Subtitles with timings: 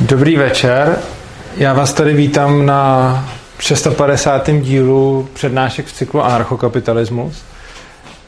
[0.00, 0.98] Dobrý večer.
[1.56, 4.50] Já vás tady vítám na 650.
[4.60, 7.42] dílu přednášek v cyklu Anarchokapitalismus.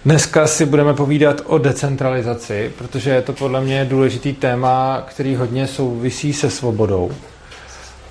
[0.04, 5.66] Dneska si budeme povídat o decentralizaci, protože je to podle mě důležitý téma, který hodně
[5.66, 7.10] souvisí se svobodou.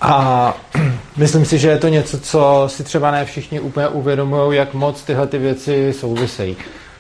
[0.02, 0.54] A
[1.18, 5.04] myslím si, že je to něco, co si třeba ne všichni úplně uvědomují, jak moc
[5.04, 6.58] tyhle ty věci souvisejí.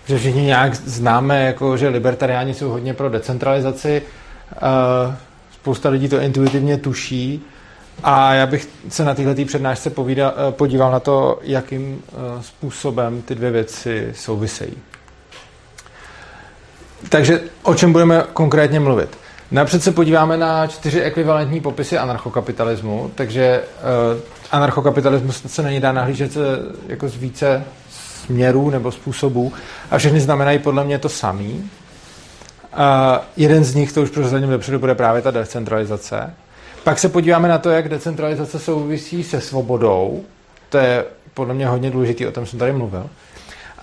[0.07, 4.01] Že všichni nějak známe, jako, že libertariáni jsou hodně pro decentralizaci,
[5.67, 7.41] spousta lidí to intuitivně tuší
[8.03, 12.01] a já bych se na této přednášce povídal, podíval na to, jakým
[12.41, 14.73] způsobem ty dvě věci souvisejí.
[17.09, 19.17] Takže o čem budeme konkrétně mluvit?
[19.51, 23.63] Napřed se podíváme na čtyři ekvivalentní popisy anarchokapitalismu, takže
[24.13, 24.19] uh,
[24.51, 26.37] anarchokapitalismus se na ní dá nahlížet
[26.87, 27.63] jako z více
[28.25, 29.53] směrů nebo způsobů
[29.91, 31.69] a všechny znamenají podle mě to samý.
[33.37, 36.33] Jeden z nich, to už prozradím dopředu, bude právě ta decentralizace.
[36.83, 40.23] Pak se podíváme na to, jak decentralizace souvisí se svobodou.
[40.69, 43.09] To je podle mě hodně důležitý, o tom jsem tady mluvil.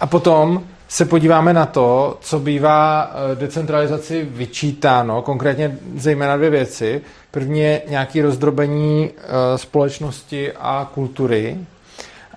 [0.00, 7.02] A potom se podíváme na to, co bývá eh, decentralizaci vyčítáno, konkrétně zejména dvě věci.
[7.30, 11.56] První je nějaké rozdrobení eh, společnosti a kultury.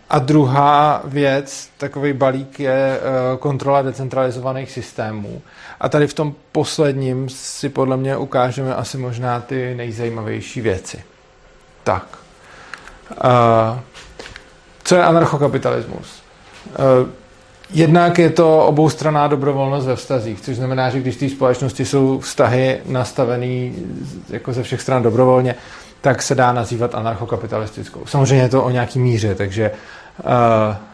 [0.09, 5.41] A druhá věc, takový balík je eh, kontrola decentralizovaných systémů.
[5.79, 11.03] A tady v tom posledním si podle mě ukážeme asi možná ty nejzajímavější věci.
[11.83, 12.17] Tak.
[14.83, 16.23] Co je anarchokapitalismus?
[17.69, 22.79] Jednak je to oboustranná dobrovolnost ve vztazích, což znamená, že když té společnosti jsou vztahy
[22.85, 23.75] nastavený
[24.29, 25.55] jako ze všech stran dobrovolně,
[26.07, 28.05] tak se dá nazývat anarchokapitalistickou.
[28.05, 30.29] Samozřejmě je to o nějaký míře, takže uh,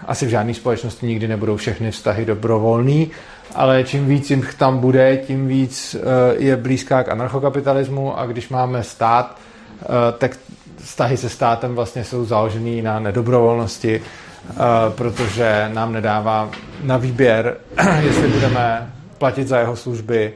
[0.06, 3.12] asi v žádné společnosti nikdy nebudou všechny vztahy dobrovolný,
[3.56, 6.02] ale čím víc jim tam bude, tím víc uh,
[6.38, 9.38] je blízká k anarchokapitalismu a když máme stát,
[9.82, 9.86] uh,
[10.18, 10.38] tak
[10.78, 14.02] vztahy se státem vlastně jsou založený na nedobrovolnosti,
[14.50, 16.50] Eh, protože nám nedává
[16.84, 17.58] na výběr,
[18.00, 20.34] jestli budeme platit za jeho služby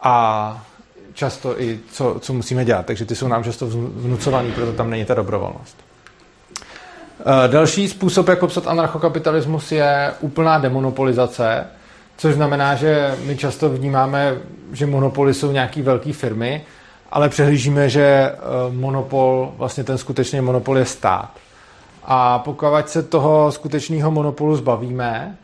[0.00, 0.66] a
[1.14, 2.86] často i co, co musíme dělat.
[2.86, 5.76] Takže ty jsou nám často vnucovaný, proto tam není ta dobrovolnost.
[7.20, 11.66] Eh, další způsob, jak popsat anarchokapitalismus, je úplná demonopolizace,
[12.16, 14.36] což znamená, že my často vnímáme,
[14.72, 16.64] že monopoly jsou nějaké velké firmy,
[17.10, 18.36] ale přehlížíme, že eh,
[18.70, 21.30] monopol, vlastně ten skutečný monopol je stát.
[22.04, 25.36] A pokud se toho skutečného monopolu zbavíme,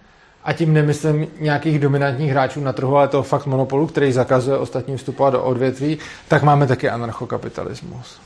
[0.48, 4.96] a tím nemyslím nějakých dominantních hráčů na trhu, ale toho fakt monopolu, který zakazuje ostatním
[4.96, 5.98] vstupovat do odvětví,
[6.28, 8.20] tak máme taky anarchokapitalismus.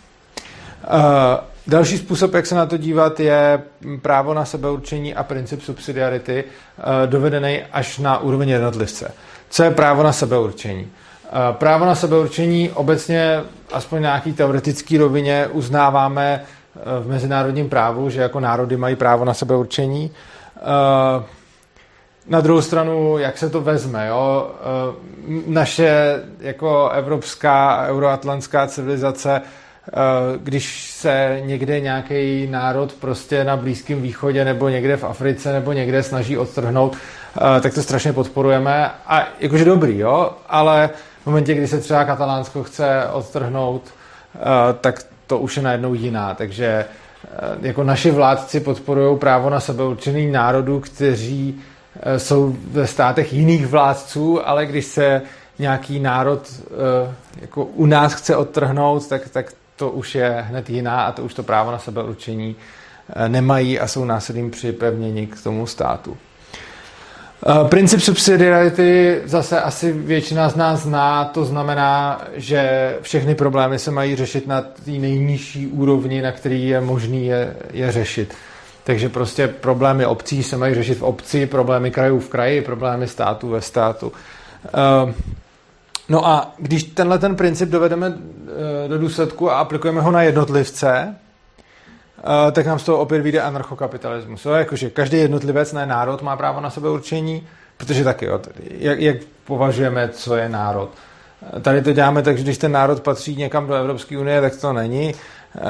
[0.84, 1.00] Uh,
[1.66, 3.62] další způsob, jak se na to dívat, je
[4.02, 9.12] právo na sebeurčení a princip subsidiarity uh, dovedený až na úroveň jednotlivce.
[9.50, 10.82] Co je právo na sebeurčení?
[10.82, 13.40] Uh, právo na sebeurčení obecně,
[13.72, 16.44] aspoň na nějaký teoretický rovině, uznáváme
[17.00, 20.10] v mezinárodním právu, že jako národy mají právo na sebeurčení.
[20.56, 21.24] Eh,
[22.32, 24.50] na druhou stranu, jak se to vezme, jo?
[24.60, 29.92] Eh, naše jako evropská, euroatlantská civilizace, eh,
[30.42, 36.02] když se někde nějaký národ prostě na Blízkém východě nebo někde v Africe nebo někde
[36.02, 36.96] snaží odtrhnout,
[37.60, 38.90] tak to strašně podporujeme.
[39.06, 40.30] A jakože dobrý, jo?
[40.48, 40.90] ale
[41.22, 43.82] v momentě, kdy se třeba Katalánsko chce odtrhnout,
[44.80, 46.34] tak to už je najednou jiná.
[46.34, 46.86] Takže eh,
[47.60, 51.71] jako naši vládci podporují právo na sebeurčený národů, kteří eh,
[52.16, 55.22] jsou ve státech jiných vládců, ale když se
[55.58, 61.04] nějaký národ eh, jako u nás chce odtrhnout, tak, tak to už je hned jiná
[61.04, 62.56] a to už to právo na sebeurčení
[63.28, 66.16] nemají a jsou násilím připevněni k tomu státu.
[67.46, 73.90] Eh, princip subsidiarity zase asi většina z nás zná, to znamená, že všechny problémy se
[73.90, 78.34] mají řešit na té nejnižší úrovni, na který je možný je, je řešit.
[78.84, 83.48] Takže prostě problémy obcí se mají řešit v obci, problémy krajů v kraji, problémy států
[83.48, 84.12] ve státu.
[84.66, 85.14] Eh,
[86.08, 88.06] no a když tenhle ten princip dovedeme
[88.84, 91.14] eh, do důsledku a aplikujeme ho na jednotlivce,
[92.22, 94.46] Uh, tak nám z toho opět vyjde anarchokapitalismus.
[94.56, 97.46] Jakože každý jednotlivec, ne národ, má právo na sebe určení,
[97.76, 100.90] protože taky, jo, jak, jak považujeme, co je národ.
[101.56, 104.56] Eh, tady to děláme tak, že když ten národ patří někam do Evropské unie, tak
[104.56, 105.16] to není, eh,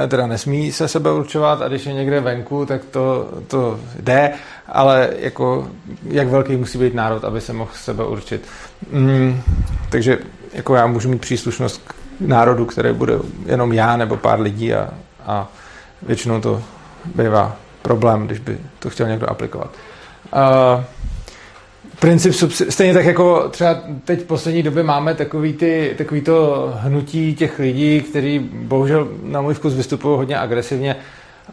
[0.08, 4.32] teda nesmí se sebe určovat a když je někde venku, tak to, to jde,
[4.66, 5.68] ale jako,
[6.04, 8.48] jak velký musí být národ, aby se mohl sebe určit.
[8.90, 9.42] Mm,
[9.90, 10.18] takže
[10.52, 13.14] jako já můžu mít příslušnost k národu, který bude
[13.46, 14.90] jenom já nebo pár lidí a,
[15.26, 15.48] a
[16.02, 16.62] Většinou to
[17.14, 19.70] bývá problém, když by to chtěl někdo aplikovat.
[20.32, 20.84] Uh,
[22.02, 22.34] princip
[22.68, 27.58] stejně tak jako třeba teď v poslední době máme takový, ty, takový to hnutí těch
[27.58, 30.96] lidí, kteří bohužel na můj vkus vystupují hodně agresivně,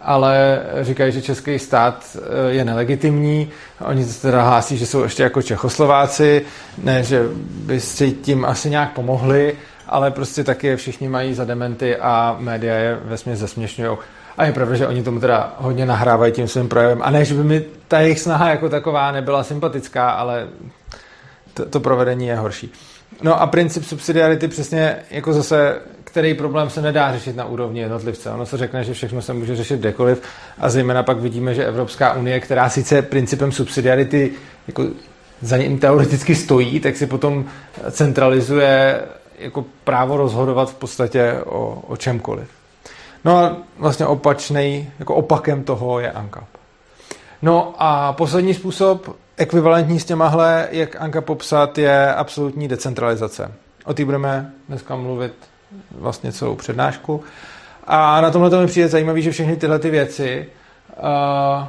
[0.01, 3.49] ale říkají, že český stát eh, je nelegitimní.
[3.85, 6.45] Oni se teda hlásí, že jsou ještě jako Čechoslováci,
[6.83, 7.23] ne, že
[7.65, 9.53] by si tím asi nějak pomohli,
[9.87, 13.97] ale prostě taky všichni mají za dementy a média je vesmě zesměšňují.
[14.39, 16.99] A je pravda, že oni tomu teda hodně nahrávají tím svým projevem.
[17.01, 20.47] A ne, že by mi ta jejich snaha jako taková nebyla sympatická, ale
[21.53, 22.73] to, to provedení je horší.
[23.21, 28.31] No a princip subsidiarity přesně jako zase, který problém se nedá řešit na úrovni jednotlivce.
[28.31, 30.21] Ono se řekne, že všechno se může řešit kdekoliv
[30.59, 34.31] a zejména pak vidíme, že Evropská unie, která sice principem subsidiarity
[34.67, 34.85] jako
[35.41, 37.45] za ním teoreticky stojí, tak si potom
[37.91, 39.01] centralizuje
[39.39, 42.58] jako právo rozhodovat v podstatě o, o čemkoliv.
[43.25, 46.47] No a vlastně opačný, jako opakem toho je ANCAP.
[47.41, 53.51] No a poslední způsob, ekvivalentní s těmahle, jak ANCAP popsat, je absolutní decentralizace.
[53.85, 55.33] O té budeme dneska mluvit
[55.91, 57.23] vlastně celou přednášku.
[57.87, 60.49] A na tomhle to mi přijde zajímavé, že všechny tyhle ty věci
[60.97, 61.67] uh,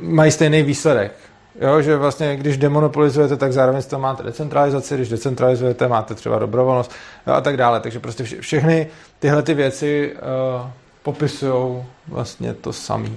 [0.00, 1.12] mají stejný výsledek.
[1.60, 6.92] Jo, že vlastně, když demonopolizujete, tak zároveň to máte decentralizaci, když decentralizujete, máte třeba dobrovolnost
[7.26, 7.80] a tak dále.
[7.80, 8.86] Takže prostě vše, všechny
[9.18, 10.70] tyhle ty věci uh,
[11.02, 13.10] popisují vlastně to samé.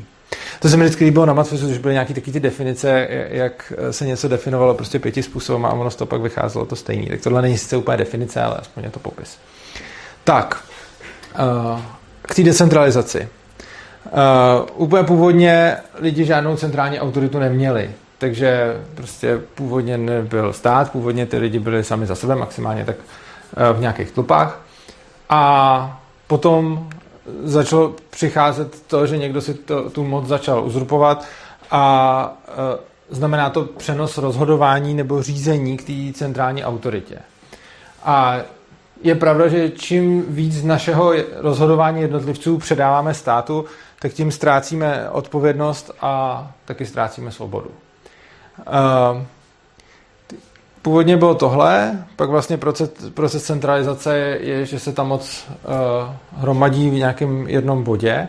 [0.60, 4.06] To se mi vždycky líbilo na Matfisu, že byly nějaké takové ty definice, jak se
[4.06, 7.08] něco definovalo prostě pěti způsobem a ono z toho pak vycházelo to stejný.
[7.08, 9.38] Tak tohle není sice úplně definice, ale aspoň je to popis.
[10.24, 10.64] Tak,
[11.74, 11.82] uh,
[12.22, 13.28] k té decentralizaci.
[14.06, 17.92] Uh, úplně původně lidi žádnou centrální autoritu neměli
[18.26, 23.74] takže prostě původně nebyl stát, původně ty lidi byli sami za sebe, maximálně tak eh,
[23.74, 24.62] v nějakých tlupách.
[25.30, 26.90] A potom
[27.44, 31.26] začalo přicházet to, že někdo si to, tu moc začal uzurpovat
[31.72, 37.20] a e, znamená to přenos rozhodování nebo řízení k té centrální autoritě.
[38.04, 38.38] A
[39.02, 43.66] je pravda, že čím víc našeho rozhodování jednotlivců předáváme státu,
[44.00, 47.72] tak tím ztrácíme odpovědnost a taky ztrácíme svobodu.
[50.82, 56.90] Původně bylo tohle, pak vlastně proces, proces centralizace je, že se tam moc uh, hromadí
[56.90, 58.28] v nějakém jednom bodě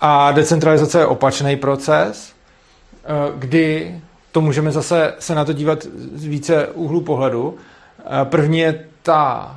[0.00, 2.32] a decentralizace je opačný proces,
[3.32, 4.00] uh, kdy
[4.32, 7.48] to můžeme zase se na to dívat z více úhlu pohledu.
[7.48, 7.56] Uh,
[8.24, 9.56] první je ta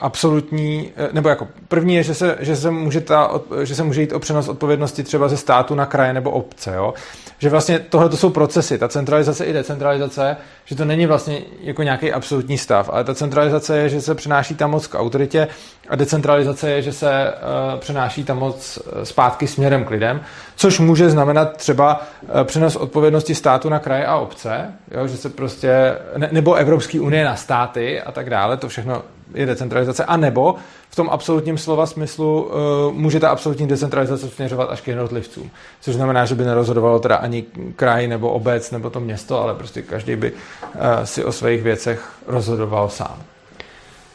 [0.00, 4.12] absolutní, nebo jako první je, že se, že se, může ta, že se může jít
[4.12, 6.74] o přenos odpovědnosti třeba ze státu na kraje nebo obce.
[6.74, 6.94] Jo?
[7.42, 11.82] že vlastně tohle to jsou procesy, ta centralizace i decentralizace, že to není vlastně jako
[11.82, 15.48] nějaký absolutní stav, ale ta centralizace je, že se přenáší ta moc k autoritě
[15.88, 20.20] a decentralizace je, že se uh, přenáší ta moc eh, zpátky směrem k lidem,
[20.56, 25.28] což může znamenat třeba uh, přenos odpovědnosti státu na kraje a obce, jo, že se
[25.28, 29.02] prostě, ne, nebo Evropské unie na státy a tak dále, to všechno
[29.34, 30.54] je decentralizace, a nebo
[30.90, 32.52] v tom absolutním slova smyslu uh,
[32.94, 35.50] může ta absolutní decentralizace směřovat až k jednotlivcům.
[35.80, 37.44] Což znamená, že by nerozhodovalo teda ani
[37.76, 42.08] kraj nebo obec nebo to město, ale prostě každý by uh, si o svých věcech
[42.26, 43.22] rozhodoval sám.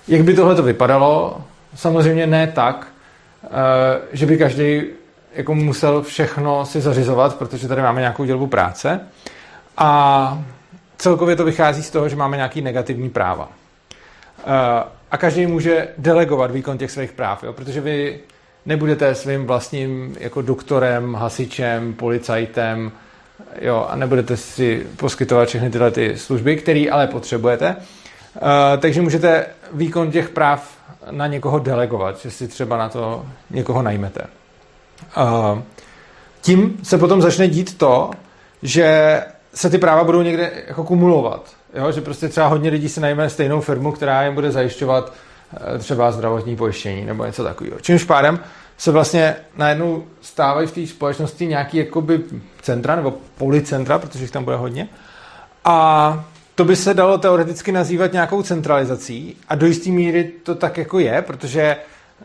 [0.07, 1.41] Jak by tohle to vypadalo?
[1.75, 2.87] Samozřejmě ne tak,
[4.11, 4.83] že by každý
[5.37, 8.99] jako musel všechno si zařizovat, protože tady máme nějakou dělbu práce.
[9.77, 10.43] A
[10.97, 13.49] celkově to vychází z toho, že máme nějaký negativní práva
[15.11, 17.53] a každý může delegovat výkon těch svých práv, jo?
[17.53, 18.19] protože vy
[18.65, 22.91] nebudete svým vlastním jako doktorem, hasičem, policajtem,
[23.61, 27.75] jo, a nebudete si poskytovat všechny tyhle ty služby, které ale potřebujete.
[27.75, 28.41] Uh,
[28.79, 30.77] takže můžete výkon těch práv
[31.11, 34.21] na někoho delegovat, že si třeba na to někoho najmete.
[36.41, 38.11] Tím se potom začne dít to,
[38.63, 39.21] že
[39.53, 41.57] se ty práva budou někde jako kumulovat.
[41.73, 45.13] Jo, že prostě třeba hodně lidí si najme stejnou firmu, která jim bude zajišťovat
[45.75, 47.79] eh, třeba zdravotní pojištění nebo něco takového.
[47.79, 48.39] Čímž pádem
[48.77, 52.23] se vlastně najednou stávají v té společnosti nějaký jakoby
[52.61, 54.87] centra nebo policentra, protože jich tam bude hodně.
[55.65, 56.25] A
[56.55, 60.99] to by se dalo teoreticky nazývat nějakou centralizací a do jisté míry to tak jako
[60.99, 61.77] je, protože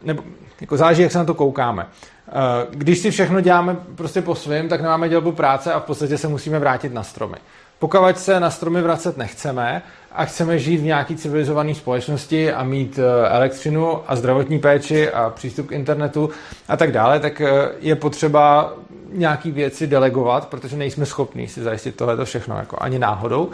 [0.02, 0.22] nebo
[0.60, 1.86] jako záleží, jak se na to koukáme.
[2.34, 6.18] Eh, když si všechno děláme prostě po svém, tak nemáme dělbu práce a v podstatě
[6.18, 7.36] se musíme vrátit na stromy.
[7.78, 12.98] Pokud se na stromy vracet nechceme a chceme žít v nějaké civilizované společnosti a mít
[12.98, 16.30] eh, elektřinu a zdravotní péči a přístup k internetu
[16.68, 18.72] a tak dále, tak eh, je potřeba
[19.12, 23.50] nějaký věci delegovat, protože nejsme schopní si zajistit tohle všechno jako ani náhodou.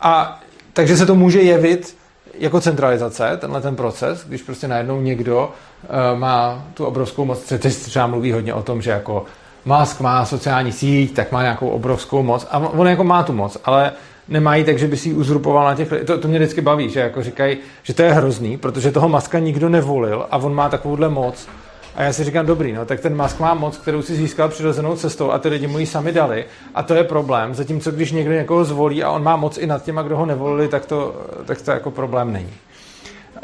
[0.00, 0.40] A
[0.72, 1.97] takže se to může jevit
[2.38, 5.52] jako centralizace, tenhle ten proces, když prostě najednou někdo
[5.82, 9.24] uh, má tu obrovskou moc, teď třeba mluví hodně o tom, že jako
[9.64, 13.56] Musk má sociální síť, tak má nějakou obrovskou moc a on jako má tu moc,
[13.64, 13.92] ale
[14.28, 17.00] nemají tak, že by si ji uzurpoval na těch to, to mě vždycky baví, že
[17.00, 21.08] jako říkají, že to je hrozný, protože toho Maska nikdo nevolil a on má takovouhle
[21.08, 21.48] moc.
[21.94, 24.96] A já si říkám, dobrý, no, tak ten Musk má moc, kterou si získal přirozenou
[24.96, 26.44] cestou a ty lidi mu ji sami dali.
[26.74, 27.54] A to je problém.
[27.54, 30.68] Zatímco když někdo někoho zvolí a on má moc i nad těma, kdo ho nevolili,
[30.68, 32.52] tak to, tak to jako problém není.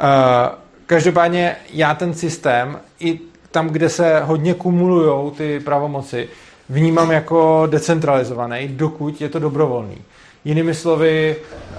[0.03, 0.09] Uh,
[0.87, 3.21] každopádně já ten systém i
[3.51, 6.29] tam, kde se hodně kumulují ty pravomoci,
[6.69, 9.99] vnímám jako decentralizovaný, dokud je to dobrovolný.
[10.45, 11.77] Jinými slovy, eh,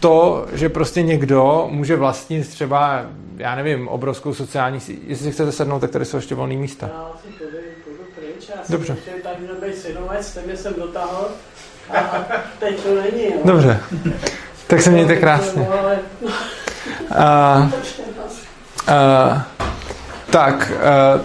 [0.00, 3.06] to, že prostě někdo může vlastnit třeba,
[3.36, 5.00] já nevím, obrovskou sociální síť.
[5.06, 6.90] Jestli si chcete sednout, tak tady jsou ještě volné místa.
[8.68, 8.96] Dobře.
[13.44, 13.80] Dobře.
[14.66, 15.68] Tak se mějte krásně.
[17.10, 17.64] Uh,
[18.88, 19.40] uh,
[20.30, 20.72] tak,
[21.16, 21.20] uh,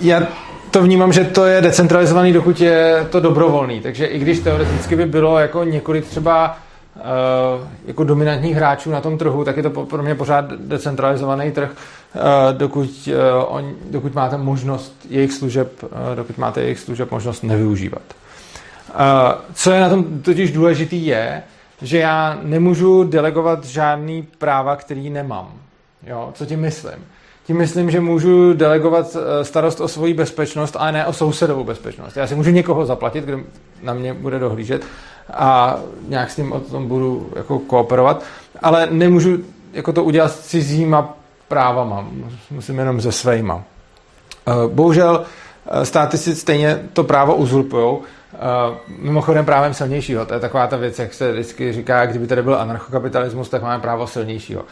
[0.00, 0.26] já
[0.72, 3.80] to vnímám, že to je decentralizovaný, dokud je to dobrovolný.
[3.80, 6.58] Takže i když teoreticky by bylo jako několik třeba
[6.96, 7.02] uh,
[7.86, 12.22] jako dominantních hráčů na tom trhu, tak je to pro mě pořád decentralizovaný trh, uh,
[12.58, 13.14] dokud, uh,
[13.46, 18.02] on, dokud máte možnost jejich služeb, dokud máte jejich služeb možnost nevyužívat.
[19.54, 21.42] Co je na tom totiž důležitý je,
[21.82, 25.52] že já nemůžu delegovat žádný práva, který nemám.
[26.06, 27.04] Jo, co tím myslím?
[27.44, 32.16] Tím myslím, že můžu delegovat eh, starost o svoji bezpečnost, ale ne o sousedovou bezpečnost.
[32.16, 33.40] Já si můžu někoho zaplatit, kdo
[33.82, 34.82] na mě bude dohlížet
[35.34, 35.76] a
[36.08, 38.22] nějak s tím o tom budu jako kooperovat,
[38.62, 39.38] ale nemůžu
[39.72, 41.16] jako to udělat s cizíma
[41.48, 42.08] právama,
[42.50, 43.62] musím jenom se svejma.
[44.46, 45.24] Eh, bohužel
[45.70, 47.98] eh, státy si stejně to právo uzurpují,
[48.98, 50.26] mimochodem právem silnějšího.
[50.26, 53.82] To je taková ta věc, jak se vždycky říká, kdyby tady byl anarchokapitalismus, tak máme
[53.82, 54.64] právo silnějšího.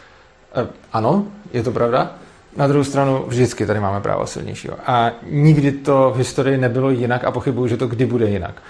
[0.93, 2.11] Ano, je to pravda,
[2.55, 4.75] na druhou stranu vždycky tady máme právo silnějšího.
[4.85, 8.61] A nikdy to v historii nebylo jinak a pochybuju, že to kdy bude jinak.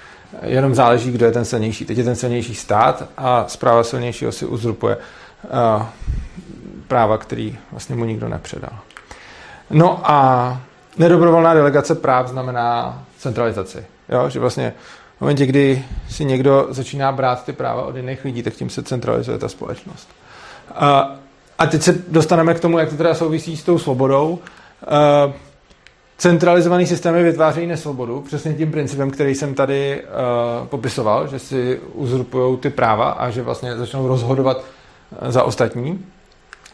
[0.41, 1.85] Jenom záleží, kdo je ten silnější.
[1.85, 5.83] Teď je ten silnější stát a zpráva silnějšího si uzurpuje uh,
[6.87, 8.73] práva, který vlastně mu nikdo nepředal.
[9.69, 10.61] No a
[10.97, 13.85] nedobrovolná delegace práv znamená centralizaci.
[14.09, 14.29] Jo?
[14.29, 14.73] Že vlastně
[15.17, 18.83] v momentě, kdy si někdo začíná brát ty práva od jiných lidí, tak tím se
[18.83, 20.09] centralizuje ta společnost.
[20.81, 21.20] Uh,
[21.61, 24.29] a teď se dostaneme k tomu, jak to teda souvisí s tou svobodou.
[24.29, 25.33] Uh,
[26.17, 32.57] centralizovaný systémy vytvářejí nesvobodu, přesně tím principem, který jsem tady uh, popisoval, že si uzurpují
[32.57, 36.05] ty práva a že vlastně začnou rozhodovat uh, za ostatní.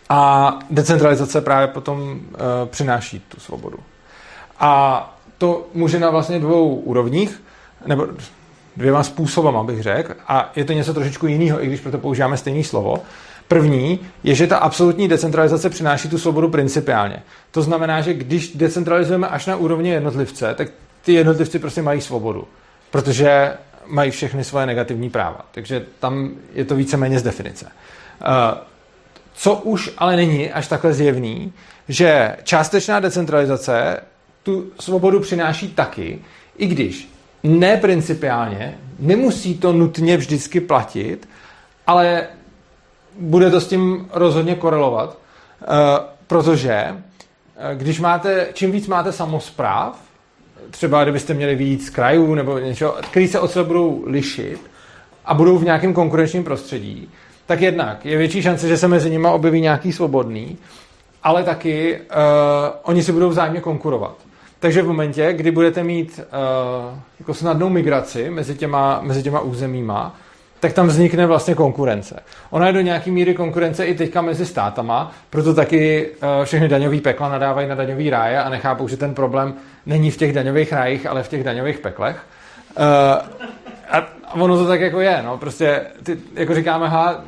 [0.10, 2.18] A decentralizace právě potom uh,
[2.66, 3.78] přináší tu svobodu.
[4.60, 7.44] A to může na vlastně dvou úrovních,
[7.86, 8.08] nebo
[8.78, 12.64] dvěma způsobama bych řekl, a je to něco trošičku jiného, i když proto používáme stejné
[12.64, 13.04] slovo.
[13.48, 17.24] První je, že ta absolutní decentralizace přináší tu svobodu principiálně.
[17.52, 20.68] To znamená, že když decentralizujeme až na úrovni jednotlivce, tak
[21.02, 22.48] ty jednotlivci prostě mají svobodu,
[22.92, 23.54] protože
[23.86, 25.46] mají všechny svoje negativní práva.
[25.52, 27.66] Takže tam je to víceméně z definice.
[28.22, 28.58] Eh,
[29.34, 31.54] co už ale není až takhle zjevný,
[31.88, 34.02] že částečná decentralizace
[34.44, 36.20] tu svobodu přináší taky,
[36.58, 37.10] i když
[37.44, 41.30] ne principiálně, nemusí to nutně vždycky platit,
[41.88, 42.28] ale
[43.20, 45.18] bude to s tím rozhodně korelovat,
[45.62, 45.66] eh,
[46.28, 46.96] protože eh,
[47.76, 50.00] když máte, čím víc máte samozpráv,
[50.72, 54.62] třeba kdybyste měli víc krajů nebo něco, který se od sebe budou lišit
[55.26, 57.10] a budou v nějakém konkurenčním prostředí,
[57.46, 60.58] tak jednak je větší šance, že se mezi nimi objeví nějaký svobodný,
[61.24, 62.06] ale taky uh,
[62.84, 64.16] oni si budou vzájemně konkurovat.
[64.60, 70.16] Takže v momentě, kdy budete mít uh, jako snadnou migraci mezi těma, mezi těma územíma,
[70.60, 72.20] tak tam vznikne vlastně konkurence.
[72.50, 77.02] Ona je do nějaké míry konkurence i teďka mezi státama, proto taky uh, všechny daňový
[77.02, 79.54] pekla nadávají na daňový ráje a nechápou, že ten problém
[79.86, 82.18] není v těch daňových rájích, ale v těch daňových peklech.
[82.80, 82.84] Uh,
[83.90, 87.24] a ono to tak jako je, no, prostě, ty, jako říkáme, ha,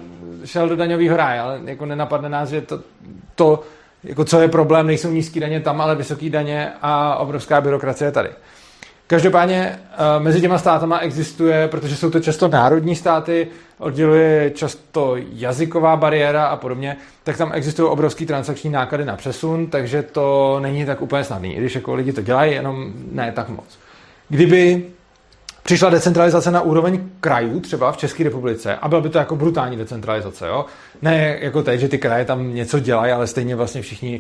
[0.46, 2.80] šel do daňového ráje, ale jako nenapadne nás, že to,
[3.36, 3.64] to
[4.04, 8.30] jako co je problém, nejsou nízké daně tam, ale vysoké daně a obrovská byrokracie tady.
[9.10, 9.80] Každopádně
[10.18, 13.48] uh, mezi těma státama existuje, protože jsou to často národní státy,
[13.78, 20.04] odděluje často jazyková bariéra a podobně, tak tam existují obrovský transakční náklady na přesun, takže
[20.04, 23.80] to není tak úplně snadný, i když jako lidi to dělají, jenom ne tak moc.
[24.30, 24.86] Kdyby
[25.64, 29.78] přišla decentralizace na úroveň krajů, třeba v České republice, a byla by to jako brutální
[29.78, 30.66] decentralizace, jo?
[31.02, 34.20] Ne jako teď, že ty kraje tam něco dělají, ale stejně vlastně všichni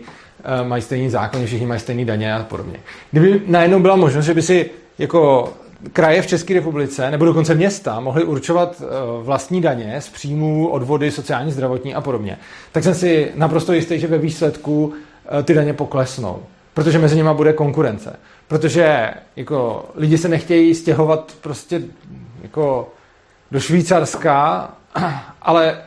[0.62, 2.80] uh, mají stejný zákon, všichni mají stejný daně a podobně.
[3.12, 5.54] Kdyby najednou byla možnost, že by si jako
[5.94, 8.88] kraje v České republice, nebo dokonce města, mohly určovat uh,
[9.26, 12.38] vlastní daně z příjmů, odvody, sociální, zdravotní a podobně,
[12.72, 16.40] tak jsem si naprosto jistý, že ve výsledku uh, ty daně poklesnou,
[16.74, 18.16] protože mezi nimi bude konkurence
[18.50, 21.82] protože jako lidi se nechtějí stěhovat prostě
[22.42, 22.90] jako
[23.52, 24.70] do Švýcarska,
[25.42, 25.82] ale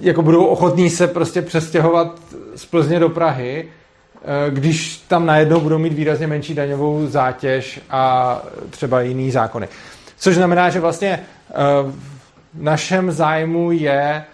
[0.00, 2.20] jako budou ochotní se prostě přestěhovat
[2.56, 8.42] z Plzně do Prahy, eh, když tam najednou budou mít výrazně menší daňovou zátěž a
[8.70, 9.68] třeba jiný zákony.
[10.18, 11.54] Což znamená, že vlastně eh,
[12.54, 14.24] v našem zájmu je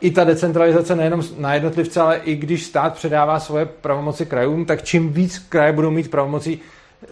[0.00, 4.82] i ta decentralizace nejenom na jednotlivce, ale i když stát předává svoje pravomoci krajům, tak
[4.82, 6.60] čím víc kraje budou mít pravomocí,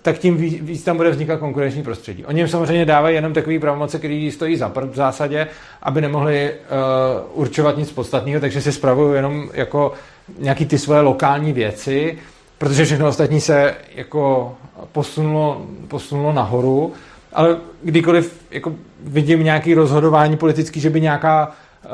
[0.02, 2.25] tak tím víc, víc tam bude vznikat konkurenční prostředí.
[2.25, 5.47] Oni jim samozřejmě dávají jenom takový pravomoci, který stojí za prd v zásadě,
[5.83, 9.92] aby nemohli uh, určovat nic podstatného, takže si spravují jenom jako
[10.38, 12.19] nějaký ty svoje lokální věci,
[12.59, 14.54] protože všechno ostatní se jako
[14.92, 16.92] posunulo, posunulo nahoru,
[17.33, 21.52] ale kdykoliv jako vidím nějaký rozhodování politický, že by nějaká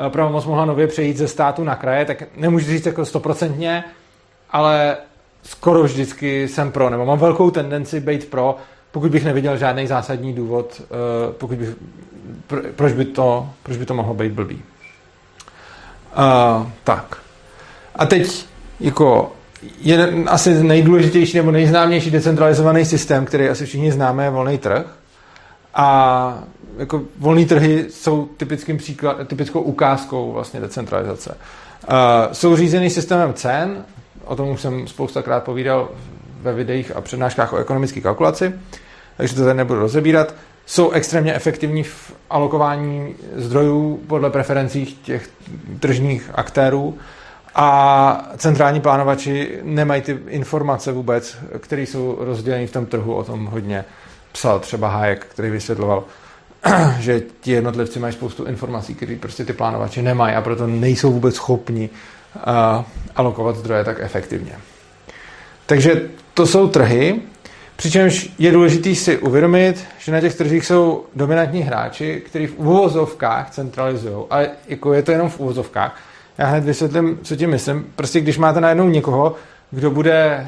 [0.09, 3.83] pravomoc mohla nově přejít ze státu na kraje, tak nemůžu říct jako stoprocentně,
[4.51, 4.97] ale
[5.43, 8.57] skoro vždycky jsem pro, nebo mám velkou tendenci být pro,
[8.91, 10.85] pokud bych neviděl žádný zásadní důvod, eh,
[11.31, 11.69] pokud bych,
[12.75, 14.61] proč, by to, proč by to mohlo být blbý.
[16.17, 17.17] Uh, tak.
[17.95, 18.45] A teď
[18.79, 19.31] jako
[19.81, 24.85] jeden asi nejdůležitější nebo nejznámější decentralizovaný systém, který asi všichni známe, je volný trh.
[25.73, 26.43] A
[26.77, 31.37] jako volné trhy jsou typickým příklad, typickou ukázkou vlastně decentralizace.
[31.89, 31.95] Uh,
[32.31, 33.85] jsou řízený systémem cen,
[34.25, 35.89] o tom už jsem spoustakrát povídal
[36.41, 38.53] ve videích a přednáškách o ekonomické kalkulaci,
[39.17, 40.33] takže to tady nebudu rozebírat.
[40.65, 45.29] Jsou extrémně efektivní v alokování zdrojů podle preferencí těch
[45.79, 46.97] tržních aktérů
[47.55, 53.45] a centrální plánovači nemají ty informace vůbec, které jsou rozděleny v tom trhu, o tom
[53.45, 53.85] hodně
[54.31, 56.03] psal třeba Hayek, který vysvětloval,
[56.99, 61.35] že ti jednotlivci mají spoustu informací, které prostě ty plánovači nemají a proto nejsou vůbec
[61.35, 61.89] schopni
[62.35, 62.83] uh,
[63.15, 64.51] alokovat zdroje tak efektivně.
[65.65, 66.01] Takže
[66.33, 67.21] to jsou trhy,
[67.75, 73.49] přičemž je důležité si uvědomit, že na těch trzích jsou dominantní hráči, kteří v uvozovkách
[73.49, 74.25] centralizují.
[74.29, 75.99] A jako je to jenom v uvozovkách.
[76.37, 77.85] Já hned vysvětlím, co tím myslím.
[77.95, 79.35] Prostě když máte najednou někoho,
[79.71, 80.47] kdo bude,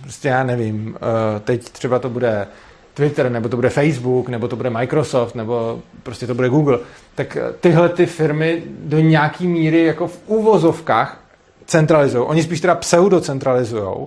[0.00, 2.46] prostě já nevím, uh, teď třeba to bude
[2.96, 6.78] Twitter, nebo to bude Facebook, nebo to bude Microsoft, nebo prostě to bude Google,
[7.14, 11.20] tak eh, tyhle ty firmy do nějaký míry jako v úvozovkách
[11.66, 12.24] centralizují.
[12.24, 14.06] Oni spíš teda pseudocentralizují,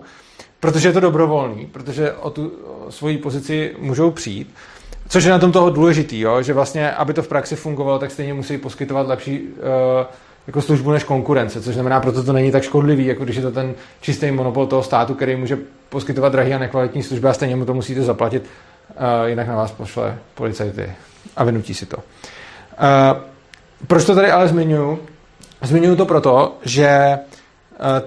[0.60, 2.52] protože je to dobrovolný, protože o tu
[2.90, 4.54] svoji pozici můžou přijít.
[5.10, 6.42] Což je na tom toho důležitý, jo?
[6.42, 9.48] že vlastně, aby to v praxi fungovalo, tak stejně musí poskytovat lepší uh,
[10.48, 13.52] jako službu než konkurence, což znamená, proto to není tak škodlivý, jako když je to
[13.52, 15.58] ten čistý monopol toho státu, který může
[15.90, 18.44] poskytovat drahý a nekvalitní služby a stejně mu to musíte zaplatit
[19.26, 20.92] jinak na vás pošle policajty
[21.36, 21.98] a vynutí si to.
[23.88, 25.06] Proč to tady ale zmiňuji?
[25.62, 27.20] Zmiňuji to proto, že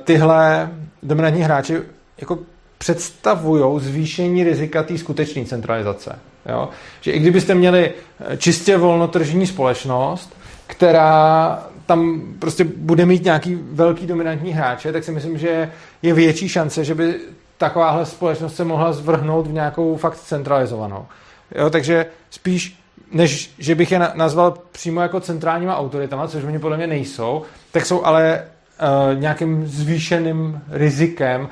[0.05, 0.71] tyhle
[1.03, 1.83] dominantní hráči
[2.19, 2.39] jako
[2.79, 6.19] představují zvýšení rizika té skutečné centralizace.
[6.49, 6.69] Jo?
[7.01, 7.93] Že i kdybyste měli
[8.39, 15.39] čistě volnotržní společnost, která tam prostě bude mít nějaký velký dominantní hráče, tak si myslím,
[15.39, 15.71] že
[16.03, 17.15] je větší šance, že by
[17.63, 21.07] takováhle společnost se mohla zvrhnout v nějakou fakt centralizovanou.
[21.55, 22.79] Jo, takže spíš,
[23.13, 27.87] než že bych je nazval přímo jako centrálníma autoritama, což oni podle mě nejsou, tak
[27.87, 31.49] jsou ale uh, nějakým zvýšeným rizikem, uh,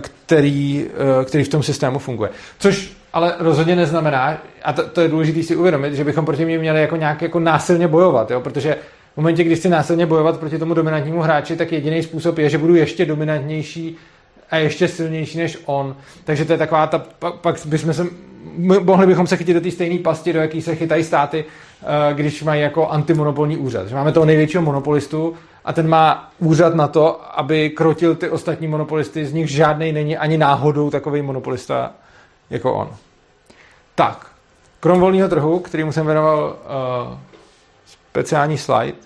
[0.00, 0.86] který,
[1.18, 2.30] uh, který v tom systému funguje.
[2.58, 6.58] Což ale rozhodně neznamená, a to, to je důležité si uvědomit, že bychom proti mě
[6.58, 8.40] měli jako nějak jako násilně bojovat, jo?
[8.40, 8.76] protože
[9.14, 12.58] v momentě, kdy chci násilně bojovat proti tomu dominantnímu hráči, tak jediný způsob je, že
[12.58, 13.96] budu ještě dominantnější
[14.50, 15.96] a ještě silnější než on.
[16.24, 18.06] Takže to je taková ta, pak, pak bychom se,
[18.82, 21.44] mohli bychom se chytit do té stejné pasti, do jaký se chytají státy,
[21.82, 23.88] eh, když mají jako antimonopolní úřad.
[23.88, 25.34] Že máme toho největšího monopolistu
[25.64, 30.16] a ten má úřad na to, aby krotil ty ostatní monopolisty, z nich žádný není
[30.16, 31.92] ani náhodou takový monopolista
[32.50, 32.90] jako on.
[33.94, 34.26] Tak,
[34.80, 36.56] krom volného trhu, který jsem věnoval
[37.10, 37.18] uh,
[38.10, 38.98] speciální slide,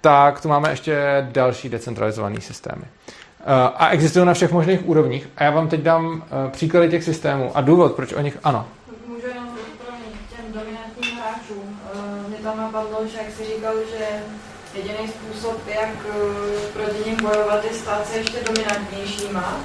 [0.00, 2.84] tak tu máme ještě další decentralizované systémy.
[3.44, 5.28] Eh, a existují na všech možných úrovních.
[5.36, 8.68] A já vám teď dám eh, příklady těch systémů a důvod, proč o nich ano.
[9.06, 9.48] Můžu jenom
[10.36, 11.80] těm dominantním hráčům.
[11.94, 14.06] Eh, mě tam napadlo, že jak jsi říkal, že
[14.74, 15.90] jediný způsob, jak
[16.72, 19.60] proti ním bojovat, je stát se ještě dominantnějšíma.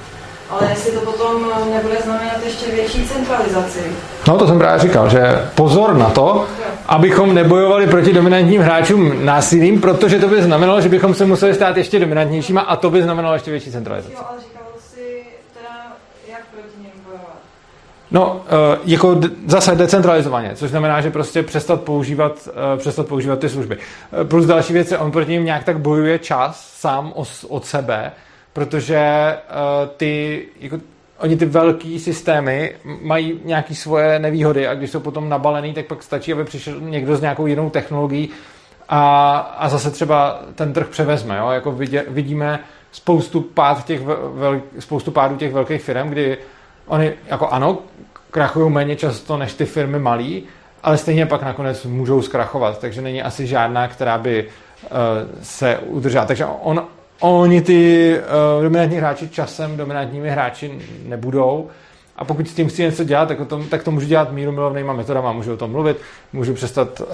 [0.50, 3.80] Ale jestli to potom nebude znamenat ještě větší centralizaci.
[4.28, 6.46] No to jsem právě říkal, že pozor na to,
[6.86, 11.78] abychom nebojovali proti dominantním hráčům násilím, protože to by znamenalo, že bychom se museli stát
[11.78, 14.14] ještě dominantnějšíma a to by znamenalo ještě větší centralizaci.
[14.16, 15.98] Jo, ale říkal jsi teda,
[16.32, 17.38] jak proti bojovat?
[18.12, 23.50] No, uh, jako zase decentralizovaně, což znamená, že prostě přestat používat, uh, přestat používat ty
[23.50, 23.78] služby.
[24.24, 28.12] Plus další věc je, on proti ním nějak tak bojuje čas sám os, od sebe,
[28.58, 30.78] protože uh, ty, jako,
[31.20, 36.04] oni ty velký systémy mají nějaké svoje nevýhody a když jsou potom nabalený, tak pak
[36.04, 38.30] stačí, aby přišel někdo s nějakou jinou technologií
[38.90, 41.38] a, a zase třeba ten trh převezme.
[41.38, 41.50] Jo?
[41.50, 42.60] Jako vidě, vidíme
[42.92, 44.02] spoustu, pád těch
[44.34, 46.38] vel, spoustu pádů těch velkých firm, kdy
[46.88, 47.78] oni jako ano,
[48.32, 50.44] krachují méně často než ty firmy malý,
[50.84, 54.90] ale stejně pak nakonec můžou zkrachovat, takže není asi žádná, která by uh,
[55.42, 56.26] se udržela.
[56.26, 56.88] Takže on,
[57.20, 58.14] oni ty
[58.58, 61.68] uh, dominantní hráči časem dominantními hráči nebudou.
[62.16, 64.94] A pokud s tím chci něco dělat, tak, to, tak to můžu dělat míru milovnýma
[64.94, 65.32] metodama.
[65.32, 65.98] Můžu o tom mluvit,
[66.34, 67.08] můžu přestat uh,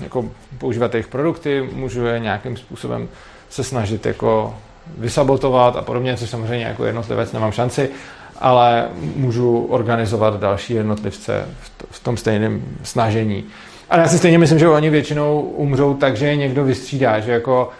[0.00, 0.24] jako
[0.58, 3.08] používat jejich produkty, můžu je nějakým způsobem
[3.50, 4.54] se snažit jako
[4.98, 7.90] vysabotovat a podobně, což samozřejmě jako jednotlivec nemám šanci,
[8.38, 11.48] ale můžu organizovat další jednotlivce
[11.90, 13.44] v tom stejném snažení.
[13.90, 17.32] Ale já si stejně myslím, že oni většinou umřou tak, že je někdo vystřídá, že
[17.32, 17.70] jako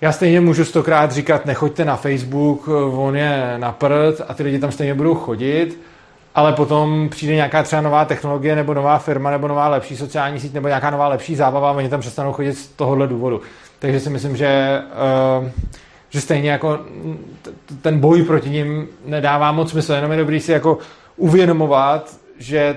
[0.00, 4.58] já stejně můžu stokrát říkat, nechoďte na Facebook, on je na prd a ty lidi
[4.58, 5.80] tam stejně budou chodit,
[6.34, 10.52] ale potom přijde nějaká třeba nová technologie nebo nová firma nebo nová lepší sociální síť
[10.52, 13.40] nebo nějaká nová lepší zábava a oni tam přestanou chodit z tohohle důvodu.
[13.78, 14.82] Takže si myslím, že,
[15.40, 15.48] uh,
[16.10, 16.78] že stejně jako
[17.82, 20.78] ten boj proti ním nedává moc smysl, jenom je dobrý si jako
[21.16, 22.76] uvědomovat, že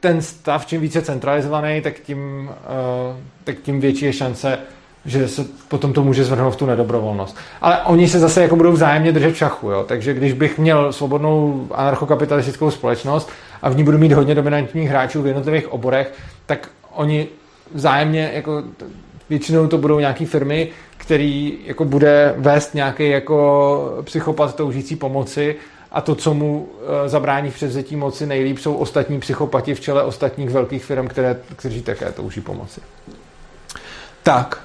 [0.00, 4.58] ten stav, čím více centralizovaný, tak tím, uh, tak tím větší je šance,
[5.04, 7.36] že se potom to může zvrhnout v tu nedobrovolnost.
[7.60, 9.84] Ale oni se zase jako budou vzájemně držet v šachu, jo?
[9.88, 13.30] takže když bych měl svobodnou anarchokapitalistickou společnost
[13.62, 16.14] a v ní budu mít hodně dominantních hráčů v jednotlivých oborech,
[16.46, 17.28] tak oni
[17.74, 18.62] vzájemně jako
[19.30, 25.56] většinou to budou nějaké firmy, který jako bude vést nějaký jako psychopat toužící pomoci
[25.92, 26.68] a to, co mu
[27.04, 31.36] e, zabrání v převzetí moci nejlíp, jsou ostatní psychopati v čele ostatních velkých firm, které,
[31.56, 32.80] kteří také touží pomoci.
[34.22, 34.62] Tak,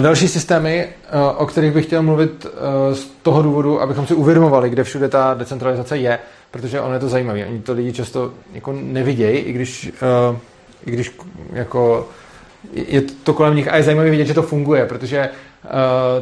[0.00, 4.70] další systémy, eh, o kterých bych chtěl mluvit eh, z toho důvodu, abychom si uvědomovali,
[4.70, 6.18] kde všude ta decentralizace je,
[6.50, 7.46] protože ono je to zajímavé.
[7.46, 9.92] Oni to lidi často jako nevidějí, i když,
[10.86, 11.16] i když
[11.52, 12.08] jako
[12.72, 15.28] je to kolem nich a je zajímavé vidět, že to funguje, protože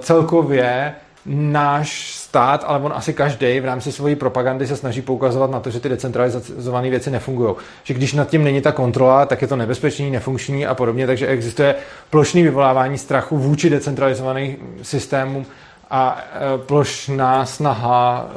[0.00, 0.94] celkově
[1.26, 5.70] náš stát, ale on asi každý v rámci své propagandy se snaží poukazovat na to,
[5.70, 7.54] že ty decentralizované věci nefungují.
[7.84, 11.26] Že když nad tím není ta kontrola, tak je to nebezpečný, nefunkční a podobně, takže
[11.26, 11.74] existuje
[12.10, 15.46] plošný vyvolávání strachu vůči decentralizovaným systémům
[15.90, 18.36] a e, plošná snaha e,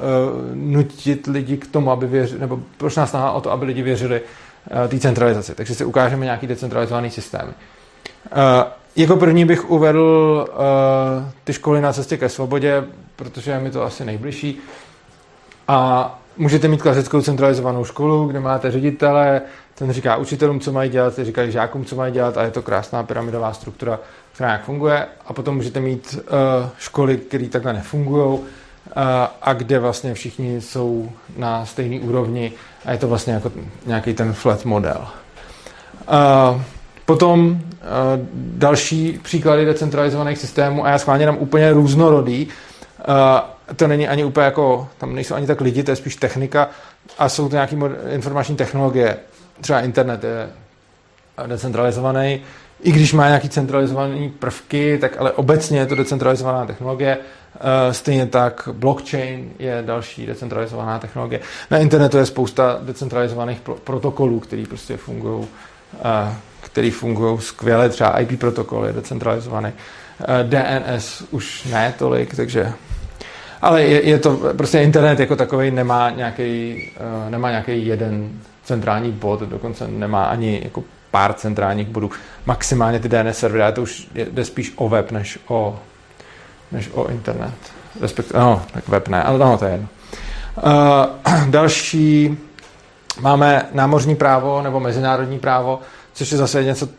[0.56, 4.21] nutit lidi k tomu, aby věřili, nebo plošná snaha o to, aby lidi věřili
[4.86, 5.56] e, té centralizaci.
[5.56, 7.54] Takže si ukážeme nějaký decentralizovaný systém.
[9.00, 12.84] Jako první bych uvedl uh, ty školy na cestě ke svobodě,
[13.16, 14.60] protože je mi to asi nejbližší.
[15.68, 19.42] A můžete mít klasickou centralizovanou školu, kde máte ředitele,
[19.76, 22.62] ten říká učitelům, co mají dělat, ty říkají žákům, co mají dělat a je to
[22.62, 24.00] krásná pyramidová struktura,
[24.34, 25.06] která nějak funguje.
[25.26, 28.44] A potom můžete mít uh, školy, které takhle nefungují uh,
[29.42, 32.52] a kde vlastně všichni jsou na stejné úrovni
[32.86, 33.52] a je to vlastně jako
[33.86, 35.08] nějaký ten flat model.
[36.12, 36.62] Uh,
[37.10, 37.58] Potom uh,
[38.34, 44.45] další příklady decentralizovaných systémů, a já schválně dám úplně různorodý, uh, to není ani úplně
[44.45, 46.69] jako, tam nejsou ani tak lidi, to je spíš technika
[47.17, 47.78] a jsou to nějaké
[48.10, 49.17] informační technologie.
[49.62, 50.50] Třeba internet je
[51.48, 52.41] decentralizovaný,
[52.82, 57.17] i když má nějaký centralizované prvky, tak ale obecně je to decentralizovaná technologie.
[57.17, 61.41] Uh, stejně tak blockchain je další decentralizovaná technologie.
[61.72, 65.48] Na internetu je spousta decentralizovaných protokolů, které prostě fungují
[66.80, 69.72] který fungují skvěle, třeba IP protokol je decentralizovaný.
[70.22, 72.74] Eh, DNS už ne tolik, takže
[73.62, 76.76] ale je, je to, prostě internet jako takový nemá nějaký,
[77.26, 78.30] uh, nemá nějaký jeden
[78.63, 82.12] centrální bod, dokonce nemá ani jako pár centrálních bodů.
[82.46, 85.80] Maximálně ty DNS servery, ale to už jde spíš o web, než o,
[86.72, 87.54] než o internet.
[88.02, 89.88] Respekt, no, tak web ne, ale no, to je jedno.
[90.63, 92.38] Uh, další
[93.22, 95.80] máme námořní právo nebo mezinárodní právo
[96.20, 96.90] což je zase něco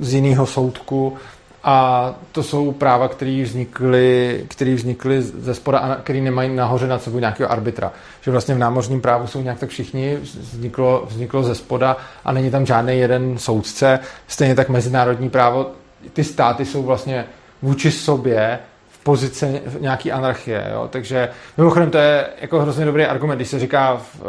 [0.00, 1.16] z jiného soudku.
[1.64, 7.02] A to jsou práva, které vznikly, které vznikly ze spoda a které nemají nahoře nad
[7.02, 7.92] sebou nějakého arbitra.
[8.20, 12.50] Že vlastně v námořním právu jsou nějak tak všichni, vzniklo, vzniklo ze spoda a není
[12.50, 13.98] tam žádný jeden soudce.
[14.26, 15.70] Stejně tak mezinárodní právo,
[16.12, 17.24] ty státy jsou vlastně
[17.62, 18.58] vůči sobě
[18.90, 20.70] v pozici nějaký anarchie.
[20.72, 20.88] Jo?
[20.92, 24.22] Takže mimochodem to je jako hrozně dobrý argument, když se říká v,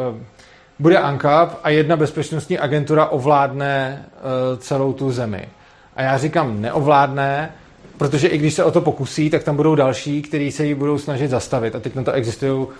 [0.79, 5.49] bude ANCAP a jedna bezpečnostní agentura ovládne uh, celou tu zemi.
[5.95, 7.51] A já říkám neovládne,
[7.97, 10.97] protože i když se o to pokusí, tak tam budou další, kteří se ji budou
[10.97, 11.75] snažit zastavit.
[11.75, 12.73] A teď na to existují uh,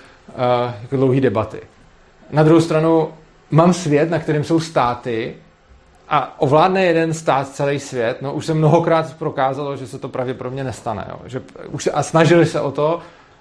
[0.82, 1.62] jako dlouhé debaty.
[2.32, 3.10] Na druhou stranu
[3.52, 5.36] mám svět, na kterém jsou státy
[6.10, 8.22] a ovládne jeden stát celý svět.
[8.22, 11.06] No už se mnohokrát prokázalo, že se to pravděpodobně nestane.
[11.10, 11.20] Jo.
[11.26, 13.00] Že už se, a snažili se o to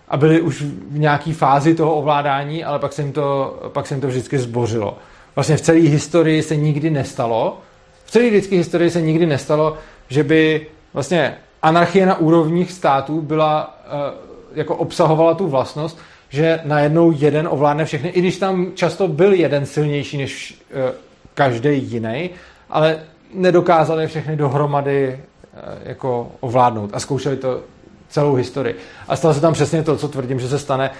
[0.08, 3.94] a byli už v nějaké fázi toho ovládání, ale pak se, jim to, pak se
[3.94, 4.98] jim to vždycky zbořilo.
[5.34, 7.58] Vlastně v celé historii se nikdy nestalo,
[8.04, 9.76] v celé lidské historii se nikdy nestalo,
[10.08, 14.14] že by vlastně anarchie na úrovních států byla, eh,
[14.54, 19.66] jako obsahovala tu vlastnost, že najednou jeden ovládne všechny, i když tam často byl jeden
[19.66, 20.92] silnější než eh,
[21.34, 22.30] každý jiný,
[22.70, 23.00] ale
[23.34, 27.60] nedokázali všechny dohromady eh, jako ovládnout a zkoušeli to
[28.08, 28.76] celou historii.
[29.08, 30.90] A stalo se tam přesně to, co tvrdím, že se stane,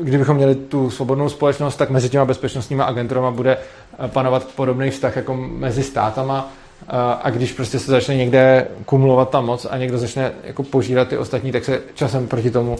[0.00, 3.58] kdybychom měli tu svobodnou společnost, tak mezi těma bezpečnostníma agenturama bude
[4.06, 6.52] panovat podobný vztah jako mezi státama
[7.22, 11.18] a když prostě se začne někde kumulovat ta moc a někdo začne jako požírat ty
[11.18, 12.78] ostatní, tak se časem proti tomu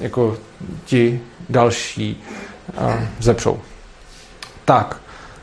[0.00, 0.36] jako
[0.84, 2.22] ti další
[3.20, 3.60] zepřou.
[4.64, 4.96] Tak,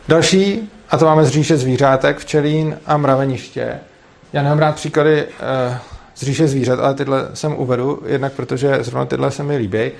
[0.07, 3.79] další, a to máme z říše zvířátek, včelín a mraveniště.
[4.33, 5.27] Já nemám rád příklady
[6.15, 9.91] z říše zvířat, ale tyhle jsem uvedu, jednak protože zrovna tyhle se mi líbí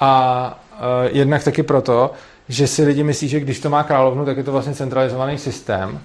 [0.00, 2.10] a uh, jednak taky proto,
[2.48, 6.00] že si lidi myslí, že když to má královnu, tak je to vlastně centralizovaný systém,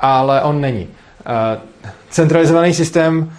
[0.00, 0.84] ale on není.
[0.84, 1.62] Uh,
[2.10, 3.32] centralizovaný systém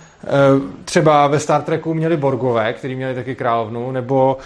[0.86, 4.38] třeba ve Star Treku měli Borgové, kteří měli taky královnu, nebo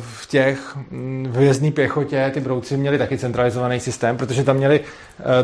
[0.00, 4.80] v těch mm, v hvězdní pěchotě ty brouci měli taky centralizovaný systém, protože tam měli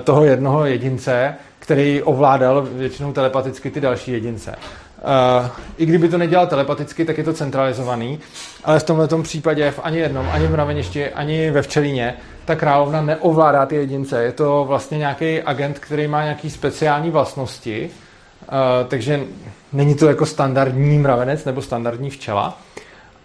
[0.05, 4.55] toho jednoho jedince, který ovládal většinou telepaticky ty další jedince.
[5.79, 8.19] I kdyby to nedělal telepaticky, tak je to centralizovaný,
[8.65, 13.03] ale v tomto případě v ani jednom, ani v mraveništi, ani ve včelině, ta královna
[13.03, 14.23] neovládá ty jedince.
[14.23, 17.91] Je to vlastně nějaký agent, který má nějaký speciální vlastnosti,
[18.89, 19.21] takže
[19.73, 22.59] není to jako standardní mravenec nebo standardní včela,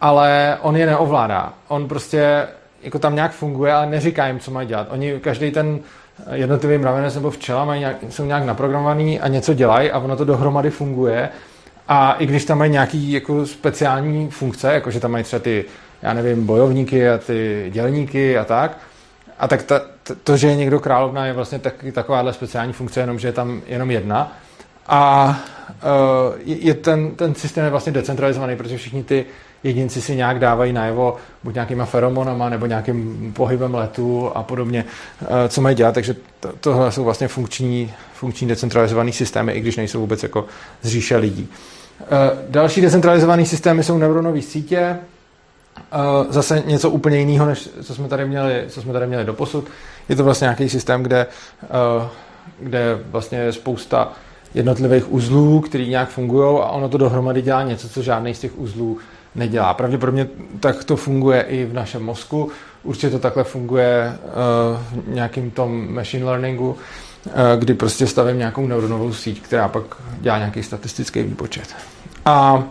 [0.02, 1.54] ale on je neovládá.
[1.68, 2.48] On prostě
[2.84, 4.88] jako tam nějak funguje, ale neříká jim, co mají dělat.
[4.90, 5.80] Oni, každý ten
[6.32, 10.26] jednotlivý mravenec nebo včela mají nějak, jsou nějak naprogramovaný a něco dělají a ono to
[10.26, 11.30] dohromady funguje.
[11.88, 15.66] A i když tam mají nějaký jako speciální funkce, jako že tam mají třeba ty,
[16.02, 18.78] já nevím, bojovníky a ty dělníky a tak,
[19.40, 19.82] a tak ta,
[20.24, 23.62] to, že je někdo královna, je vlastně taky takováhle speciální funkce, jenom že je tam
[23.68, 24.32] jenom jedna.
[24.88, 25.36] A
[26.36, 29.26] uh, je ten, ten systém je vlastně decentralizovaný, protože všichni ty
[29.66, 34.86] jedinci si nějak dávají najevo buď nějakýma feromonama nebo nějakým pohybem letu a podobně,
[35.22, 39.76] eh, co mají dělat, takže to, tohle jsou vlastně funkční, funkční decentralizované systémy, i když
[39.76, 40.46] nejsou vůbec jako
[40.82, 41.50] zříše lidí.
[42.02, 42.06] Eh,
[42.50, 44.98] další decentralizované systémy jsou neuronové sítě, eh,
[46.30, 49.68] zase něco úplně jiného, než co jsme tady měli, co jsme tady měli doposud.
[50.10, 51.28] Je to vlastně nějaký systém, kde,
[52.60, 54.14] kde vlastně je spousta
[54.56, 58.60] jednotlivých uzlů, který nějak fungují a ono to dohromady dělá něco, co žádný z těch
[58.60, 58.98] uzlů
[59.36, 59.74] nedělá.
[59.74, 60.28] Pravděpodobně
[60.60, 62.50] tak to funguje i v našem mozku.
[62.84, 64.18] Určitě to takhle funguje
[64.94, 69.84] uh, v nějakým tom machine learningu, uh, kdy prostě stavím nějakou neuronovou síť, která pak
[70.20, 71.76] dělá nějaký statistický výpočet.
[72.26, 72.64] A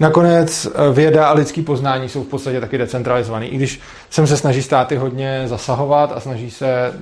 [0.00, 3.46] Nakonec eh, věda a lidský poznání jsou v podstatě taky decentralizovaný.
[3.46, 3.80] I když
[4.10, 6.92] sem se snaží státy hodně zasahovat a snaží se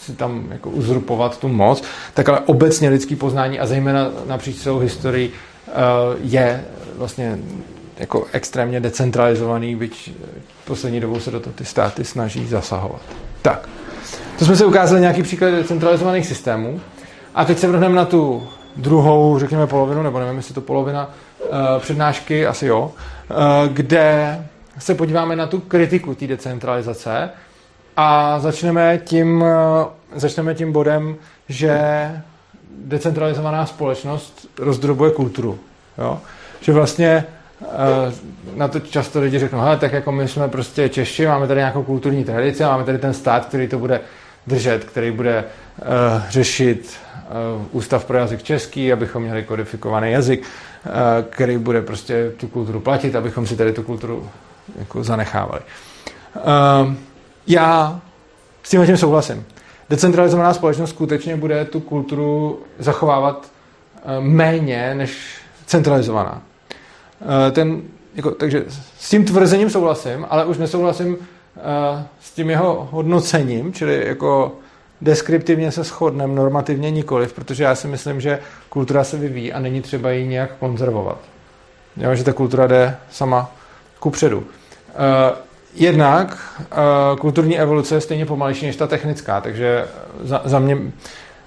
[0.00, 1.82] si tam jako uzurpovat tu moc,
[2.14, 5.32] tak ale obecně lidský poznání a zejména napříč celou historii
[6.22, 6.64] je
[6.96, 7.38] vlastně
[7.98, 10.12] jako extrémně decentralizovaný, byť
[10.64, 13.00] poslední dobou se do toho ty státy snaží zasahovat.
[13.42, 13.68] Tak,
[14.38, 16.80] to jsme se ukázali nějaký příklad decentralizovaných systémů.
[17.34, 18.42] A teď se vrhneme na tu
[18.76, 21.10] druhou, řekněme, polovinu, nebo nevím, jestli to polovina
[21.78, 22.92] přednášky, asi jo,
[23.30, 23.36] uh,
[23.72, 24.38] kde
[24.78, 27.30] se podíváme na tu kritiku té decentralizace
[27.96, 29.48] a začneme tím, uh,
[30.14, 31.16] začneme tím bodem,
[31.48, 31.80] že
[32.84, 35.58] decentralizovaná společnost rozdrobuje kulturu.
[35.98, 36.20] Jo?
[36.60, 37.24] Že vlastně
[38.56, 41.82] na to často lidi řeknou, hele, tak jako my jsme prostě Češi, máme tady nějakou
[41.82, 44.00] kulturní tradici, máme tady ten stát, který to bude
[44.46, 45.44] držet, který bude
[45.78, 45.86] uh,
[46.28, 46.96] řešit
[47.60, 50.46] uh, ústav pro jazyk český, abychom měli kodifikovaný jazyk,
[51.30, 54.28] který bude prostě tu kulturu platit, abychom si tady tu kulturu
[54.78, 55.60] jako zanechávali.
[56.36, 56.94] Uh,
[57.46, 58.00] já
[58.62, 59.44] s tím souhlasím.
[59.90, 63.50] Decentralizovaná společnost skutečně bude tu kulturu zachovávat
[64.04, 66.42] uh, méně než centralizovaná.
[67.22, 67.82] Eh, ten,
[68.14, 68.64] jako, takže
[68.98, 71.18] s tím tvrzením souhlasím, ale už nesouhlasím uh,
[72.20, 74.52] s tím jeho hodnocením, čili jako
[75.02, 79.82] deskriptivně se shodneme, normativně nikoliv, protože já si myslím, že kultura se vyvíjí a není
[79.82, 81.18] třeba ji nějak konzervovat.
[81.96, 83.52] Jo, že ta kultura jde sama
[83.98, 84.38] kupředu.
[84.38, 84.44] Uh,
[85.74, 89.84] jednak uh, kulturní evoluce je stejně pomalejší než ta technická, takže
[90.22, 90.78] za, za mě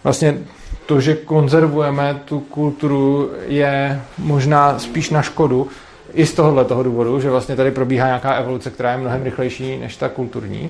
[0.04, 0.38] vlastně
[0.86, 5.68] to, že konzervujeme tu kulturu, je možná spíš na škodu,
[6.14, 9.78] i z tohohle toho důvodu, že vlastně tady probíhá nějaká evoluce, která je mnohem rychlejší
[9.78, 10.70] než ta kulturní.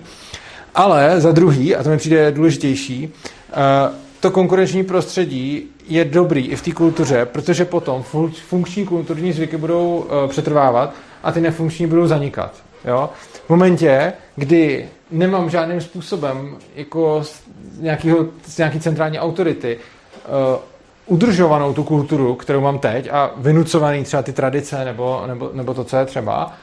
[0.76, 6.56] Ale za druhý, a to mi přijde důležitější, uh, to konkurenční prostředí je dobrý i
[6.56, 8.04] v té kultuře, protože potom
[8.48, 12.54] funkční kulturní zvyky budou uh, přetrvávat a ty nefunkční budou zanikat.
[12.86, 13.10] Jo?
[13.46, 17.42] V momentě, kdy nemám žádným způsobem jako z,
[17.80, 20.60] nějakýho, z nějaký centrální autority uh,
[21.06, 25.84] udržovanou tu kulturu, kterou mám teď a vynucovaný třeba ty tradice nebo, nebo, nebo to,
[25.84, 26.54] co je třeba,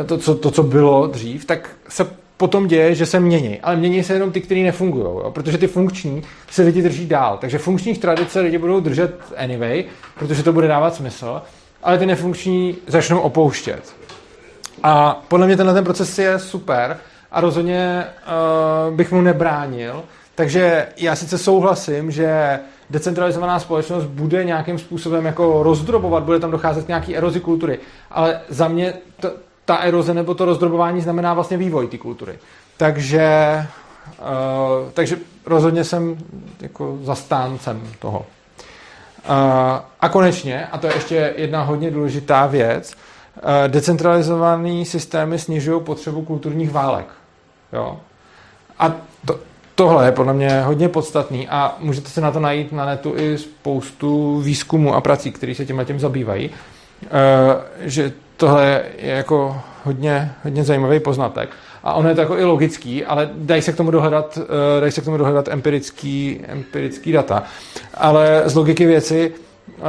[0.00, 2.06] eh, to co, to, co bylo dřív, tak se
[2.38, 3.60] potom děje, že se mění.
[3.60, 7.38] Ale mění se jenom ty, které nefungují, protože ty funkční se lidi drží dál.
[7.40, 9.84] Takže funkčních tradice lidi budou držet anyway,
[10.18, 11.42] protože to bude dávat smysl,
[11.82, 13.94] ale ty nefunkční začnou opouštět.
[14.82, 16.98] A podle mě tenhle ten proces je super
[17.30, 18.04] a rozhodně
[18.88, 20.02] uh, bych mu nebránil.
[20.34, 22.58] Takže já sice souhlasím, že
[22.90, 27.78] decentralizovaná společnost bude nějakým způsobem jako rozdrobovat, bude tam docházet k nějaký erozi kultury.
[28.10, 29.30] Ale za mě to,
[29.68, 32.38] ta eroze nebo to rozdrobování znamená vlastně vývoj té kultury.
[32.76, 33.66] Takže,
[34.20, 36.16] uh, takže rozhodně jsem
[36.60, 38.18] jako zastáncem toho.
[38.18, 38.24] Uh,
[40.00, 42.94] a konečně, a to je ještě jedna hodně důležitá věc,
[43.36, 47.06] uh, decentralizované systémy snižují potřebu kulturních válek.
[47.72, 48.00] Jo?
[48.78, 48.92] A
[49.26, 49.38] to,
[49.74, 53.38] tohle je podle mě hodně podstatný a můžete se na to najít na netu i
[53.38, 56.50] spoustu výzkumů a prací, které se tím tím zabývají,
[57.80, 61.50] že tohle je jako hodně, hodně zajímavý poznatek.
[61.82, 64.92] A ono je to jako i logický, ale dají se k tomu dohledat, eh, dají
[64.92, 67.42] se k tomu dohledat empirický, empirický data.
[67.94, 69.32] Ale z logiky věci,
[69.68, 69.82] eh,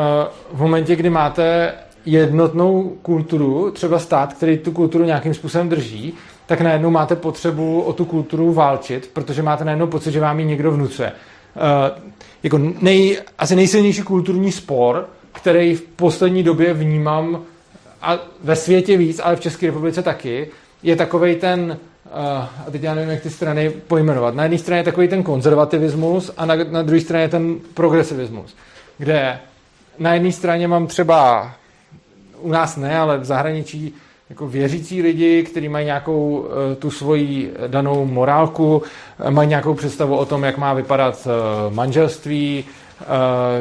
[0.53, 1.73] v momentě, kdy máte
[2.05, 6.13] jednotnou kulturu, třeba stát, který tu kulturu nějakým způsobem drží,
[6.45, 10.45] tak najednou máte potřebu o tu kulturu válčit, protože máte najednou pocit, že vám ji
[10.45, 11.11] někdo vnucuje.
[11.11, 11.97] Uh,
[12.43, 17.41] jako nej, asi nejsilnější kulturní spor, který v poslední době vnímám
[18.01, 20.49] a ve světě víc, ale v České republice taky,
[20.83, 22.19] je takový ten, uh,
[22.67, 24.35] a teď já nevím, jak ty strany pojmenovat.
[24.35, 28.55] Na jedné straně je takový ten konzervativismus a na, na druhé straně je ten progresivismus,
[28.97, 29.39] kde
[29.99, 31.51] na jedné straně mám třeba,
[32.41, 33.93] u nás ne, ale v zahraničí,
[34.29, 36.47] jako věřící lidi, kteří mají nějakou uh,
[36.79, 41.27] tu svoji danou morálku, uh, mají nějakou představu o tom, jak má vypadat
[41.69, 42.65] manželství,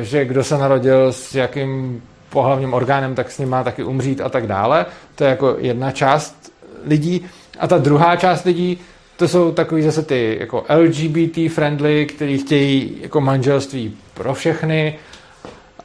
[0.00, 4.28] že kdo se narodil s jakým pohlavním orgánem, tak s ním má taky umřít a
[4.28, 4.86] tak dále.
[5.14, 6.52] To je jako jedna část
[6.84, 7.26] lidí.
[7.58, 8.78] A ta druhá část lidí,
[9.16, 14.98] to jsou takový zase ty jako LGBT friendly, kteří chtějí jako manželství pro všechny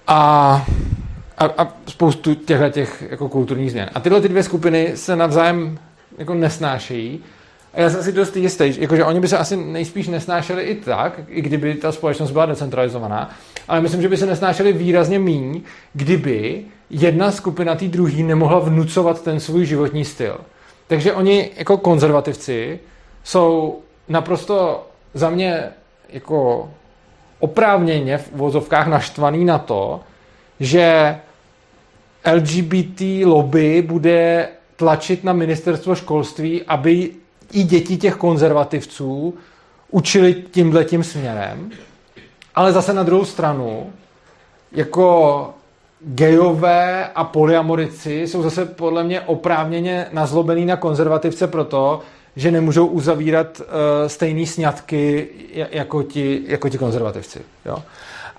[0.07, 0.65] a,
[1.37, 3.89] a, a spoustu těchto těch jako kulturních změn.
[3.93, 5.79] A tyhle ty dvě skupiny se navzájem
[6.17, 7.23] jako nesnášejí
[7.73, 11.19] a já jsem si dost jistý, jakože oni by se asi nejspíš nesnášeli i tak,
[11.27, 13.29] i kdyby ta společnost byla decentralizovaná,
[13.67, 15.61] ale myslím, že by se nesnášeli výrazně míň,
[15.93, 20.37] kdyby jedna skupina té druhý nemohla vnucovat ten svůj životní styl.
[20.87, 22.79] Takže oni jako konzervativci
[23.23, 25.63] jsou naprosto za mě
[26.09, 26.69] jako
[27.39, 30.01] oprávněně v vozovkách naštvaný na to,
[30.59, 31.15] že
[32.33, 37.11] LGBT lobby bude tlačit na ministerstvo školství, aby
[37.53, 39.33] i děti těch konzervativců
[39.91, 41.71] učili tímhle tím směrem.
[42.55, 43.93] Ale zase na druhou stranu,
[44.71, 45.49] jako
[46.01, 52.01] gejové a polyamorici jsou zase podle mě oprávněně nazlobený na konzervativce proto,
[52.35, 53.65] že nemůžou uzavírat uh,
[54.07, 55.27] stejný sňatky
[55.71, 57.41] jako ti, jako ti konzervativci.
[57.65, 57.77] Jo?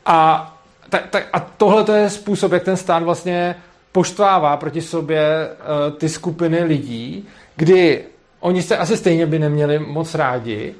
[0.07, 0.50] A,
[0.88, 3.57] ta, ta, a tohle to je způsob, jak ten stát vlastně
[3.92, 8.05] poštvává proti sobě uh, ty skupiny lidí, kdy
[8.44, 10.74] oni se asi stejně by neměli moc rádi,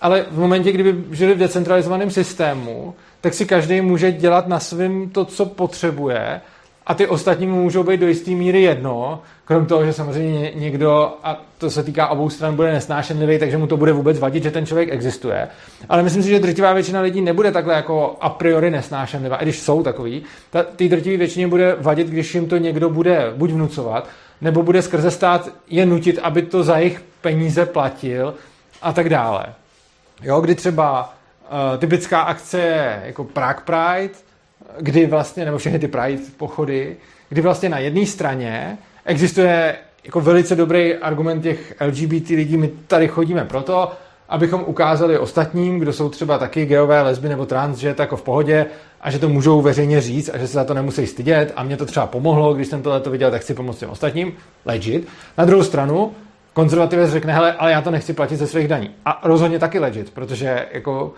[0.00, 5.10] ale v momentě, kdyby žili v decentralizovaném systému, tak si každý může dělat na svém
[5.10, 6.40] to, co potřebuje
[6.86, 11.12] a ty ostatní mu můžou být do jisté míry jedno, krom toho, že samozřejmě někdo,
[11.22, 14.50] a to se týká obou stran, bude nesnášenlivý, takže mu to bude vůbec vadit, že
[14.50, 15.48] ten člověk existuje.
[15.88, 19.60] Ale myslím si, že drtivá většina lidí nebude takhle jako a priori nesnášenlivá, i když
[19.60, 20.22] jsou takový.
[20.50, 24.08] Ta, ty drtivé většině bude vadit, když jim to někdo bude buď vnucovat,
[24.40, 28.34] nebo bude skrze stát je nutit, aby to za jejich peníze platil
[28.82, 29.46] a tak dále.
[30.22, 34.14] Jo, kdy třeba uh, typická akce je jako Prague Pride,
[34.80, 36.96] kdy vlastně, nebo všechny ty Pride pochody,
[37.28, 43.08] kdy vlastně na jedné straně existuje jako velice dobrý argument těch LGBT lidí, my tady
[43.08, 43.92] chodíme proto,
[44.28, 48.16] abychom ukázali ostatním, kdo jsou třeba taky geové, lesby nebo trans, že je to jako
[48.16, 48.66] v pohodě
[49.00, 51.76] a že to můžou veřejně říct a že se za to nemusí stydět a mě
[51.76, 54.32] to třeba pomohlo, když jsem tohle viděl, tak chci pomoct těm ostatním,
[54.64, 55.08] legit.
[55.38, 56.12] Na druhou stranu,
[56.52, 58.90] konzervativec řekne, hele, ale já to nechci platit ze svých daní.
[59.04, 61.14] A rozhodně taky legit, protože jako,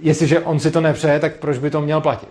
[0.00, 2.28] jestliže on si to nepřeje, tak proč by to měl platit?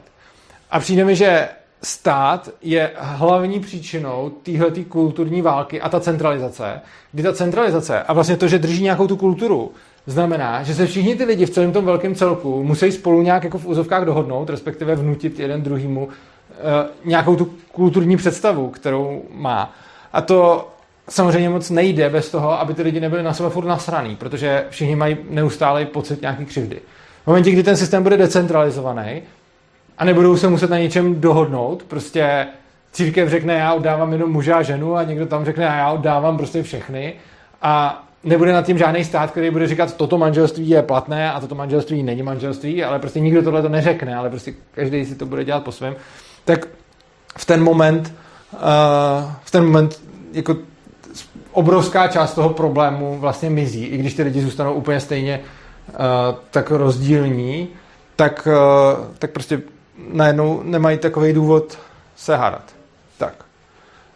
[0.71, 1.49] A přijde mi, že
[1.83, 6.81] stát je hlavní příčinou téhleté kulturní války a ta centralizace,
[7.11, 9.71] kdy ta centralizace a vlastně to, že drží nějakou tu kulturu,
[10.05, 13.57] znamená, že se všichni ty lidi v celém tom velkém celku musí spolu nějak jako
[13.57, 19.73] v úzovkách dohodnout, respektive vnutit jeden druhýmu eh, nějakou tu kulturní představu, kterou má.
[20.13, 20.67] A to
[21.09, 24.95] samozřejmě moc nejde bez toho, aby ty lidi nebyli na sebe furt nasraný, protože všichni
[24.95, 26.79] mají neustále pocit nějaký křivdy.
[27.23, 29.21] V momentě, kdy ten systém bude decentralizovaný
[29.97, 32.47] a nebudou se muset na něčem dohodnout, prostě
[32.91, 36.63] církev řekne, já oddávám jenom muže a ženu a někdo tam řekne, já oddávám prostě
[36.63, 37.13] všechny
[37.61, 41.55] a nebude nad tím žádný stát, který bude říkat, toto manželství je platné a toto
[41.55, 45.43] manželství není manželství, ale prostě nikdo tohle to neřekne, ale prostě každý si to bude
[45.43, 45.95] dělat po svém,
[46.45, 46.67] tak
[47.37, 48.13] v ten moment,
[48.53, 48.59] uh,
[49.43, 50.01] v ten moment
[50.33, 50.55] jako
[51.53, 55.39] obrovská část toho problému vlastně mizí, i když ty lidi zůstanou úplně stejně
[55.87, 55.95] uh,
[56.51, 57.67] tak rozdílní,
[58.15, 59.61] tak, uh, tak prostě
[60.13, 61.77] najednou nemají takový důvod
[62.15, 62.63] se hádat.
[63.17, 63.33] Tak.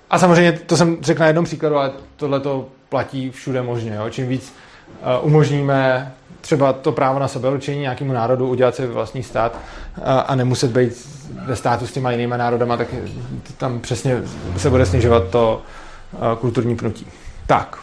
[0.09, 3.95] A samozřejmě, to jsem řekl na jednom příkladu, ale tohle to platí všude možně.
[3.95, 4.09] Jo?
[4.09, 4.53] Čím víc
[5.19, 9.57] uh, umožníme třeba to právo na sebeurčení nějakému národu, udělat si vlastní stát
[10.27, 11.07] a nemuset být
[11.45, 12.87] ve státu s těma jinými národama, tak
[13.57, 14.21] tam přesně
[14.57, 15.61] se bude snižovat to
[16.39, 17.07] kulturní pnutí.
[17.47, 17.77] Tak,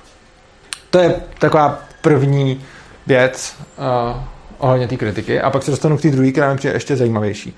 [0.91, 2.65] to je taková první
[3.07, 4.23] věc uh,
[4.59, 5.41] ohledně té kritiky.
[5.41, 7.57] A pak se dostanu k té druhé, která přijde ještě zajímavější.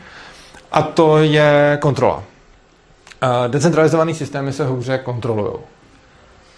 [0.72, 2.16] A to je kontrola.
[2.16, 2.22] Uh,
[3.48, 5.52] decentralizované systémy se hůře kontrolují.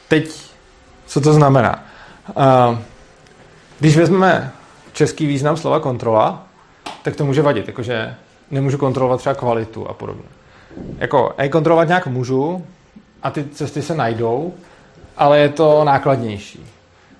[0.08, 0.40] Teď,
[1.06, 1.84] co to znamená?
[2.36, 2.78] Uh,
[3.78, 4.52] když vezmeme
[4.92, 6.46] český význam slova kontrola,
[7.02, 8.14] tak to může vadit, jakože
[8.50, 10.24] nemůžu kontrolovat třeba kvalitu a podobně.
[10.98, 12.66] Jako, ej, kontrolovat nějak můžu
[13.22, 14.54] a ty cesty se najdou,
[15.18, 16.66] ale je to nákladnější.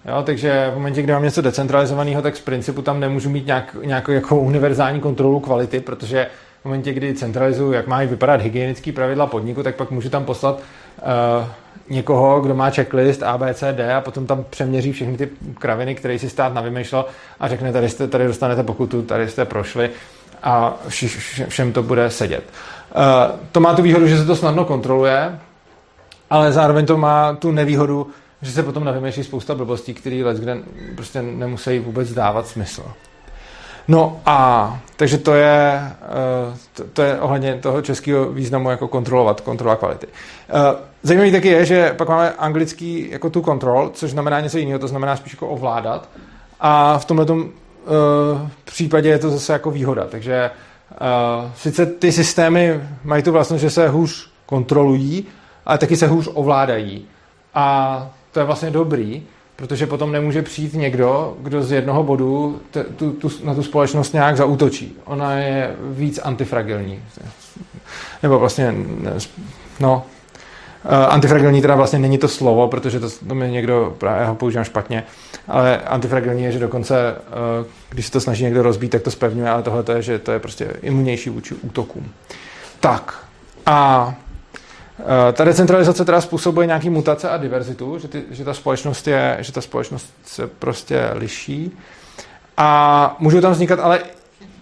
[0.08, 3.76] Jo, takže v momentě, kdy mám něco decentralizovaného, tak z principu tam nemůžu mít nějak,
[3.84, 6.26] nějakou jako univerzální kontrolu kvality, protože
[6.62, 10.58] v momentě, kdy centralizuju, jak mají vypadat hygienické pravidla podniku, tak pak můžu tam poslat
[10.58, 11.48] uh,
[11.88, 15.28] někoho, kdo má checklist A, B, C, D a potom tam přeměří všechny ty
[15.58, 17.04] kraviny, které si stát navymýšlel
[17.40, 19.90] a řekne, tady, jste, tady dostanete pokutu, tady jste prošli
[20.42, 20.74] a
[21.48, 22.44] všem to bude sedět.
[22.96, 23.02] Uh,
[23.52, 25.38] to má tu výhodu, že se to snadno kontroluje,
[26.30, 28.06] ale zároveň to má tu nevýhodu,
[28.42, 30.58] že se potom navymýšlí spousta blbostí, které let, kde
[30.94, 32.84] prostě nemusí vůbec dávat smysl.
[33.88, 35.82] No a takže to je,
[36.72, 40.06] eh, to, je ohledně toho českého významu jako kontrolovat, kontrola kvality.
[40.06, 44.78] Eh, zajímavý taky je, že pak máme anglický jako tu control, což znamená něco jiného,
[44.78, 46.08] to znamená spíš jako ovládat.
[46.60, 47.40] A v tomhle uh,
[48.64, 50.06] případě je to zase jako výhoda.
[50.06, 50.50] Takže
[51.54, 55.26] sice ty systémy mají tu vlastnost, že se hůř kontrolují,
[55.68, 57.06] ale taky se hůř ovládají.
[57.54, 59.22] A to je vlastně dobrý,
[59.56, 64.12] protože potom nemůže přijít někdo, kdo z jednoho bodu t, tu, tu, na tu společnost
[64.12, 64.96] nějak zautočí.
[65.04, 67.02] Ona je víc antifragilní.
[68.22, 68.74] Nebo vlastně,
[69.80, 70.02] no,
[70.84, 74.64] uh, antifragilní teda vlastně není to slovo, protože to, to mi někdo, právě ho používám
[74.64, 75.04] špatně,
[75.48, 77.14] ale antifragilní je, že dokonce,
[77.60, 80.32] uh, když se to snaží někdo rozbít, tak to spevňuje, ale tohle je, že to
[80.32, 82.08] je prostě imunnější vůči útokům.
[82.80, 83.24] Tak,
[83.66, 84.27] a Eh,
[85.32, 89.52] ta decentralizace teda způsobuje nějaký mutace a diverzitu, že, ty, že, ta společnost je, že
[89.52, 91.78] ta společnost se prostě liší.
[92.56, 94.00] A můžou tam vznikat ale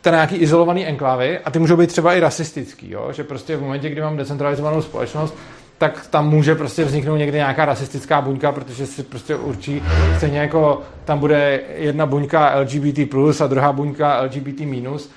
[0.01, 3.12] ten nějaký izolovaný enklávy a ty můžou být třeba i rasistický, jo?
[3.12, 5.34] že prostě v momentě, kdy mám decentralizovanou společnost,
[5.78, 9.82] tak tam může prostě vzniknout někdy nějaká rasistická buňka, protože si prostě určí,
[10.16, 13.14] stejně jako tam bude jedna buňka LGBT+,
[13.45, 15.11] a druhá buňka LGBT-, minus,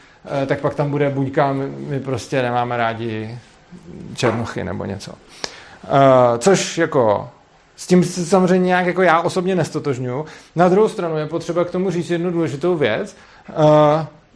[0.44, 1.54] eh, tak pak tam bude buňka,
[1.88, 3.38] my prostě nemáme rádi
[4.16, 5.12] černochy nebo něco.
[5.12, 7.30] Uh, což jako
[7.76, 10.26] s tím se samozřejmě nějak jako já osobně nestotožňuji.
[10.56, 13.16] Na druhou stranu je potřeba k tomu říct jednu důležitou věc,
[13.50, 13.56] uh,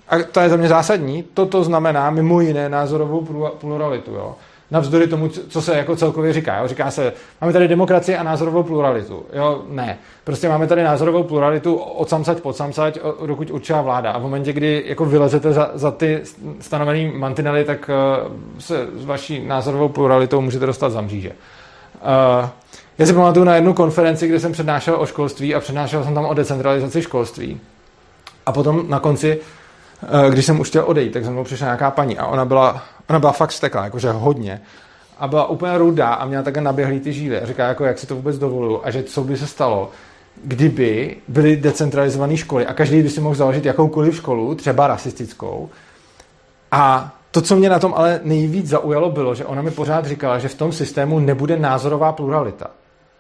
[0.10, 3.28] a to je za mě zásadní, toto znamená mimo jiné názorovou
[3.60, 4.12] pluralitu.
[4.12, 4.36] Jo?
[4.74, 6.58] Navzdory tomu, co se jako celkově říká.
[6.58, 6.68] Jo?
[6.68, 9.26] Říká se, máme tady demokracii a názorovou pluralitu.
[9.34, 9.98] Jo, ne.
[10.24, 14.12] Prostě máme tady názorovou pluralitu od samsať pod samsať, dokud určila vláda.
[14.12, 16.22] A v momentě, kdy jako vylezete za, za ty
[16.60, 21.30] stanovené mantinely, tak uh, se s vaší názorovou pluralitou můžete dostat za mříže.
[21.30, 22.50] Uh,
[22.98, 26.26] já si pamatuju na jednu konferenci, kde jsem přednášel o školství a přednášel jsem tam
[26.26, 27.60] o decentralizaci školství.
[28.46, 29.40] A potom na konci,
[30.02, 32.84] uh, když jsem už chtěl odejít, tak za mnou přišla nějaká paní a ona byla,
[33.10, 34.62] ona byla fakt steklá, jakože hodně
[35.18, 37.42] a byla úplně rudá a měla také naběhlý ty žíly.
[37.42, 39.92] A říká, jako, jak si to vůbec dovoluju a že co by se stalo,
[40.44, 45.70] kdyby byly decentralizované školy a každý by si mohl založit jakoukoliv školu, třeba rasistickou.
[46.72, 50.40] A to, co mě na tom ale nejvíc zaujalo, bylo, že ona mi pořád říkala,
[50.40, 52.68] že v tom systému nebude názorová pluralita.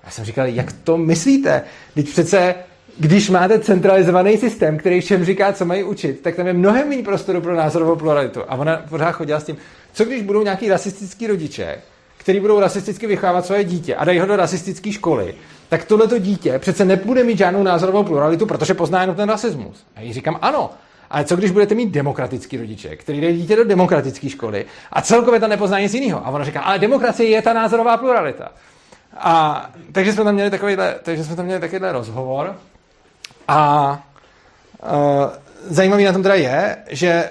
[0.04, 1.62] Já jsem říkal, jak to myslíte?
[1.96, 2.56] Teď přece
[2.98, 7.04] když máte centralizovaný systém, který všem říká, co mají učit, tak tam je mnohem méně
[7.04, 8.42] prostoru pro názorovou pluralitu.
[8.48, 9.58] A ona pořád chodila s tím,
[9.94, 11.78] co když budou nějaký rasistický rodiče,
[12.18, 15.36] který budou rasisticky vychovávat svoje dítě a dají ho do rasistické školy,
[15.70, 19.86] tak tohleto dítě přece nebude mít žádnou názorovou pluralitu, protože pozná jenom ten rasismus.
[19.96, 20.70] A jí říkám, ano,
[21.10, 25.40] ale co když budete mít demokratický rodiče, který dají dítě do demokratické školy a celkově
[25.40, 26.28] to nepozná nic jiného?
[26.28, 28.52] A ona říká, ale demokracie je ta názorová pluralita.
[29.18, 32.56] A takže jsme tam měli takovýhle, takže jsme tam měli takovýhle rozhovor
[33.48, 33.92] a
[34.84, 35.30] uh,
[35.70, 37.30] zajímavý na tom teda je, že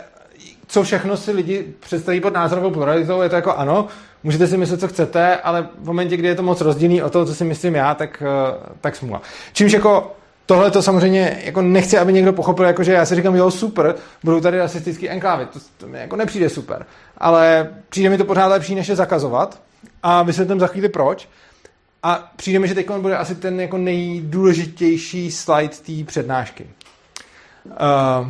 [0.67, 3.87] co všechno si lidi představí pod názorovou pluralitou, je to jako ano,
[4.23, 7.27] můžete si myslet, co chcete, ale v momentě, kdy je to moc rozdílný o to,
[7.27, 9.23] co si myslím já, tak, uh, tak smůla.
[9.53, 10.13] Čímž jako
[10.47, 13.95] tohle to samozřejmě jako nechci, aby někdo pochopil, jako že já si říkám, jo, super,
[14.25, 16.87] budou tady rasistický enklávy, to, to mi jako nepřijde super,
[17.19, 19.61] ale přijde mi to pořád lepší, než je zakazovat
[20.03, 21.29] a vysvětlím za chvíli proč.
[22.03, 26.67] A přijde mi, že teď bude asi ten jako nejdůležitější slide té přednášky.
[27.65, 28.29] Uh,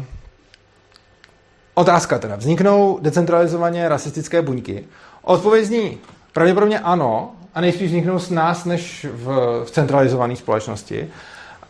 [1.74, 2.36] otázka teda.
[2.36, 4.84] Vzniknou decentralizovaně rasistické buňky?
[5.22, 5.98] Odpověď zní
[6.32, 9.26] pravděpodobně ano a nejspíš vzniknou s nás než v,
[9.64, 11.08] v centralizované společnosti.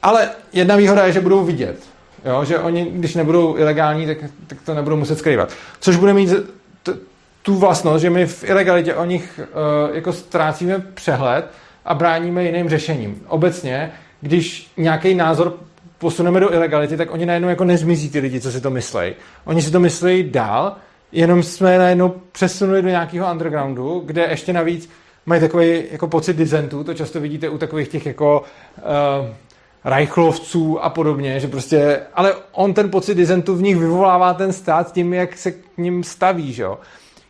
[0.02, 1.82] Ale jedna výhoda je, že budou vidět.
[2.24, 2.44] Jo?
[2.44, 5.52] Že oni, když nebudou ilegální, tak, tak to nebudou muset skrývat.
[5.80, 6.30] Což bude mít
[6.82, 6.96] t-
[7.42, 11.50] tu vlastnost, že my v ilegalitě o nich uh, jako ztrácíme přehled
[11.84, 13.22] a bráníme jiným řešením.
[13.28, 15.56] Obecně, když nějaký názor
[15.98, 19.14] posuneme do ilegality, tak oni najednou jako nezmizí ty lidi, co si to myslí.
[19.44, 20.76] Oni si to myslí dál,
[21.12, 24.90] jenom jsme najednou přesunuli do nějakého undergroundu, kde ještě navíc
[25.26, 28.42] mají takový jako pocit dizentu, to často vidíte u takových těch jako
[28.76, 29.26] uh,
[29.84, 34.92] rajchlovců a podobně, že prostě, ale on ten pocit dizentu v nich vyvolává ten stát
[34.92, 36.78] tím, jak se k ním staví, že jo.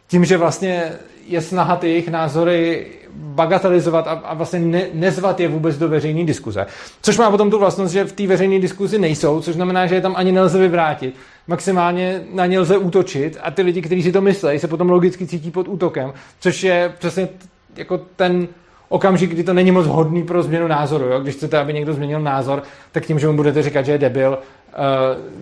[0.07, 0.93] Tím, že vlastně
[1.29, 6.25] je snaha ty jejich názory bagatelizovat a, a vlastně ne, nezvat je vůbec do veřejné
[6.25, 6.67] diskuze.
[7.03, 10.01] Což má potom tu vlastnost, že v té veřejné diskuzi nejsou, což znamená, že je
[10.01, 11.15] tam ani nelze vyvrátit.
[11.47, 15.27] Maximálně na ně lze útočit a ty lidi, kteří si to myslí, se potom logicky
[15.27, 17.29] cítí pod útokem, což je přesně
[17.77, 18.49] jako ten
[18.89, 21.05] okamžik, kdy to není moc hodný pro změnu názoru.
[21.05, 21.21] Jo?
[21.21, 22.63] Když chcete, aby někdo změnil názor,
[22.93, 24.77] tak tím, že mu budete říkat, že je debil, eh,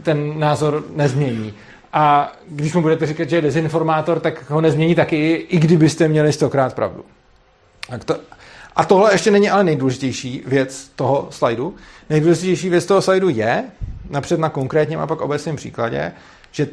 [0.03, 1.55] ten názor nezmění.
[1.93, 6.32] A když mu budete říkat, že je dezinformátor, tak ho nezmění taky, i kdybyste měli
[6.32, 7.05] stokrát pravdu.
[7.88, 8.16] Tak to,
[8.76, 11.74] a tohle ještě není ale nejdůležitější věc toho slajdu.
[12.11, 13.64] Nejdůležitější věc toho slajdu je,
[14.11, 16.12] napřed na konkrétním a pak obecném příkladě,
[16.53, 16.68] že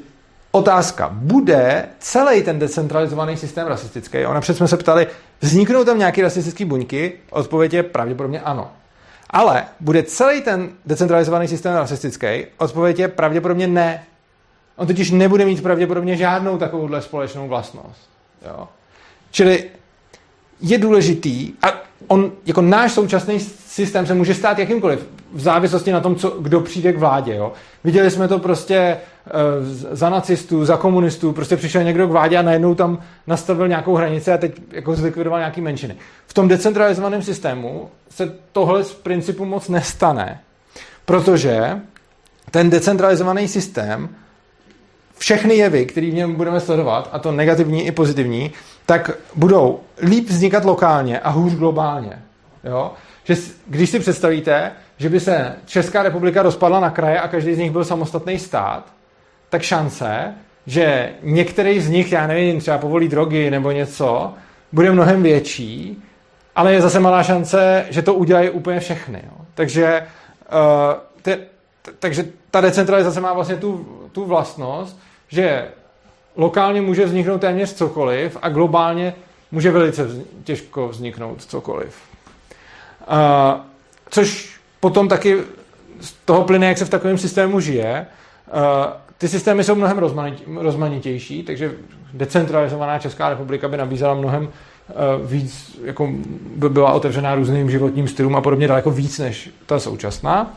[0.51, 4.17] otázka, bude celý ten decentralizovaný systém rasistický?
[4.17, 5.07] A napřed jsme se ptali,
[5.41, 7.13] vzniknou tam nějaké rasistické buňky?
[7.29, 8.71] Odpověď je pravděpodobně ano.
[9.29, 12.45] Ale bude celý ten decentralizovaný systém rasistický?
[12.57, 14.03] Odpověď je pravděpodobně ne.
[14.77, 18.09] On totiž nebude mít pravděpodobně žádnou takovouhle společnou vlastnost.
[18.45, 18.67] Jo?
[19.31, 19.63] Čili
[20.61, 21.67] je důležitý, a
[22.07, 26.59] on, jako náš současný systém se může stát jakýmkoliv, v závislosti na tom, co, kdo
[26.59, 27.35] přijde k vládě.
[27.35, 27.53] Jo?
[27.83, 29.33] Viděli jsme to prostě uh,
[29.91, 34.31] za nacistů, za komunistů, prostě přišel někdo k vládě a najednou tam nastavil nějakou hranici
[34.31, 35.95] a teď jako zlikvidoval nějaký menšiny.
[36.27, 40.39] V tom decentralizovaném systému se tohle z principu moc nestane,
[41.05, 41.81] protože
[42.51, 44.09] ten decentralizovaný systém
[45.17, 48.51] všechny jevy, které v něm budeme sledovat, a to negativní i pozitivní,
[48.85, 52.21] tak budou líp vznikat lokálně a hůř globálně.
[52.63, 52.91] Jo?
[53.23, 53.35] Že
[53.67, 57.71] když si představíte, že by se Česká republika rozpadla na kraje a každý z nich
[57.71, 58.93] byl samostatný stát,
[59.49, 60.33] tak šance,
[60.65, 64.33] že některý z nich, já nevím, třeba povolí drogy nebo něco,
[64.71, 66.03] bude mnohem větší,
[66.55, 69.21] ale je zase malá šance, že to udělají úplně všechny.
[69.25, 69.45] Jo.
[69.53, 70.03] Takže,
[70.51, 71.35] uh, te,
[71.81, 75.67] t- takže ta decentralizace má vlastně tu, tu vlastnost, že
[76.35, 79.13] lokálně může vzniknout téměř cokoliv a globálně
[79.51, 80.07] může velice
[80.43, 81.95] těžko vzniknout cokoliv.
[84.09, 85.37] Což potom taky
[86.01, 88.05] z toho plyne, jak se v takovém systému žije.
[89.17, 89.97] Ty systémy jsou mnohem
[90.57, 91.71] rozmanitější, takže
[92.13, 94.51] decentralizovaná Česká republika by nabízela mnohem uh,
[95.27, 96.09] víc, jako
[96.55, 100.53] by byla otevřená různým životním stylům a podobně daleko víc než ta současná.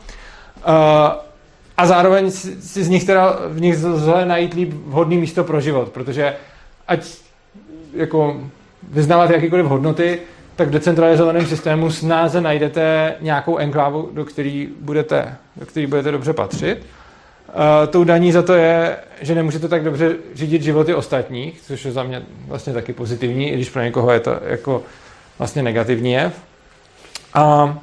[1.77, 5.89] A zároveň si z nich teda v nich zle najít líp vhodný místo pro život,
[5.89, 6.35] protože
[6.87, 7.07] ať
[7.93, 8.41] jako
[8.89, 10.19] vyznáváte jakýkoliv hodnoty,
[10.55, 16.33] tak v decentralizovaném systému snáze najdete nějakou enklávu, do který budete, do který budete dobře
[16.33, 16.85] patřit.
[17.49, 21.91] Uh, tou daní za to je, že nemůžete tak dobře řídit životy ostatních, což je
[21.91, 24.83] za mě vlastně taky pozitivní, i když pro někoho je to jako
[25.37, 26.33] vlastně negativní jev.
[27.33, 27.77] A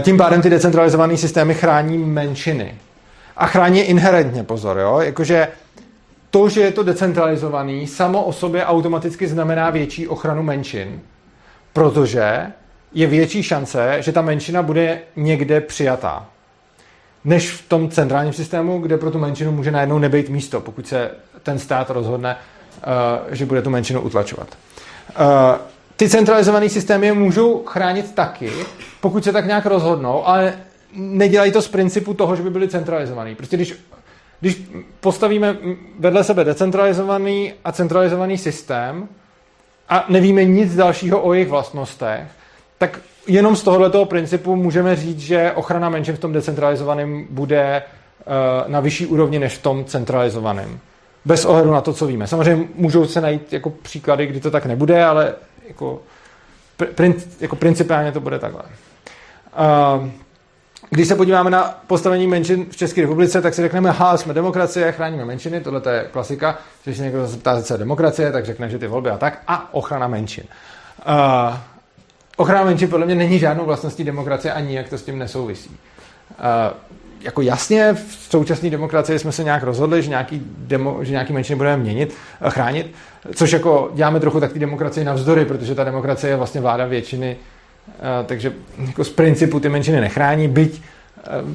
[0.00, 2.74] tím pádem ty decentralizované systémy chrání menšiny.
[3.36, 5.00] A chrání inherentně, pozor, jo?
[5.00, 5.48] Jakože
[6.30, 11.00] to, že je to decentralizovaný, samo o sobě automaticky znamená větší ochranu menšin
[11.72, 12.46] protože
[12.92, 16.26] je větší šance, že ta menšina bude někde přijatá.
[17.24, 21.10] než v tom centrálním systému, kde pro tu menšinu může najednou nebejt místo, pokud se
[21.42, 24.48] ten stát rozhodne, uh, že bude tu menšinu utlačovat.
[26.00, 28.50] Ty centralizované systémy můžou chránit taky,
[29.00, 30.54] pokud se tak nějak rozhodnou, ale
[30.94, 33.34] nedělají to z principu toho, že by byly centralizovaný.
[33.34, 33.74] Prostě když,
[34.40, 34.62] když
[35.00, 35.56] postavíme
[35.98, 39.08] vedle sebe decentralizovaný a centralizovaný systém
[39.88, 42.22] a nevíme nic dalšího o jejich vlastnostech,
[42.78, 48.72] tak jenom z tohoto principu můžeme říct, že ochrana menšin v tom decentralizovaném bude uh,
[48.72, 50.78] na vyšší úrovni než v tom centralizovaném.
[51.24, 52.26] Bez ohledu na to, co víme.
[52.26, 55.34] Samozřejmě můžou se najít jako příklady, kdy to tak nebude, ale
[55.70, 56.02] jako,
[56.94, 58.62] prin, jako principiálně to bude takhle.
[58.62, 60.08] Uh,
[60.90, 64.92] když se podíváme na postavení menšin v České republice, tak si řekneme, ha, jsme demokracie,
[64.92, 66.58] chráníme menšiny, tohle je klasika.
[66.84, 69.74] Když se někdo zeptá, co je demokracie, tak řekne, že ty volby a tak, a
[69.74, 70.44] ochrana menšin.
[71.08, 71.56] Uh,
[72.36, 75.70] ochrana menšin podle mě není žádnou vlastností demokracie ani jak to s tím nesouvisí.
[75.70, 76.89] Uh,
[77.20, 81.56] jako jasně, v současné demokracii jsme se nějak rozhodli, že nějaký, demo, že nějaký menšiny
[81.56, 82.14] budeme měnit,
[82.48, 82.94] chránit,
[83.34, 87.36] což jako děláme trochu tak ty demokracii navzdory, protože ta demokracie je vlastně vláda většiny,
[88.26, 88.52] takže
[88.86, 90.82] jako z principu ty menšiny nechrání, byť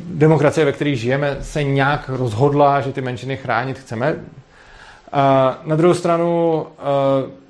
[0.05, 4.16] demokracie, ve které žijeme, se nějak rozhodla, že ty menšiny chránit chceme.
[5.66, 6.66] Na druhou stranu,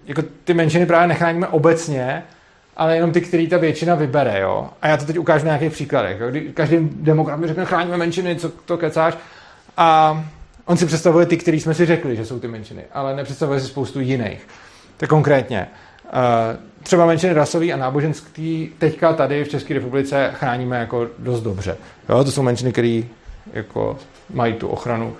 [0.06, 2.24] jako ty menšiny právě nechráníme obecně,
[2.78, 4.70] ale jenom ty, který ta většina vybere, jo.
[4.82, 6.20] A já to teď ukážu na nějakých příkladech.
[6.20, 6.28] Jo?
[6.54, 9.18] Každý demokrat mi řekne, chráníme menšiny, co to kecáš.
[9.78, 10.24] A
[10.66, 13.68] on si představuje ty, který jsme si řekli, že jsou ty menšiny, ale nepředstavuje si
[13.68, 14.48] spoustu jiných.
[14.98, 15.68] Tak konkrétně,
[16.08, 16.12] eh,
[16.84, 21.78] třeba menšiny rasový a náboženský teďka tady v České republice chráníme jako dost dobře.
[22.10, 22.24] Jo?
[22.24, 23.02] To jsou menšiny, které
[23.54, 23.98] jako
[24.34, 25.16] mají tu ochranu,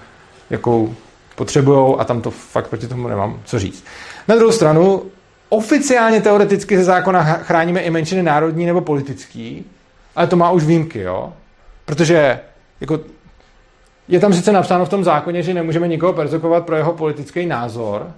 [0.50, 0.96] jakou
[1.36, 3.86] potřebují a tam to fakt proti tomu nemám co říct.
[4.28, 5.04] Na druhou stranu
[5.50, 9.66] oficiálně teoreticky ze zákona chráníme i menšiny národní nebo politický,
[10.16, 11.34] ale to má už výjimky, jo?
[11.86, 12.40] Protože
[12.82, 13.00] jako,
[14.08, 18.12] je tam sice napsáno v tom zákoně, že nemůžeme nikoho perzekovat pro jeho politický názor.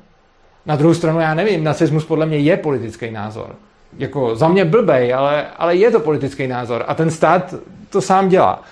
[0.66, 3.56] Na druhou stranu já nevím, nacismus podle mě je politický názor.
[3.98, 7.54] Jako za mě blbej, ale, ale je to politický názor a ten stát
[7.90, 8.64] to sám dělá.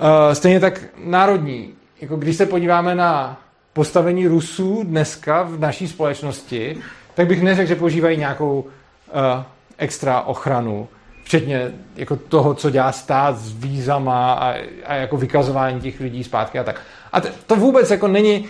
[0.00, 1.74] Uh, stejně tak národní.
[2.00, 3.40] Jako když se podíváme na
[3.72, 6.78] postavení Rusů dneska v naší společnosti,
[7.14, 9.42] tak bych neřekl, že používají nějakou uh,
[9.78, 10.88] extra ochranu,
[11.24, 14.54] včetně jako toho, co dělá stát s vízama a,
[14.86, 16.80] a jako vykazování těch lidí zpátky a tak.
[17.12, 18.46] A t- to vůbec jako není,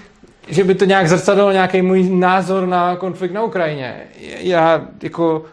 [0.49, 4.01] že by to nějak zrcadlo nějaký můj názor na konflikt na Ukrajině.
[4.39, 5.45] Já jako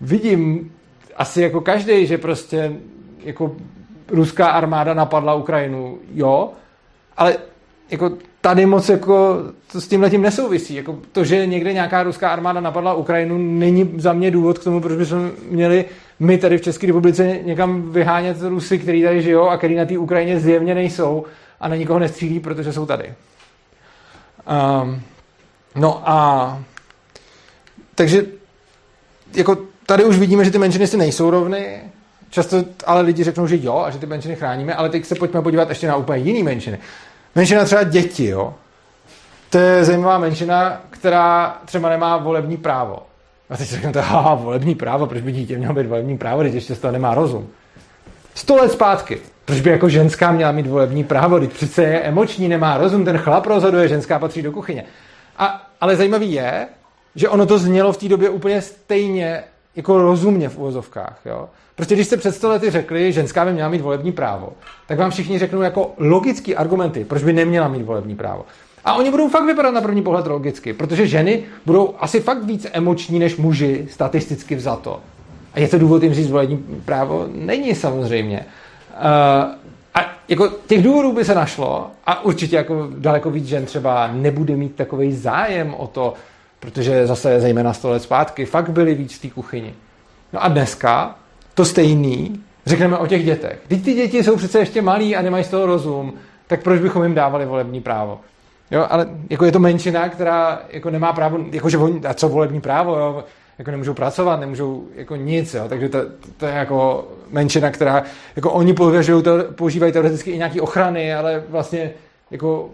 [0.00, 0.72] vidím
[1.16, 2.72] asi jako každý, že prostě
[3.24, 3.56] jako
[4.08, 6.50] ruská armáda napadla Ukrajinu, jo,
[7.16, 7.36] ale
[7.90, 8.10] jako
[8.44, 9.38] tady moc jako
[9.72, 10.74] to s tím letím nesouvisí.
[10.74, 14.80] Jako to, že někde nějaká ruská armáda napadla Ukrajinu, není za mě důvod k tomu,
[14.80, 15.84] proč bychom měli
[16.18, 19.98] my tady v České republice někam vyhánět Rusy, kteří tady žijou a kteří na té
[19.98, 21.24] Ukrajině zjevně nejsou
[21.60, 23.14] a na nikoho nestřílí, protože jsou tady.
[24.82, 25.02] Um,
[25.74, 26.58] no a
[27.94, 28.26] takže
[29.34, 31.80] jako tady už vidíme, že ty menšiny si nejsou rovny,
[32.30, 35.42] Často ale lidi řeknou, že jo a že ty menšiny chráníme, ale teď se pojďme
[35.42, 36.78] podívat ještě na úplně jiný menšiny.
[37.34, 38.54] Menšina třeba děti, jo.
[39.50, 42.98] To je zajímavá menšina, která třeba nemá volební právo.
[43.50, 46.54] A teď si řeknete, haha, volební právo, proč by dítě mělo být volební právo, když
[46.54, 47.48] ještě z toho nemá rozum.
[48.34, 49.20] Sto let zpátky.
[49.44, 53.18] Proč by jako ženská měla mít volební právo, když přece je emoční, nemá rozum, ten
[53.18, 54.84] chlap rozhoduje, ženská patří do kuchyně.
[55.38, 56.68] A, ale zajímavý je,
[57.14, 59.44] že ono to znělo v té době úplně stejně
[59.76, 61.18] jako rozumně v uvozovkách.
[61.24, 61.48] Jo?
[61.76, 64.52] Prostě když jste před sto lety řekli, že ženská by měla mít volební právo,
[64.86, 68.44] tak vám všichni řeknou jako logický argumenty, proč by neměla mít volební právo.
[68.84, 72.66] A oni budou fakt vypadat na první pohled logicky, protože ženy budou asi fakt víc
[72.72, 75.00] emoční než muži, statisticky vzato.
[75.54, 77.26] A je to důvod jim říct volební právo?
[77.34, 78.46] Není samozřejmě.
[78.94, 79.54] Uh,
[79.94, 84.56] a jako těch důvodů by se našlo a určitě jako daleko víc žen třeba nebude
[84.56, 86.14] mít takový zájem o to,
[86.60, 89.74] protože zase zejména 100 let zpátky fakt byly víc v té kuchyni.
[90.32, 91.16] No a dneska
[91.54, 93.58] to stejný řekneme o těch dětech.
[93.68, 96.14] Teď ty děti jsou přece ještě malí a nemají z toho rozum,
[96.46, 98.20] tak proč bychom jim dávali volební právo?
[98.70, 102.60] Jo, ale jako je to menšina, která jako nemá právo, jakože oni, a co volební
[102.60, 103.24] právo, jo,
[103.58, 105.98] jako nemůžou pracovat, nemůžou jako nic, jo, takže to,
[106.36, 108.02] to, je jako menšina, která,
[108.36, 111.90] jako oni to, používají teoreticky i nějaké ochrany, ale vlastně
[112.30, 112.70] jako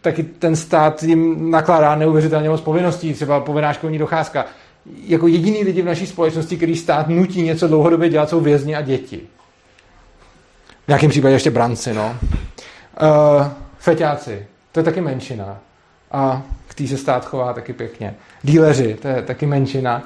[0.00, 4.44] taky ten stát jim nakládá neuvěřitelně moc povinností, třeba povinná školní docházka.
[5.06, 8.80] Jako jediný lidi v naší společnosti, který stát nutí něco dlouhodobě dělat, jsou vězni a
[8.80, 9.20] děti.
[10.84, 12.16] V nějakém případě ještě branci, no.
[13.02, 13.46] Uh,
[13.78, 15.58] feťáci, to je taky menšina.
[16.12, 18.14] A k tý se stát chová taky pěkně.
[18.42, 20.02] Díleři, to je taky menšina.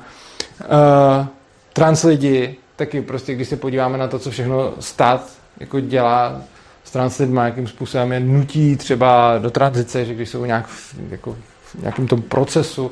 [0.60, 1.26] Uh,
[1.72, 6.42] trans lidi, taky prostě, když se podíváme na to, co všechno stát jako dělá
[6.84, 10.94] s s lidma, jakým způsobem je nutí třeba do tranzice, že když jsou nějak v,
[11.10, 12.90] jako v nějakém tom procesu,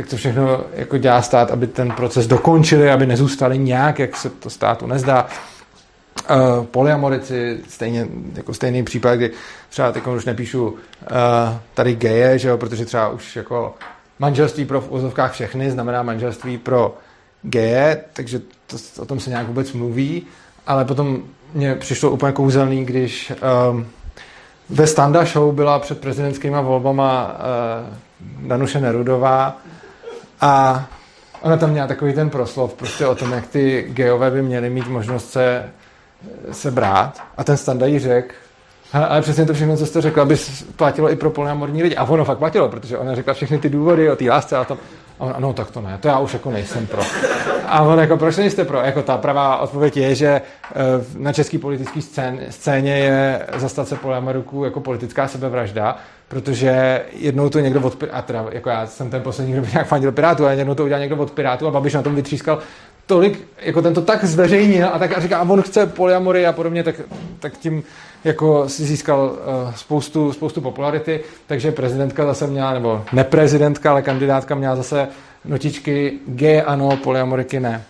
[0.00, 4.30] tak to všechno jako dělá stát, aby ten proces dokončili, aby nezůstali nějak, jak se
[4.30, 5.26] to státu nezdá.
[6.30, 9.30] Uh, polyamorici, stejně, jako stejný případ, kdy
[9.68, 10.78] třeba teď už nepíšu uh,
[11.74, 13.74] tady geje, že jo, protože třeba už jako
[14.18, 16.98] manželství pro v úzovkách všechny znamená manželství pro
[17.42, 20.26] geje, takže to, o tom se nějak vůbec mluví,
[20.66, 21.22] ale potom
[21.54, 23.32] mě přišlo úplně kouzelný, když
[23.72, 23.86] um,
[24.68, 29.60] ve Standa Show byla před prezidentskými volbama uh, Danuše Nerudová
[30.40, 30.84] a
[31.40, 34.88] ona tam měla takový ten proslov prostě o tom, jak ty geové by měly mít
[34.88, 35.64] možnost se,
[36.52, 38.34] se brát a ten Standa jí řekl,
[38.92, 40.36] ale přesně to všechno, co jste řekla, by
[40.76, 41.96] platilo i pro polyamorní lidi.
[41.96, 44.78] A ono fakt platilo, protože ona řekla všechny ty důvody o té lásce a tom.
[45.18, 47.02] A on, no tak to ne, to já už jako nejsem pro.
[47.66, 48.78] A on jako, proč nejste pro?
[48.78, 50.42] Jako ta pravá odpověď je, že eh,
[51.18, 55.96] na český politický scén, scéně je zastat se polyamoruků jako politická sebevražda,
[56.30, 59.86] protože jednou to někdo od a teda, jako já jsem ten poslední, kdo by nějak
[59.86, 62.58] fandil Pirátu, ale jednou to udělal někdo od Pirátu a Babiš na tom vytřískal
[63.06, 66.52] tolik, jako ten to tak zveřejnil a tak a říká, a on chce polyamory a
[66.52, 66.94] podobně, tak,
[67.38, 67.82] tak tím
[68.24, 74.54] jako si získal uh, spoustu, spoustu popularity, takže prezidentka zase měla, nebo neprezidentka, ale kandidátka
[74.54, 75.08] měla zase
[75.44, 77.84] notičky G ano, polyamoriky ne.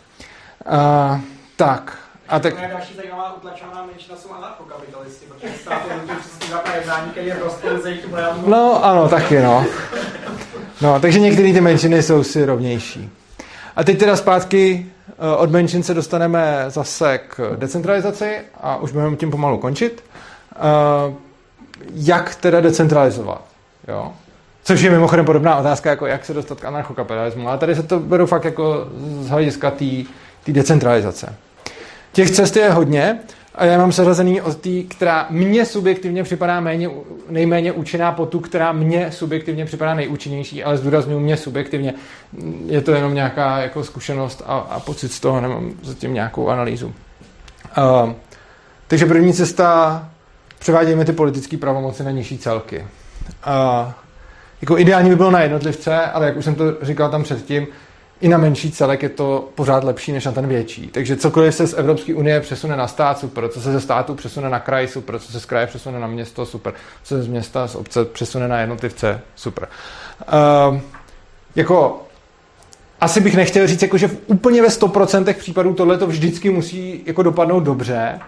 [0.72, 1.20] Uh,
[1.56, 2.09] tak.
[2.30, 2.54] A tak...
[2.70, 7.42] Další zajímavá utlačovaná menšina jsou anarchokapitalisti, protože stát je přesně za jednání, který je v
[7.42, 8.06] rozporu s jejich
[8.46, 9.66] No ano, taky no.
[10.80, 13.10] No, takže některé ty menšiny jsou si rovnější.
[13.76, 19.16] A teď teda zpátky eh, od menšin se dostaneme zase k decentralizaci a už budeme
[19.16, 20.04] tím pomalu končit.
[21.08, 21.14] Uh,
[21.92, 23.42] jak teda decentralizovat.
[23.88, 24.12] Jo?
[24.62, 27.48] Což je mimochodem podobná otázka, jako jak se dostat k anarchokapitalismu.
[27.48, 28.86] Ale tady se to beru fakt jako
[29.20, 31.34] z hlediska té decentralizace.
[32.12, 33.18] Těch cest je hodně
[33.54, 36.90] a já mám seřazený od té, která mně subjektivně připadá méně,
[37.28, 41.94] nejméně účinná po tu, která mně subjektivně připadá nejúčinnější, ale zdůraznuju mě subjektivně.
[42.66, 46.94] Je to jenom nějaká jako zkušenost a, a pocit z toho, nemám zatím nějakou analýzu.
[47.78, 48.12] Uh,
[48.88, 50.08] takže první cesta
[50.58, 52.86] převádějme ty politické pravomoci na nižší celky.
[53.44, 53.94] A
[54.60, 57.66] jako ideální by bylo na jednotlivce, ale jak už jsem to říkal tam předtím,
[58.20, 60.86] i na menší celek je to pořád lepší než na ten větší.
[60.86, 63.48] Takže cokoliv se z Evropské unie přesune na stát, super.
[63.48, 65.18] Co se ze státu přesune na kraj, super.
[65.18, 66.74] Co se z kraje přesune na město, super.
[67.02, 69.68] Co se z města, z obce přesune na jednotlivce, super.
[70.70, 70.78] Uh,
[71.56, 72.02] jako
[73.00, 77.02] asi bych nechtěl říct, jako, že v úplně ve 100% případů tohle to vždycky musí
[77.06, 78.20] jako dopadnout dobře,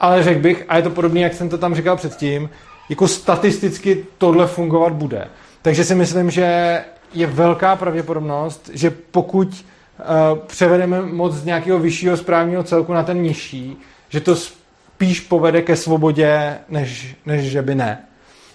[0.00, 2.50] ale řekl bych, a je to podobné, jak jsem to tam říkal předtím,
[2.88, 5.28] jako statisticky tohle fungovat bude.
[5.62, 6.80] Takže si myslím, že
[7.14, 13.22] je velká pravděpodobnost, že pokud uh, převedeme moc z nějakého vyššího správního celku na ten
[13.22, 13.76] nižší,
[14.08, 17.98] že to spíš povede ke svobodě, než, než že by ne.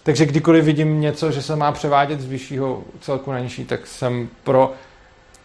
[0.03, 4.29] Takže kdykoliv vidím něco, že se má převádět z vyššího celku na nižší, tak jsem
[4.43, 4.73] pro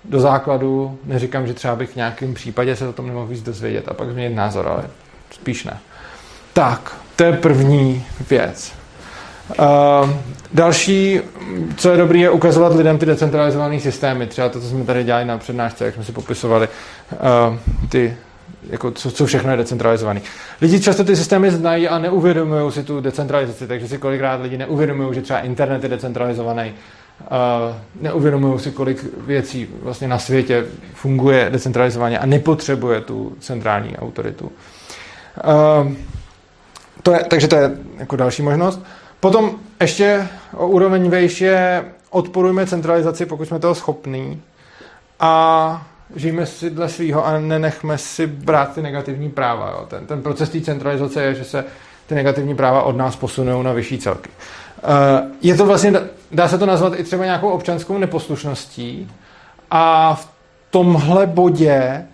[0.04, 3.88] do základu, neříkám, že třeba bych v nějakém případě se o tom nemohl víc dozvědět
[3.88, 4.90] a pak změnit názor, ale
[5.30, 5.78] spíš ne.
[6.52, 8.83] Tak, to je první věc.
[10.52, 11.20] Další,
[11.76, 14.26] co je dobré, je ukazovat lidem ty decentralizované systémy.
[14.26, 16.68] Třeba to, co jsme tady dělali na přednášce, jak jsme si popisovali,
[17.12, 17.56] uh,
[17.88, 18.16] ty,
[18.70, 20.20] jako co, co všechno je decentralizované.
[20.60, 25.14] Lidi často ty systémy znají a neuvědomují si tu decentralizaci, takže si kolikrát lidi neuvědomují,
[25.14, 26.74] že třeba internet je decentralizovaný,
[27.20, 30.64] uh, neuvědomují si, kolik věcí vlastně na světě
[30.94, 34.52] funguje decentralizovaně a nepotřebuje tu centrální autoritu.
[35.84, 35.92] Uh,
[37.02, 38.82] to je, takže to je jako další možnost.
[39.24, 39.50] Potom
[39.80, 44.42] ještě o úroveň vejš je odporujme centralizaci, pokud jsme toho schopní
[45.20, 49.70] a žijeme si dle svého a nenechme si brát ty negativní práva.
[49.70, 49.86] Jo.
[49.88, 51.64] Ten, ten proces té centralizace je, že se
[52.06, 54.30] ty negativní práva od nás posunou na vyšší celky.
[54.30, 55.92] Uh, je to vlastně,
[56.32, 59.10] dá se to nazvat i třeba nějakou občanskou neposlušností
[59.70, 60.28] a v
[60.70, 62.06] tomhle bodě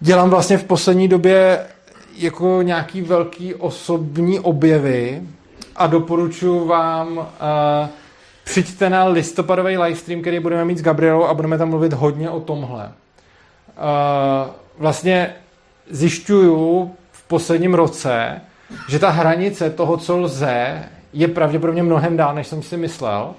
[0.00, 1.66] dělám vlastně v poslední době
[2.16, 5.22] jako nějaký velký osobní objevy
[5.80, 7.24] a doporučuji vám uh,
[8.44, 12.40] přijďte na listopadový livestream, který budeme mít s Gabrielou a budeme tam mluvit hodně o
[12.40, 12.84] tomhle.
[12.84, 15.34] Uh, vlastně
[15.90, 18.40] zjišťuju v posledním roce,
[18.88, 23.34] že ta hranice toho, co lze, je pravděpodobně mnohem dál, než jsem si myslel.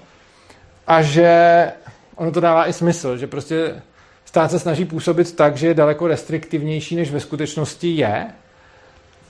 [0.87, 1.71] A že
[2.15, 3.81] ono to dává i smysl, že prostě
[4.25, 8.27] stát se snaží působit tak, že je daleko restriktivnější, než ve skutečnosti je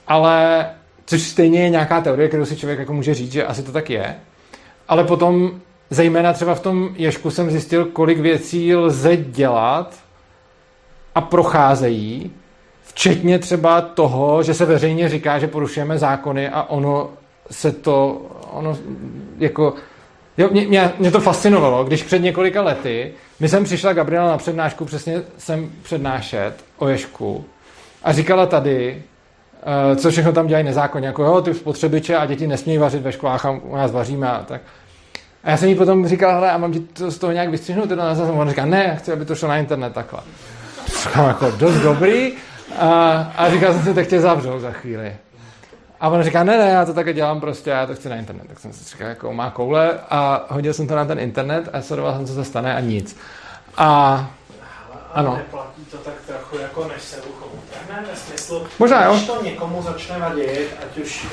[0.06, 0.66] ale
[1.06, 3.90] což stejně je nějaká teorie, kterou si člověk jako může říct, že asi to tak
[3.90, 4.14] je.
[4.88, 9.94] Ale potom, zejména třeba v tom ješku jsem zjistil, kolik věcí lze dělat
[11.14, 12.30] a procházejí,
[12.84, 17.10] Včetně třeba toho, že se veřejně říká, že porušujeme zákony a ono
[17.50, 18.76] se to, ono
[19.38, 19.74] jako,
[20.38, 24.38] jo, mě, mě, mě to fascinovalo, když před několika lety my jsem přišla Gabriela na
[24.38, 27.44] přednášku, přesně jsem přednášet o Ježku
[28.02, 29.02] a říkala tady,
[29.96, 33.44] co všechno tam dělají nezákonně, jako jo, ty spotřebiče a děti nesmějí vařit ve školách
[33.44, 34.60] a u nás vaříme a tak.
[35.44, 37.88] A já jsem jí potom říkal, hele, a mám ti to z toho nějak vystřihnout,
[37.88, 38.32] teda na zase.
[38.32, 40.20] On říká, ne, chci, aby to šlo na internet takhle.
[41.02, 42.32] Říkám, jako dost dobrý.
[42.78, 42.88] A,
[43.36, 45.16] a říkal jsem si, tak tě zavřou za chvíli.
[46.00, 48.48] A on říká, ne, ne, já to také dělám prostě, já to chci na internet.
[48.48, 51.82] Tak jsem si říkal, jako má koule a hodil jsem to na ten internet a
[51.82, 53.16] sledoval jsem, co se stane a nic.
[53.76, 54.30] A
[55.14, 55.34] ano.
[55.36, 59.12] Neplatí to tak trochu jako než se uchopíme, ve smyslu, Možná, jo.
[59.12, 61.26] když to někomu začne vadit, ať už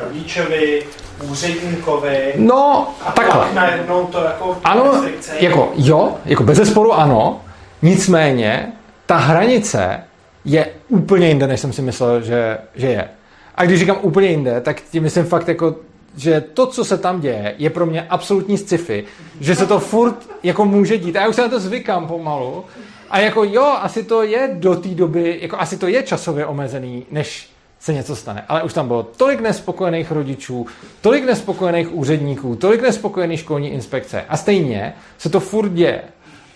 [0.00, 0.86] rodičovi,
[1.30, 3.38] úředníkovi, No, a takhle.
[3.38, 7.40] pak najednou to jako Ano, restrikce jako jo, jako bez zesporu ano,
[7.82, 8.72] nicméně
[9.06, 10.00] ta hranice
[10.44, 13.08] je úplně jinde, než jsem si myslel, že, že je.
[13.54, 15.74] A když říkám úplně jinde, tak tím myslím fakt jako,
[16.16, 19.04] že to, co se tam děje, je pro mě absolutní sci-fi,
[19.40, 21.16] že se to furt jako může dít.
[21.16, 22.64] A já už se na to zvykám pomalu.
[23.12, 27.06] A jako jo, asi to je do té doby, jako asi to je časově omezený,
[27.10, 28.44] než se něco stane.
[28.48, 30.66] Ale už tam bylo tolik nespokojených rodičů,
[31.00, 34.24] tolik nespokojených úředníků, tolik nespokojených školní inspekce.
[34.28, 36.02] A stejně se to furt děje.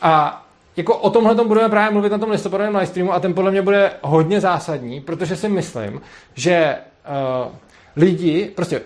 [0.02, 0.44] A
[0.76, 3.50] jako o tomhle tom budeme právě mluvit na tom listopadovém live streamu a ten podle
[3.50, 6.00] mě bude hodně zásadní, protože si myslím,
[6.34, 6.76] že
[7.46, 7.52] uh,
[7.96, 8.80] lidi, prostě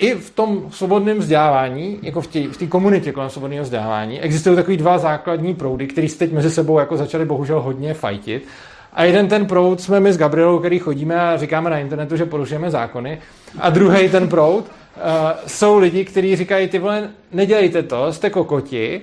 [0.00, 4.76] i v tom svobodném vzdělávání, jako v té v komunitě kolem svobodného vzdělávání, existují takový
[4.76, 8.46] dva základní proudy, které se teď mezi sebou jako začaly bohužel hodně fajtit.
[8.92, 12.26] A jeden ten proud jsme my s Gabrielou, který chodíme a říkáme na internetu, že
[12.26, 13.18] porušujeme zákony.
[13.58, 15.02] A druhý ten proud uh,
[15.46, 19.00] jsou lidi, kteří říkají, ty vole, nedělejte to, jste kokoti,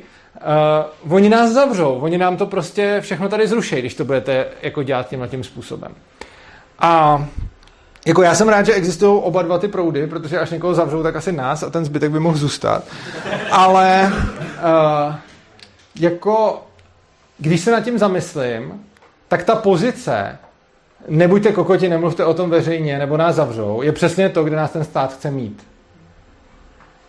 [1.07, 4.83] uh, oni nás zavřou, oni nám to prostě všechno tady zruší, když to budete jako
[4.83, 5.91] dělat tímhle tím způsobem.
[6.79, 7.25] A
[8.07, 11.15] jako já jsem rád, že existují oba dva ty proudy, protože až někoho zavřou, tak
[11.15, 12.83] asi nás a ten zbytek by mohl zůstat.
[13.51, 15.15] Ale uh,
[15.99, 16.65] jako,
[17.37, 18.83] když se nad tím zamyslím,
[19.27, 20.37] tak ta pozice,
[21.07, 24.83] nebuďte kokoti, nemluvte o tom veřejně, nebo nás zavřou, je přesně to, kde nás ten
[24.83, 25.67] stát chce mít.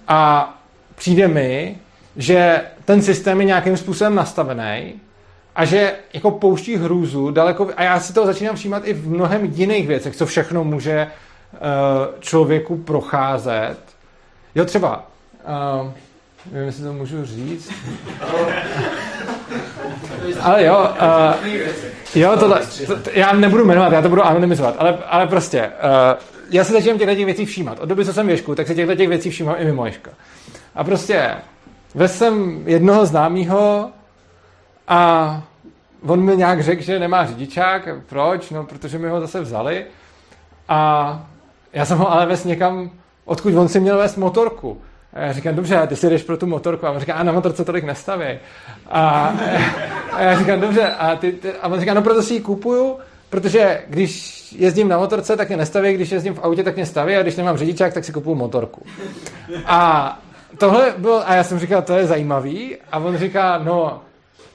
[0.09, 0.55] A
[0.95, 1.79] přijde mi,
[2.17, 5.01] že ten systém je nějakým způsobem nastavený
[5.59, 9.45] a že jako pouští hrůzu daleko, a já si toho začínám všímat i v mnohem
[9.45, 11.07] jiných věcech, co všechno může
[11.53, 11.59] uh,
[12.21, 13.77] člověku procházet.
[14.55, 15.07] Jo, třeba,
[15.83, 15.91] uh,
[16.53, 17.73] nevím, jestli to můžu říct,
[20.41, 20.91] ale jo,
[21.43, 21.47] uh,
[22.15, 26.23] jo, tohle, to, to, já nebudu jmenovat, já to budu anonymizovat, ale, ale prostě, uh,
[26.51, 27.81] já se začínám těchto těch věcí všímat.
[27.81, 30.11] Od doby, co jsem věšku, tak se těchto těch věcí všímám i mimo Ježka.
[30.75, 31.31] A prostě,
[31.95, 33.91] ve jsem jednoho známého
[34.89, 35.43] a
[36.07, 37.89] on mi nějak řekl, že nemá řidičák.
[38.07, 38.51] Proč?
[38.51, 39.85] No, protože mi ho zase vzali.
[40.69, 41.23] A
[41.73, 42.91] já jsem ho ale vez někam,
[43.25, 44.81] odkud on si měl vést motorku.
[45.13, 46.87] A já říkám, dobře, ty si jdeš pro tu motorku.
[46.87, 48.39] A on říká, a na motorce tolik nestaví.
[48.91, 49.35] A,
[50.13, 52.99] a já říkám, dobře, a, ty, ty, a on říká, no proto si ji kupuju,
[53.31, 57.17] protože když jezdím na motorce, tak mě nestaví, když jezdím v autě, tak mě staví
[57.17, 58.83] a když nemám řidičák, tak si kupuju motorku.
[59.67, 60.19] A
[60.59, 62.77] tohle bylo, a já jsem říkal, to je zajímavý.
[62.93, 64.01] A on říká, no,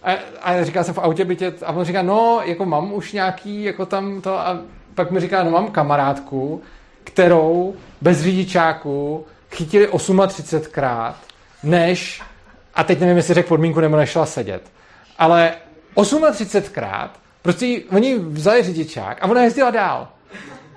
[0.04, 3.64] a, a říká jsem v autě bytě, a on říká, no, jako mám už nějaký,
[3.64, 4.60] jako tam to, a
[4.96, 6.62] pak mi říká, no mám kamarádku,
[7.04, 11.14] kterou bez řidičáku chytili 38krát,
[11.64, 12.22] než,
[12.76, 14.72] a teď nevím, jestli řekl podmínku, nebo nešla sedět,
[15.18, 15.54] ale
[15.96, 17.10] 38krát,
[17.42, 20.08] prostě oni vzali řidičák a ona jezdila dál.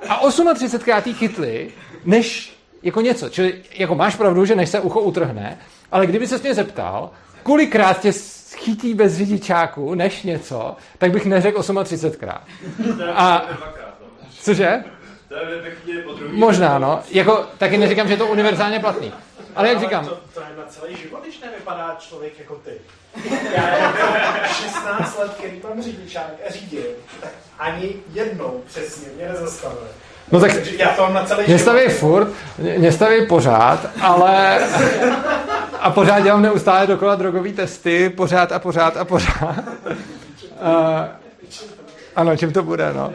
[0.09, 1.71] A 38krát jí chytli,
[2.05, 3.29] než jako něco.
[3.29, 5.59] Čili jako máš pravdu, že než se ucho utrhne,
[5.93, 7.11] ale kdyby se mě zeptal,
[7.43, 8.13] kolikrát tě
[8.67, 12.41] chytí bez řidičáku než něco, tak bych neřekl 38krát.
[13.15, 13.43] A
[14.43, 14.85] cože?
[16.31, 17.03] Možná, no.
[17.11, 19.13] Jako, taky neříkám, že je to univerzálně platný.
[19.57, 22.71] Ale jak říkám, To, to je na celý život, když nevypadá člověk jako ty.
[23.57, 23.99] Já jako
[24.49, 26.87] 16 let, který mám řidičák a řídil,
[27.21, 29.89] tak ani jednou přesně mě nezastavili.
[30.33, 32.29] No tak já to mám na celý mě staví furt,
[32.79, 34.59] mě staví pořád, ale
[35.81, 39.65] a pořád dělám neustále dokola drogový testy, pořád a pořád a pořád.
[39.87, 41.05] Uh,
[42.17, 43.09] ano, čím to bude, no.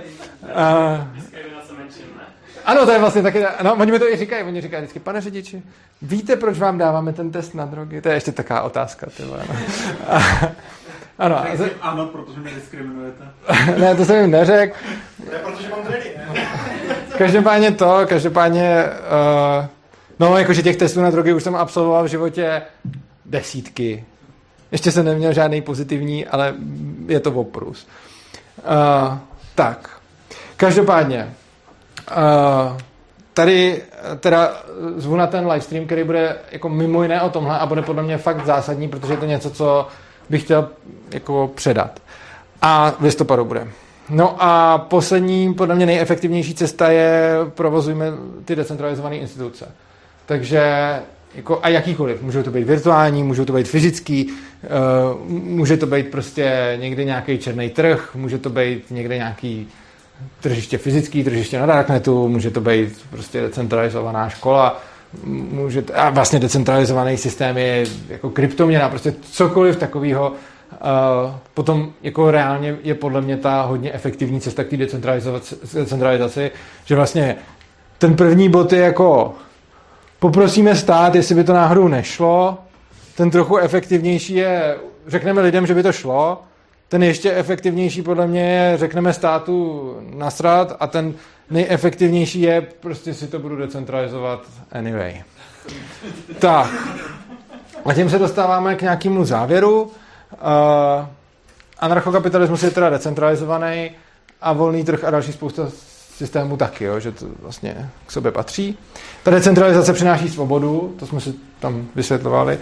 [0.43, 2.23] Uh, Diskriminace menšin, ne?
[2.65, 5.21] Ano, to je vlastně taky, no, oni mi to i říkají, oni říkají vždycky, pane
[5.21, 5.61] řidiči,
[6.01, 8.01] víte, proč vám dáváme ten test na drogy?
[8.01, 9.55] To je ještě taková otázka, ty vole, no.
[10.09, 10.19] A,
[11.19, 13.23] ano, a ze- Ano, protože mě diskriminujete.
[13.77, 14.75] ne, to jsem jim neřekl.
[15.31, 16.47] Je protože mám dredy, ne?
[17.21, 18.85] Každopádně to, každopádně,
[19.59, 19.65] uh,
[20.19, 22.61] no, jakože těch testů na drogy už jsem absolvoval v životě
[23.25, 24.05] desítky.
[24.71, 26.53] Ještě jsem neměl žádný pozitivní, ale
[27.07, 27.87] je to oprus.
[28.57, 29.17] Uh,
[29.55, 29.89] Tak,
[30.57, 31.33] každopádně,
[32.11, 32.77] uh,
[33.33, 33.81] tady
[34.19, 34.63] teda
[34.95, 38.17] zvu na ten livestream, který bude jako mimo jiné o tomhle a bude podle mě
[38.17, 39.87] fakt zásadní, protože je to něco, co
[40.29, 40.69] bych chtěl
[41.13, 41.99] jako předat.
[42.61, 43.67] A v listopadu bude.
[44.09, 48.05] No a poslední, podle mě nejefektivnější cesta je provozujme
[48.45, 49.67] ty decentralizované instituce.
[50.25, 50.61] Takže
[51.35, 52.21] jako, a jakýkoliv.
[52.21, 57.37] Můžou to být virtuální, můžou to být fyzický, uh, může to být prostě někde nějaký
[57.37, 59.67] černý trh, může to být někde nějaký
[60.41, 64.81] tržiště fyzický, tržiště na darknetu, může to být prostě decentralizovaná škola,
[65.25, 70.33] může to, a vlastně decentralizovaný systém je jako kryptoměna, prostě cokoliv takového.
[70.71, 74.77] Uh, potom jako reálně je podle mě ta hodně efektivní cesta k té
[75.73, 76.51] decentralizaci,
[76.85, 77.35] že vlastně
[77.97, 79.33] ten první bod je jako
[80.19, 82.57] poprosíme stát, jestli by to náhodou nešlo,
[83.15, 86.41] ten trochu efektivnější je, řekneme lidem, že by to šlo,
[86.89, 91.13] ten ještě efektivnější podle mě je, řekneme státu nasrat a ten
[91.49, 95.23] nejefektivnější je, prostě si to budu decentralizovat anyway.
[96.39, 96.71] Tak.
[97.85, 99.91] A tím se dostáváme k nějakému závěru.
[100.33, 101.05] Uh,
[101.79, 103.91] anarchokapitalismus je teda decentralizovaný
[104.41, 105.67] a volný trh a další spousta
[106.17, 108.77] systémů taky, jo, že to vlastně k sobě patří.
[109.23, 112.59] Ta decentralizace přináší svobodu, to jsme si tam vysvětlovali.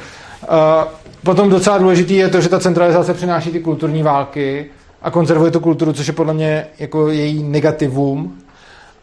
[1.23, 5.59] Potom docela důležitý je to, že ta centralizace přináší ty kulturní války a konzervuje tu
[5.59, 8.41] kulturu, což je podle mě jako její negativum.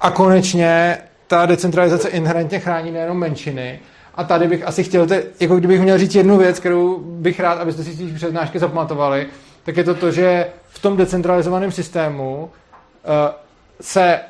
[0.00, 3.80] A konečně ta decentralizace inherentně chrání nejenom menšiny,
[4.16, 7.58] a tady bych asi chtěl, te, jako kdybych měl říct jednu věc, kterou bych rád,
[7.58, 9.26] abyste si té přednášky zapamatovali,
[9.64, 12.50] tak je to to, že v tom decentralizovaném systému uh,
[13.80, 14.20] se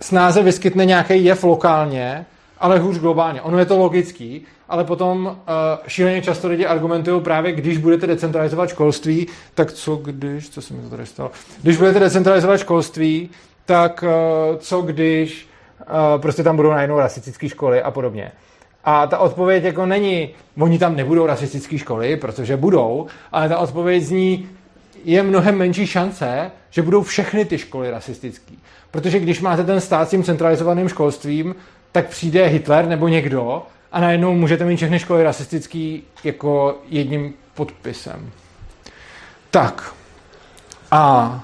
[0.00, 2.26] snáze vyskytne nějaký jev lokálně,
[2.58, 3.42] ale hůř globálně.
[3.42, 5.34] Ono je to logický, ale potom uh,
[5.86, 10.82] šíleně často lidi argumentují právě, když budete decentralizovat školství, tak co když, co se mi
[10.82, 11.30] to tady stalo,
[11.62, 13.30] když budete decentralizovat školství,
[13.66, 15.48] tak uh, co když
[15.80, 18.32] uh, prostě tam budou najednou rasistické školy a podobně.
[18.84, 20.28] A ta odpověď jako není,
[20.58, 24.48] oni tam nebudou rasistické školy, protože budou, ale ta odpověď zní,
[25.04, 28.54] je mnohem menší šance, že budou všechny ty školy rasistické.
[28.90, 31.54] Protože když máte ten stát s tím centralizovaným školstvím,
[31.92, 33.62] tak přijde Hitler nebo někdo
[33.92, 38.30] a najednou můžete mít všechny školy rasistický jako jedním podpisem.
[39.50, 39.94] Tak.
[40.90, 41.40] A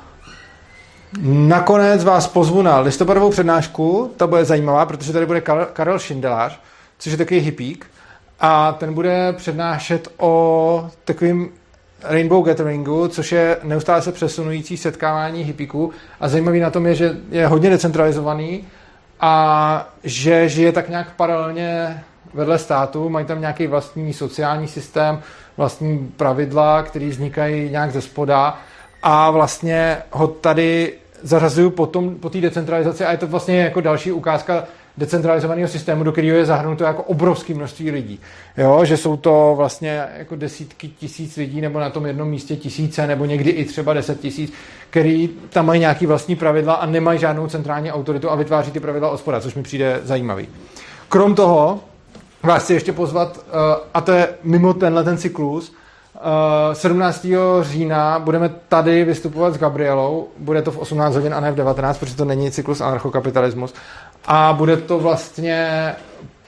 [1.22, 5.40] nakonec vás pozvu na listopadovou přednášku, ta bude zajímavá, protože tady bude
[5.72, 6.60] Karel Šindelář,
[6.98, 7.86] což je takový hippík,
[8.40, 11.50] a ten bude přednášet o takovým
[12.02, 15.90] Rainbow Gatheringu, což je neustále se přesunující setkávání hippíků.
[16.20, 18.64] A zajímavý na tom je, že je hodně decentralizovaný
[19.20, 22.02] a že žije tak nějak paralelně
[22.34, 25.20] vedle státu, mají tam nějaký vlastní sociální systém,
[25.56, 28.58] vlastní pravidla, které vznikají nějak ze spoda.
[29.02, 30.92] A vlastně ho tady
[31.22, 34.64] zařazuju po, tom, po té decentralizaci a je to vlastně jako další ukázka
[34.98, 38.20] decentralizovaného systému, do kterého je zahrnuto jako obrovské množství lidí.
[38.56, 43.06] Jo, že jsou to vlastně jako desítky tisíc lidí, nebo na tom jednom místě tisíce,
[43.06, 44.52] nebo někdy i třeba deset tisíc,
[44.90, 49.10] který tam mají nějaký vlastní pravidla a nemají žádnou centrální autoritu a vytváří ty pravidla
[49.10, 50.48] od spoda, což mi přijde zajímavý.
[51.08, 51.80] Krom toho
[52.42, 53.52] vás chci ještě pozvat, eh,
[53.94, 55.72] a to je mimo tenhle ten cyklus,
[56.72, 57.60] 17.
[57.60, 60.28] Eh, října budeme tady vystupovat s Gabrielou.
[60.38, 63.74] Bude to v 18 hodin a ne v 19, protože to není cyklus anarchokapitalismus.
[64.30, 65.94] A bude to vlastně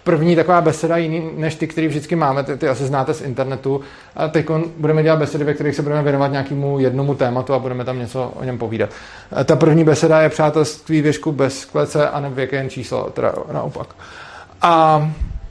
[0.04, 3.80] první taková beseda jiný než ty, které vždycky máme, ty, ty asi znáte z internetu.
[4.16, 7.84] A teď budeme dělat besedy, ve kterých se budeme věnovat nějakému jednomu tématu a budeme
[7.84, 8.90] tam něco o něm povídat.
[9.32, 13.86] A ta první beseda je přátelství věšku bez klece a nevěké jen číslo, teda naopak.
[14.62, 15.02] A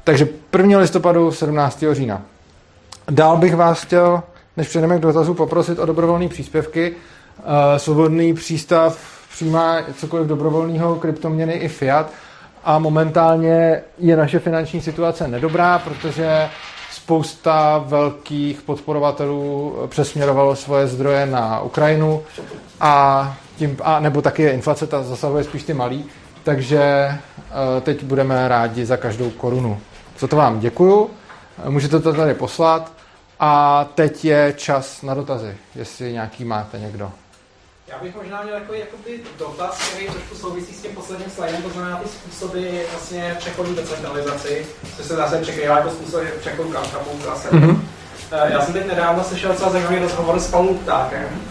[0.03, 0.27] takže
[0.57, 0.79] 1.
[0.79, 1.83] listopadu 17.
[1.91, 2.21] října.
[3.09, 4.23] Dál bych vás chtěl,
[4.57, 6.93] než přejdeme k dotazu, poprosit o dobrovolné příspěvky.
[7.77, 12.11] Svobodný přístav přijímá cokoliv dobrovolného, kryptoměny i fiat
[12.63, 16.49] a momentálně je naše finanční situace nedobrá, protože
[16.91, 22.23] spousta velkých podporovatelů přesměrovalo svoje zdroje na Ukrajinu
[22.79, 26.05] a tím, a nebo taky je inflace, ta zasahuje spíš ty malý,
[26.43, 29.79] takže eh, teď budeme rádi za každou korunu.
[30.19, 31.09] Za to vám děkuju,
[31.69, 32.91] můžete to tady poslat
[33.39, 37.11] a teď je čas na dotazy, jestli nějaký máte někdo.
[37.91, 41.69] Já bych možná měl takový jakoby dotaz, který trošku souvisí s tím posledním slidem, to
[41.69, 44.65] znamená ty způsoby vlastně přechodu decentralizaci,
[44.97, 47.49] což se zase překrývá jako způsob přechodu kapou zase.
[47.49, 47.79] Mm-hmm.
[48.49, 51.41] Já jsem teď nedávno slyšel docela zajímavý rozhovor s Pavlem Ptákem,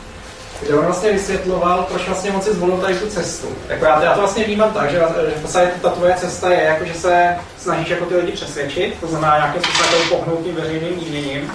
[0.60, 3.48] kde on vlastně vysvětloval, proč vlastně moci zvolil tady tu cestu.
[3.68, 6.62] Jako já, já to vlastně vnímám tak, že, že v podstatě ta tvoje cesta je,
[6.62, 10.96] jako, že se snažíš jako ty lidi přesvědčit, to znamená nějakým způsobem pohnout tím veřejným
[10.96, 11.52] míněním,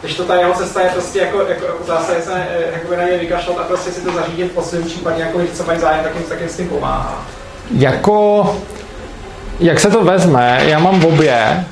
[0.00, 3.18] Když to ta jeho cesta je prostě jako, jako zase se eh, jako na ně
[3.18, 6.14] vykašlat a prostě si to zařídit po svém případě, jako když co mají zájem, tak
[6.14, 7.26] jim, tak jim s tím pomáhá.
[7.70, 8.56] Jako,
[9.60, 11.64] jak se to vezme, já mám v obě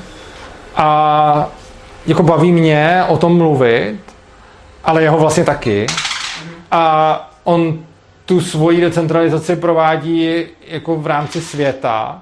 [0.75, 1.49] a
[2.05, 3.99] jako baví mě o tom mluvit,
[4.83, 5.87] ale jeho vlastně taky.
[6.71, 7.79] A on
[8.25, 12.21] tu svoji decentralizaci provádí jako v rámci světa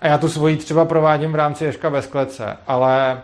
[0.00, 3.20] a já tu svoji třeba provádím v rámci Ješka bez klece, ale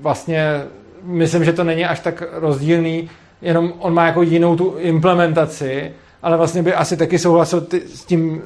[0.00, 0.62] vlastně
[1.02, 3.10] myslím, že to není až tak rozdílný,
[3.42, 8.04] jenom on má jako jinou tu implementaci, ale vlastně by asi taky souhlasil ty, s
[8.04, 8.42] tím,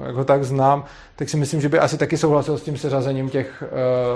[0.00, 0.84] uh, jak ho tak znám,
[1.16, 3.62] tak si myslím, že by asi taky souhlasil s tím seřazením těch,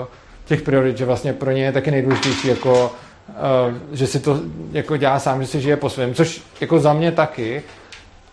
[0.01, 0.07] uh,
[0.45, 2.91] těch priorit, že vlastně pro ně je taky nejdůležitější jako
[3.27, 4.39] Uh, že si to
[4.71, 7.63] jako dělá sám, že si žije po svém, což jako za mě taky,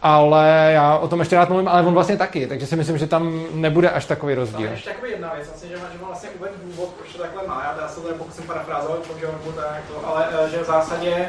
[0.05, 3.07] ale já o tom ještě rád mluvím, ale on vlastně taky, takže si myslím, že
[3.07, 4.67] tam nebude až takový rozdíl.
[4.67, 7.47] Tam ještě takový jedna věc, vlastně, že, že má vlastně uvedl důvod, proč to takhle
[7.47, 11.27] má, já se to pokusím parafrázovat, protože on tak to, ale eh, že v zásadě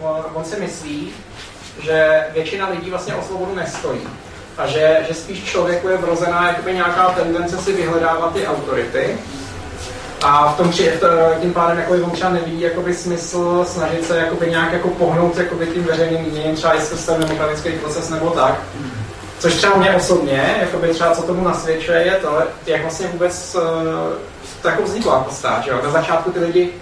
[0.00, 1.12] on, on si myslí,
[1.82, 4.00] že většina lidí vlastně o svobodu nestojí.
[4.58, 9.18] A že, že spíš člověku je vrozená jakoby nějaká tendence si vyhledávat ty autority,
[10.22, 10.92] a v tom při,
[11.40, 15.84] tím pádem jako on třeba jakoby smysl snažit se jakoby nějak jako pohnout jakoby tím
[15.84, 18.60] veřejným míněním, třeba jestli skrz demokratický proces nebo tak.
[19.38, 23.62] Což třeba mě osobně, jakoby třeba co tomu nasvědčuje, je to, jak vlastně vůbec uh,
[24.62, 25.80] takovou vznikla postát, že jo?
[25.84, 26.72] Na začátku ty lidi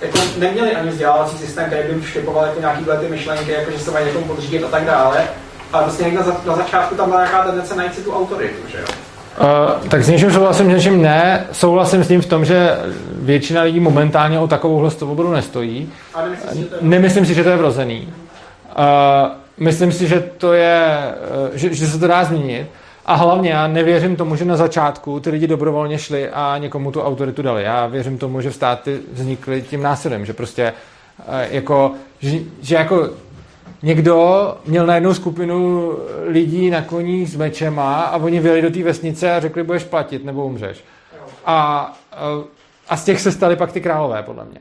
[0.00, 3.78] jako neměli ani vzdělávací systém, který by jim vštěpoval jako nějakýhle ty myšlenky, jako že
[3.78, 5.28] se mají někomu podřídit a tak dále.
[5.72, 8.78] Ale prostě někde na, na začátku tam byla nějaká tendence najít si tu autoritu, že
[8.78, 8.86] jo?
[9.40, 11.46] Uh, tak s něčím souhlasím, s něčím ne.
[11.52, 12.78] Souhlasím s ním v tom, že
[13.12, 15.92] většina lidí momentálně o takovouhle svobodu nestojí.
[16.80, 18.08] Nemyslím si, že to je vrozený.
[18.78, 18.84] Uh,
[19.58, 20.86] myslím si, že to je,
[21.50, 22.66] uh, že, že se to dá změnit.
[23.06, 27.02] A hlavně já nevěřím tomu, že na začátku ty lidi dobrovolně šli a někomu tu
[27.02, 27.62] autoritu dali.
[27.62, 30.72] Já věřím tomu, že státy vznikly tím násilím, že prostě
[31.18, 33.10] uh, jako, že, že jako
[33.82, 35.92] někdo měl najednou skupinu
[36.26, 40.24] lidí na koních s mečema a oni vyjeli do té vesnice a řekli, budeš platit
[40.24, 40.84] nebo umřeš.
[41.46, 41.92] A,
[42.88, 44.60] a z těch se stali pak ty králové, podle mě.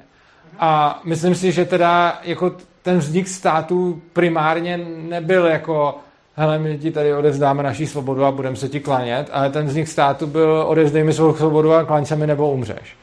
[0.60, 5.98] A myslím si, že teda jako ten vznik státu primárně nebyl jako
[6.36, 9.88] hele, my ti tady odezdáme naší svobodu a budeme se ti klanět, ale ten vznik
[9.88, 12.98] státu byl odezdej mi svou svobodu a klaň se mi nebo umřeš.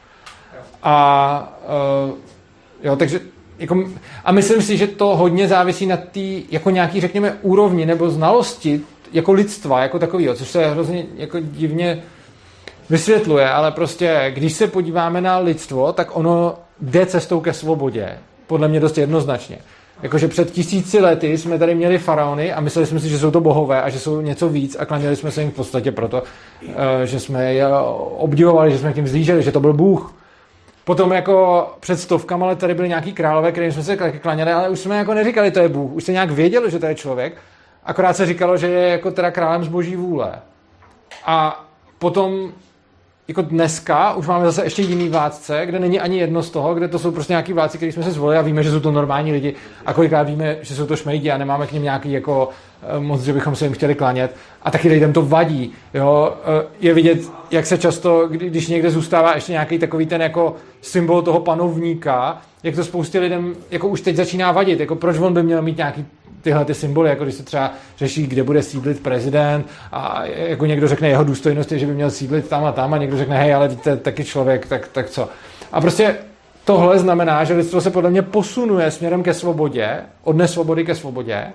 [0.83, 1.57] A
[2.07, 2.17] uh,
[2.83, 3.19] jo, takže
[3.59, 3.83] jako,
[4.25, 6.19] a myslím si, že to hodně závisí na té
[6.51, 8.81] jako nějaký, řekněme, úrovni nebo znalosti
[9.13, 12.03] jako lidstva, jako takového, což se hrozně jako divně
[12.89, 18.17] vysvětluje, ale prostě, když se podíváme na lidstvo, tak ono jde cestou ke svobodě.
[18.47, 19.57] Podle mě dost jednoznačně.
[20.03, 23.41] Jakože před tisíci lety jsme tady měli faraony a mysleli jsme si, že jsou to
[23.41, 26.23] bohové a že jsou něco víc a klaněli jsme se jim v podstatě proto,
[26.67, 27.67] eh, že jsme je
[28.17, 30.13] obdivovali, že jsme k ním zlíželi, že to byl Bůh.
[30.85, 34.79] Potom jako před stovkama let tady byly nějaký králové, kterým jsme se klaněli, ale už
[34.79, 35.91] jsme jako neříkali, to je Bůh.
[35.91, 37.37] Už se nějak věděli, že to je člověk.
[37.83, 40.41] Akorát se říkalo, že je jako teda králem z boží vůle.
[41.25, 41.65] A
[41.99, 42.51] potom
[43.27, 46.87] jako dneska už máme zase ještě jiný vládce, kde není ani jedno z toho, kde
[46.87, 49.31] to jsou prostě nějaký vládci, který jsme se zvolili a víme, že jsou to normální
[49.31, 49.55] lidi
[49.85, 52.49] a kolikrát víme, že jsou to šmejdi a nemáme k ním nějaký jako
[52.83, 55.71] eh, moc, že bychom se jim chtěli klanět a taky lidem to vadí.
[55.93, 56.33] Jo?
[56.43, 57.19] Eh, je vidět,
[57.51, 62.75] jak se často, když někde zůstává ještě nějaký takový ten jako symbol toho panovníka, jak
[62.75, 66.05] to spoustě lidem jako už teď začíná vadit, jako proč on by měl mít nějaký
[66.45, 70.87] tyhle ty symboly, jako když se třeba řeší, kde bude sídlit prezident a jako někdo
[70.87, 73.53] řekne jeho důstojnost je, že by měl sídlit tam a tam a někdo řekne, hej,
[73.53, 75.29] ale je taky člověk, tak, tak co.
[75.71, 76.15] A prostě
[76.65, 79.89] tohle znamená, že lidstvo se podle mě posunuje směrem ke svobodě,
[80.23, 81.47] od nesvobody ke svobodě.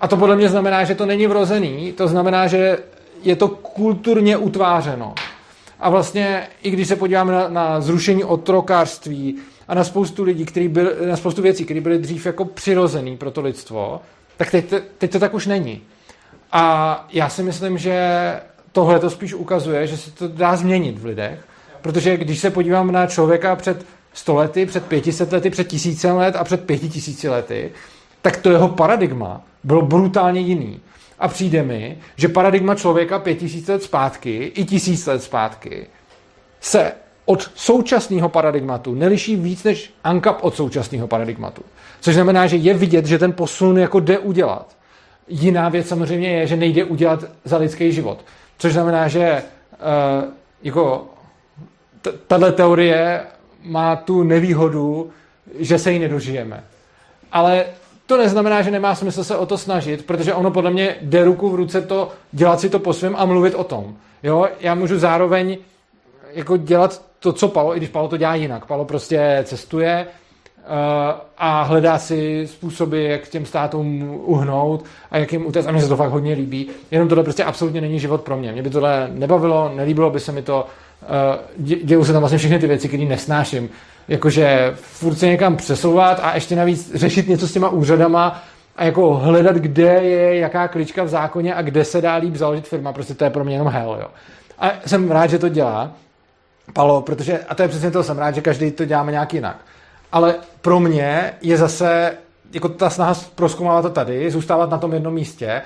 [0.00, 2.78] A to podle mě znamená, že to není vrozený, to znamená, že
[3.22, 5.14] je to kulturně utvářeno.
[5.80, 9.36] A vlastně, i když se podíváme na, na zrušení otrokářství,
[9.70, 13.30] a na spoustu lidí, který byl, na spoustu věcí, které byly dřív jako přirozený pro
[13.30, 14.00] to lidstvo,
[14.36, 15.82] tak teď, teď to tak už není.
[16.52, 18.00] A já si myslím, že
[18.72, 21.44] tohle to spíš ukazuje, že se to dá změnit v lidech,
[21.82, 26.36] protože když se podívám na člověka před sto lety, před pětiset lety, před tisícem let
[26.36, 27.70] a před pěti tisíci lety,
[28.22, 30.80] tak to jeho paradigma bylo brutálně jiný.
[31.18, 35.86] A přijde mi, že paradigma člověka pět tisíc let zpátky i tisíc let zpátky
[36.60, 36.92] se
[37.30, 41.62] od současného paradigmatu neliší víc než ANCAP od současného paradigmatu.
[42.00, 44.76] Což znamená, že je vidět, že ten posun jako jde udělat.
[45.28, 48.24] Jiná věc samozřejmě je, že nejde udělat za lidský život.
[48.58, 50.30] Což znamená, že uh,
[50.62, 51.06] jako
[52.26, 53.20] tahle teorie
[53.62, 55.10] má tu nevýhodu,
[55.58, 56.64] že se jí nedožijeme.
[57.32, 57.64] Ale
[58.06, 61.50] to neznamená, že nemá smysl se o to snažit, protože ono podle mě jde ruku
[61.50, 63.96] v ruce to, dělat si to po svém a mluvit o tom.
[64.22, 64.48] Jo?
[64.60, 65.58] Já můžu zároveň
[66.32, 68.66] jako dělat to, co Palo, i když Palo to dělá jinak.
[68.66, 70.66] Palo prostě cestuje uh,
[71.38, 75.68] a hledá si způsoby, jak těm státům uhnout a jak jim utéct.
[75.68, 76.68] A mně se to fakt hodně líbí.
[76.90, 78.52] Jenom tohle prostě absolutně není život pro mě.
[78.52, 80.66] Mě by tohle nebavilo, nelíbilo by se mi to.
[81.56, 83.70] Uh, dějou se tam vlastně všechny ty věci, které nesnáším.
[84.08, 88.42] Jakože furt se někam přesouvat a ještě navíc řešit něco s těma úřadama
[88.76, 92.68] a jako hledat, kde je jaká klička v zákoně a kde se dá líp založit
[92.68, 92.92] firma.
[92.92, 94.08] Prostě to je pro mě jenom hell, jo.
[94.58, 95.92] A jsem rád, že to dělá,
[96.72, 99.56] Palo, protože, a to je přesně to, jsem rád, že každý to děláme nějak jinak.
[100.12, 102.16] Ale pro mě je zase
[102.52, 105.62] jako ta snaha proskoumávat to tady, zůstávat na tom jednom místě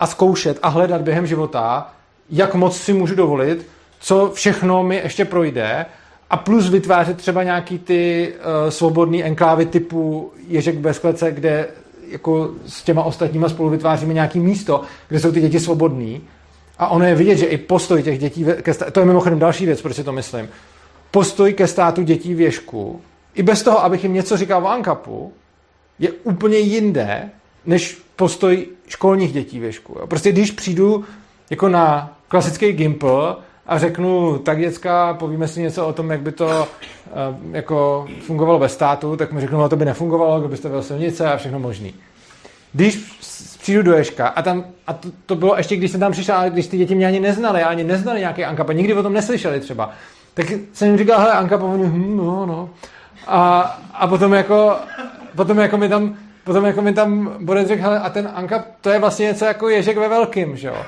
[0.00, 1.92] a zkoušet a hledat během života,
[2.30, 3.66] jak moc si můžu dovolit,
[4.00, 5.86] co všechno mi ještě projde
[6.30, 11.68] a plus vytvářet třeba nějaký ty uh, svobodný enklávy typu Ježek bez klece, kde
[12.08, 16.22] jako s těma ostatníma spolu vytváříme nějaký místo, kde jsou ty děti svobodný
[16.78, 19.66] a ono je vidět, že i postoj těch dětí, ke státu, to je mimochodem další
[19.66, 20.48] věc, proč si to myslím,
[21.10, 23.00] postoj ke státu dětí v věžku,
[23.34, 25.32] i bez toho, abych jim něco říkal v Ankapu,
[25.98, 27.30] je úplně jinde,
[27.66, 29.98] než postoj školních dětí v věžku.
[30.08, 31.04] Prostě když přijdu
[31.50, 33.36] jako na klasický Gimple
[33.66, 36.68] a řeknu, tak děcka, povíme si něco o tom, jak by to
[37.06, 37.10] eh,
[37.52, 41.36] jako fungovalo bez státu, tak mi řeknu, no to by nefungovalo, kdybyste byl silnice a
[41.36, 41.94] všechno možný.
[42.74, 42.96] Když
[43.60, 46.50] přijdu do Ješka a tam, a to, to bylo ještě, když jsem tam přišel, ale
[46.50, 49.90] když ty děti mě ani neznali, ani neznali nějaký Ankapa, nikdy o tom neslyšeli třeba,
[50.34, 52.70] tak jsem jim říkal, hele, Ankapa, oni, hm, no, no.
[53.26, 53.60] A,
[53.94, 54.76] a potom jako,
[55.36, 58.90] potom jako mi tam, potom jako mi tam bude řekl, hele, a ten Ankap, to
[58.90, 60.86] je vlastně něco jako Ježek ve velkým, že jo.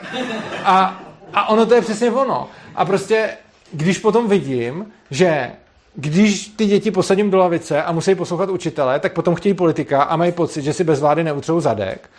[0.64, 1.02] A,
[1.34, 2.48] a ono to je přesně ono.
[2.74, 3.28] A prostě,
[3.72, 5.50] když potom vidím, že
[5.96, 10.16] když ty děti posadím do lavice a musí poslouchat učitele, tak potom chtějí politika a
[10.16, 12.10] mají pocit, že si bez vlády neutřou zadek.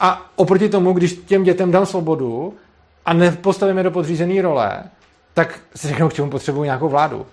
[0.00, 2.54] A oproti tomu, když těm dětem dám svobodu
[3.06, 4.82] a nepostavím je do podřízené role,
[5.34, 7.26] tak si řeknou, k čemu potřebuji nějakou vládu.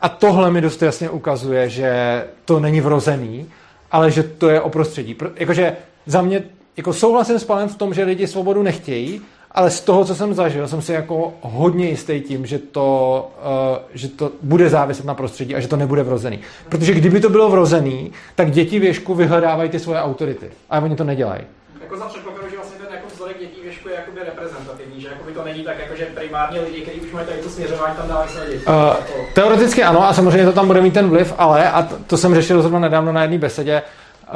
[0.00, 3.50] A tohle mi dost jasně ukazuje, že to není vrozený,
[3.90, 5.16] ale že to je o prostředí.
[5.36, 5.76] Jakože
[6.06, 6.42] za mě
[6.76, 9.20] jako souhlasím s panem v tom, že lidi svobodu nechtějí,
[9.52, 13.30] ale z toho, co jsem zažil, jsem si jako hodně jistý tím, že to,
[13.70, 16.40] uh, že to bude záviset na prostředí a že to nebude vrozený.
[16.68, 20.50] Protože kdyby to bylo vrozený, tak děti věšku vyhledávají ty svoje autority.
[20.70, 21.42] A oni to nedělají.
[21.80, 25.32] Jako za předpokladu, že vlastně ten jako vzorek dětí věšku je jakoby reprezentativní, že jakoby
[25.32, 28.30] to není tak, jako, že primárně lidi, kteří už mají tady to směřování, tam dávají
[28.30, 28.66] své děti.
[28.66, 32.16] Uh, teoreticky ano a samozřejmě to tam bude mít ten vliv, ale, a to, to
[32.16, 34.34] jsem řešil zrovna nedávno na jedné besedě, uh,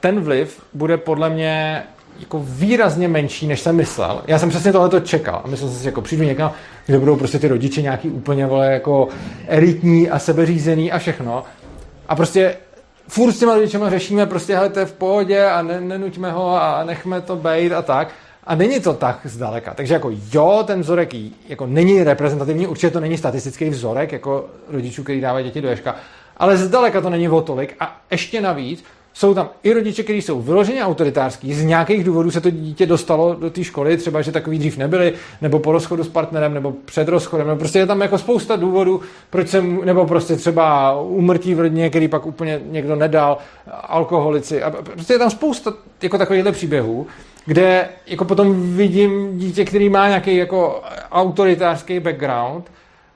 [0.00, 1.82] ten vliv bude podle mě
[2.20, 4.22] jako výrazně menší, než jsem myslel.
[4.26, 5.40] Já jsem přesně tohleto čekal.
[5.44, 6.52] A myslel jsem si, jako přijdu někam,
[6.86, 9.08] kde budou prostě ty rodiče nějaký úplně vole, jako
[9.46, 11.44] elitní a sebeřízený a všechno.
[12.08, 12.56] A prostě
[13.08, 16.62] furt s těma rodičema řešíme prostě, hele, to je v pohodě a ne, nenuťme ho
[16.62, 18.08] a nechme to bejt a tak.
[18.44, 19.74] A není to tak zdaleka.
[19.74, 21.10] Takže jako jo, ten vzorek
[21.48, 25.96] jako není reprezentativní, určitě to není statistický vzorek jako rodičů, který dávají děti do ješka,
[26.36, 30.40] ale zdaleka to není o tolik a ještě navíc jsou tam i rodiče, kteří jsou
[30.42, 34.58] vyloženě autoritářský, z nějakých důvodů se to dítě dostalo do té školy, třeba, že takový
[34.58, 35.12] dřív nebyli,
[35.42, 39.00] nebo po rozchodu s partnerem, nebo před rozchodem, nebo prostě je tam jako spousta důvodů,
[39.30, 43.38] proč jsem, nebo prostě třeba umrtí v rodině, který pak úplně někdo nedal,
[43.70, 45.72] alkoholici, a prostě je tam spousta
[46.02, 47.06] jako takovýchhle příběhů,
[47.46, 50.82] kde jako potom vidím dítě, který má nějaký jako
[51.12, 52.70] autoritářský background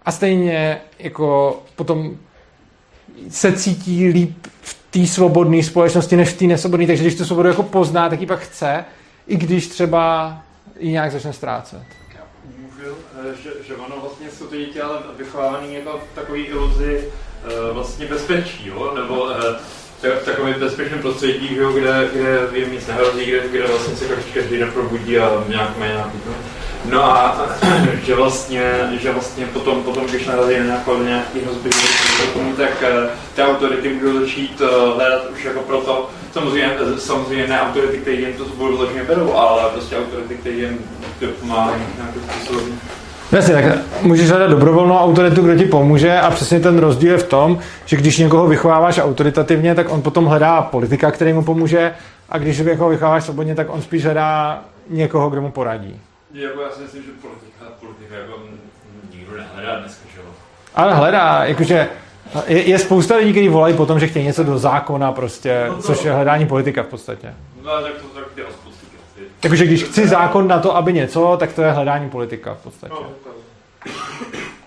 [0.05, 2.17] a stejně jako potom
[3.31, 6.87] se cítí líp v té svobodné společnosti než v té nesvobodné.
[6.87, 8.85] Takže když tu svobodu jako pozná, tak ji pak chce,
[9.27, 10.37] i když třeba
[10.79, 11.83] ji nějak začne ztrácet.
[12.59, 12.97] Můžu,
[13.31, 17.09] eh, že, že ono vlastně jsou ty děti ale vychovávaný jako v takové iluzi
[17.45, 18.93] eh, vlastně bezpečí, jo?
[18.95, 19.35] nebo eh,
[20.11, 24.05] v takovém bezpečném prostředí, jo, kde, kde jim nic nehrozí, kde, kde vlastně se
[24.35, 26.19] každý den probudí a nějak má nějaký
[26.85, 27.47] No a
[28.05, 28.63] že vlastně,
[29.01, 31.71] že vlastně potom, potom když narazí na nějaký hrozby,
[32.57, 37.99] tak eh, ty autority můžou začít eh, hledat už jako proto, samozřejmě, samozřejmě ne autority,
[37.99, 40.79] které jim to budou vložně berou, ale prostě autority, které jim
[41.41, 42.81] pomáhají nějakým způsobem.
[43.35, 43.65] Jasně, tak
[44.03, 47.97] můžeš hledat dobrovolnou autoritu, kdo ti pomůže a přesně ten rozdíl je v tom, že
[47.97, 51.95] když někoho vychováváš autoritativně, tak on potom hledá politika, který mu pomůže
[52.29, 56.01] a když někoho vychováváš svobodně, tak on spíš hledá někoho, kdo mu poradí.
[56.35, 58.33] Jako já si myslím, že politika, politika jako
[59.15, 60.27] nikdo nehledá dneska, že jo?
[60.75, 61.89] Ale hledá, jakože
[62.47, 65.83] je, je spousta lidí, kteří volají potom, že chtějí něco do zákona prostě, no to,
[65.83, 67.35] což je hledání politika v podstatě.
[67.65, 68.25] No tak to tak
[69.45, 72.95] Jakože když chci zákon na to, aby něco, tak to je hledání politika v podstatě.
[72.95, 73.11] No,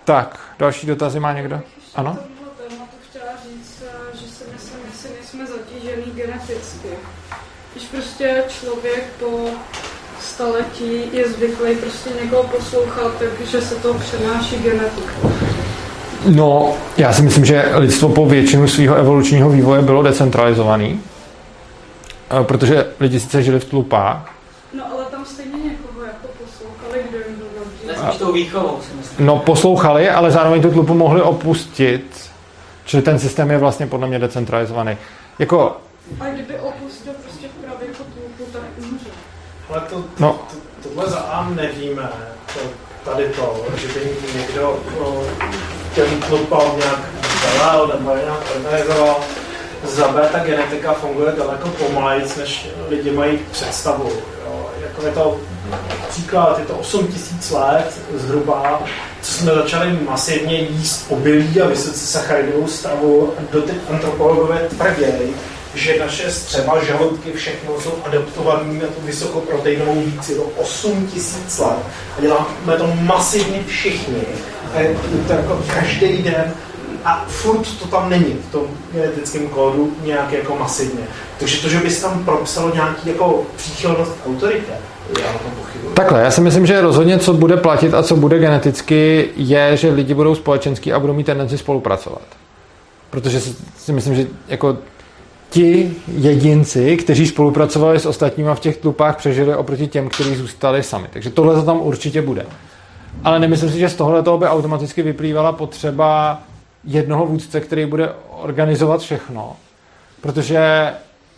[0.03, 1.59] tak, další dotazy má někdo?
[1.95, 2.17] Ano?
[3.09, 3.83] chtěla říct,
[4.13, 6.87] že si myslím, že si nejsme zatížený geneticky.
[7.73, 9.49] Když prostě člověk po
[10.19, 15.31] staletí je zvyklý prostě někoho poslouchat, takže se to přenáší genetiku.
[16.25, 21.01] No, já si myslím, že lidstvo po většinu svého evolučního vývoje bylo decentralizovaný,
[22.41, 24.37] eh, protože lidi sice žili v tlupách,
[24.73, 27.96] No ale tam stejně někoho jako poslouchali, kdo jim byl dobrý.
[28.09, 29.25] Spíš tou výchovou si myslím.
[29.27, 32.29] no poslouchali, ale zároveň tu tlupu mohli opustit,
[32.85, 34.97] čili ten systém je vlastně podle mě decentralizovaný.
[35.39, 35.77] Jako,
[36.19, 39.05] A kdyby opustil prostě v pravěku tlupu, tak umře.
[39.69, 40.39] Ale to, No.
[40.51, 42.09] to, tohle za A nevíme,
[42.53, 42.59] to,
[43.11, 45.23] tady to, že by někdo o,
[45.95, 46.99] těm tlupám nějak
[47.57, 49.15] velel nebo nějak organizoval.
[49.83, 54.09] Za B ta genetika funguje daleko pomalejc, než lidi mají představu.
[54.45, 54.69] Jo.
[54.81, 55.37] Jako je to
[56.09, 58.83] příklad, je to 8 tisíc let zhruba,
[59.21, 63.33] co jsme začali masivně jíst obilí a vysoce sacharidovou stravu.
[63.51, 65.33] Doteď antropologové tvrdí,
[65.75, 71.77] že naše střeva, žaludky, všechno jsou adaptované na tu vysokoproteinovou víci do 8 tisíc let.
[72.17, 74.21] A děláme to masivně všichni.
[74.73, 76.53] A je to jako každý den
[77.05, 81.03] a furt to tam není v tom genetickém kódu nějak jako masivně.
[81.39, 84.73] Takže to, že bys tam propsalo nějaký jako příchylnost autoritě,
[85.93, 89.91] takhle, já si myslím, že rozhodně, co bude platit a co bude geneticky, je, že
[89.91, 92.21] lidi budou společenský a budou mít tendenci spolupracovat.
[93.09, 94.77] Protože si, si myslím, že jako
[95.49, 101.07] ti jedinci, kteří spolupracovali s ostatníma v těch tlupách, přežili oproti těm, kteří zůstali sami.
[101.13, 102.45] Takže tohle to tam určitě bude.
[103.23, 106.41] Ale nemyslím si, že z tohle toho by automaticky vyplývala potřeba
[106.83, 108.09] jednoho vůdce, který bude
[108.41, 109.55] organizovat všechno.
[110.21, 110.91] Protože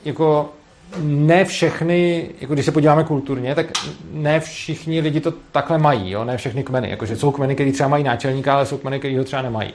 [0.05, 0.49] jako
[0.97, 3.65] ne všechny, jako když se podíváme kulturně, tak
[4.11, 6.23] ne všichni lidi to takhle mají, jo?
[6.23, 6.89] ne všechny kmeny.
[6.89, 9.73] Jakože jsou kmeny, který třeba mají náčelníka, ale jsou kmeny, který ho třeba nemají.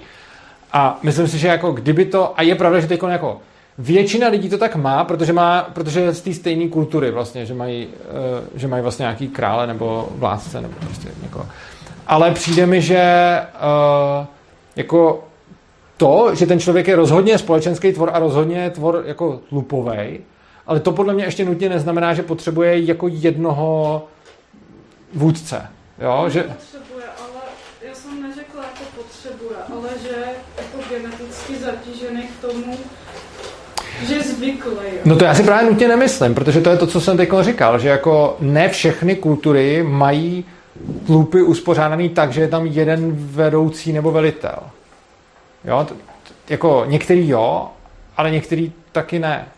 [0.72, 3.40] A myslím si, že jako kdyby to, a je pravda, že teď jako
[3.78, 7.54] většina lidí to tak má, protože, má, protože je z té stejné kultury vlastně, že
[7.54, 7.92] mají, uh,
[8.54, 11.46] že mají vlastně nějaký krále nebo vládce nebo prostě někoho.
[12.06, 13.40] Ale přijde mi, že
[14.20, 14.26] uh,
[14.76, 15.24] jako
[15.96, 20.20] to, že ten člověk je rozhodně společenský tvor a rozhodně tvor jako lupovej,
[20.66, 24.04] ale to podle mě ještě nutně neznamená, že potřebuje jako jednoho
[25.14, 25.66] vůdce.
[25.98, 26.24] Jo?
[26.28, 27.40] Že, Potřebuje, ale
[27.88, 30.16] já jsem neřekla jako potřebuje, ale že
[30.58, 32.76] jako geneticky zatížený k tomu,
[34.08, 34.70] že je zvyklý.
[35.04, 37.78] No to já si právě nutně nemyslím, protože to je to, co jsem teď říkal,
[37.78, 40.44] že jako ne všechny kultury mají
[41.06, 44.58] tlupy uspořádaný tak, že je tam jeden vedoucí nebo velitel.
[45.64, 47.68] Jo, t- t- jako některý jo,
[48.16, 49.48] ale některý taky ne.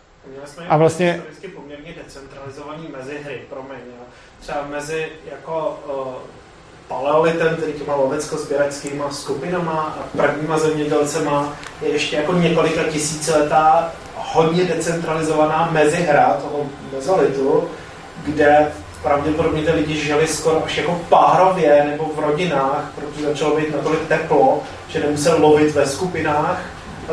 [0.47, 4.05] Jsme A vlastně- historicky poměrně decentralizovaný mezihry, promiň, jo.
[4.41, 6.15] třeba mezi jako uh,
[6.89, 15.69] paleolitem, který těma lovecko-sběračskýma skupinama a prvníma zemědělcema je ještě jako několika tisíciletá hodně decentralizovaná
[15.73, 17.69] mezihra toho mezolitu,
[18.25, 23.77] kde pravděpodobně ty lidi žili skoro až jako párově nebo v rodinách, protože začalo být
[23.77, 26.61] natolik teplo, že nemusel lovit ve skupinách,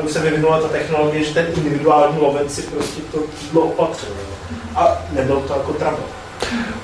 [0.02, 4.10] už se vyvinula ta technologie, že ten individuální lovec si prostě to jídlo opatřil.
[4.76, 6.04] A nebyl to jako trouble.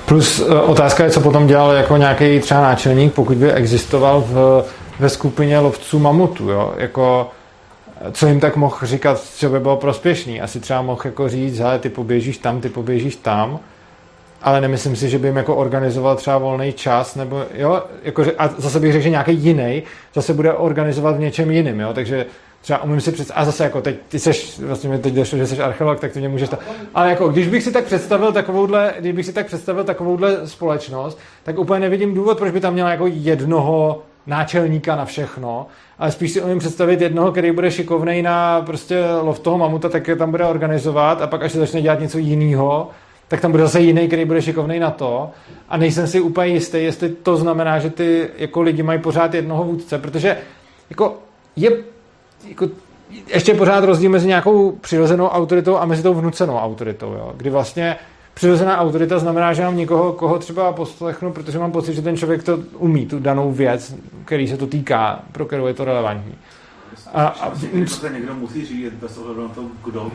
[0.06, 4.64] Plus eh, otázka je, co potom dělal jako nějaký třeba náčelník, pokud by existoval v,
[4.98, 6.72] ve skupině lovců mamutu, jo?
[6.76, 7.30] Jako,
[8.00, 10.40] eh, co jim tak mohl říkat, co by bylo prospěšný.
[10.40, 13.58] Asi třeba mohl jako říct, hele, ty poběžíš tam, ty poběžíš tam,
[14.42, 18.32] ale nemyslím si, že by jim jako organizoval třeba volný čas, nebo jo, jako, že-
[18.38, 19.82] a zase bych řekl, že nějaký jiný
[20.14, 22.26] zase bude organizovat v něčem jiným, jo, takže
[22.60, 25.46] třeba umím si představit, a zase jako teď, ty seš, vlastně mi teď došlo, že
[25.46, 26.58] jsi archeolog, tak ty mě můžeš, ta...
[26.94, 31.18] ale jako když bych si tak představil takovouhle, když bych si tak představil takovouhle společnost,
[31.42, 35.66] tak úplně nevidím důvod, proč by tam měla jako jednoho náčelníka na všechno,
[35.98, 40.08] ale spíš si umím představit jednoho, který bude šikovnej na prostě lov toho mamuta, tak
[40.08, 42.90] je tam bude organizovat a pak až se začne dělat něco jiného,
[43.28, 45.30] tak tam bude zase jiný, který bude šikovný na to.
[45.68, 49.64] A nejsem si úplně jistý, jestli to znamená, že ty jako lidi mají pořád jednoho
[49.64, 50.36] vůdce, protože
[50.90, 51.18] jako
[51.56, 51.70] je
[52.48, 52.68] jako,
[53.26, 57.32] ještě pořád rozdíl mezi nějakou přirozenou autoritou a mezi tou vnucenou autoritou, jo?
[57.36, 57.96] kdy vlastně
[58.34, 62.42] přirozená autorita znamená, že mám někoho, koho třeba poslechnu, protože mám pocit, že ten člověk
[62.42, 63.94] to umí, tu danou věc,
[64.24, 66.34] který se to týká, pro kterou je to relevantní.
[67.14, 70.10] A, a, prostě někdo musí řídit bez ohledu na to, kdo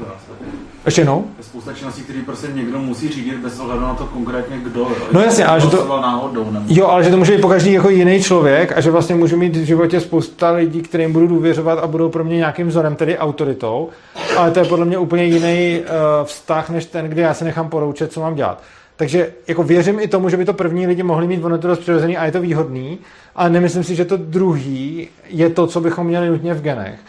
[0.86, 1.28] ještě jednou?
[1.38, 4.80] Je spousta činností, které prostě někdo musí řídit bez ohledu na to konkrétně kdo.
[4.80, 4.96] Jo.
[5.12, 6.66] No jasně, ale že to- náhodou, nebo...
[6.68, 9.38] Jo, ale že to může být po každý jako jiný člověk a že vlastně můžu
[9.38, 13.18] mít v životě spousta lidí, kterým budu důvěřovat a budou pro mě nějakým vzorem, tedy
[13.18, 13.90] autoritou,
[14.38, 15.86] ale to je podle mě úplně jiný uh,
[16.24, 18.64] vztah, než ten, kdy já se nechám poroučet, co mám dělat.
[18.96, 21.80] Takže jako věřím i tomu, že by to první lidi mohli mít, ono to dost
[21.80, 23.00] přirozený a je to výhodný,
[23.36, 27.00] ale nemyslím si, že to druhý je to, co bychom měli nutně v genech.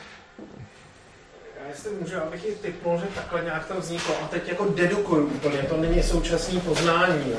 [1.63, 4.15] Já jestli můžu, abych ji typnul, že takhle nějak to vzniklo.
[4.25, 7.39] A teď jako dedukuju úplně, to není současné poznání, jo.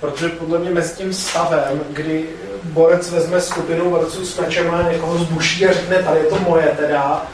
[0.00, 2.26] Protože podle mě mezi tím stavem, kdy
[2.64, 6.74] borec vezme skupinu borců s mečem a někoho zbuší a řekne, tady je to moje
[6.76, 7.26] teda,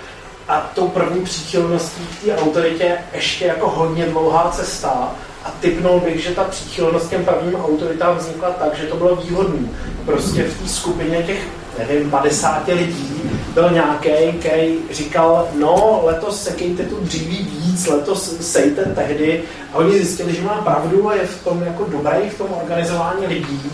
[0.49, 5.15] a tou první příchylností k té autoritě ještě jako hodně dlouhá cesta
[5.45, 9.69] a typnul bych, že ta příchylnost těm prvním autoritám vznikla tak, že to bylo výhodné.
[10.05, 11.49] Prostě v té skupině těch,
[11.79, 13.23] nevím, 50 lidí
[13.55, 19.43] byl nějaký, který říkal, no, letos sekejte tu dříví víc, letos sejte tehdy.
[19.73, 23.27] A oni zjistili, že má pravdu a je v tom jako dobrý, v tom organizování
[23.27, 23.73] lidí.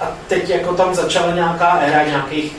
[0.00, 2.56] A teď jako tam začala nějaká éra nějakých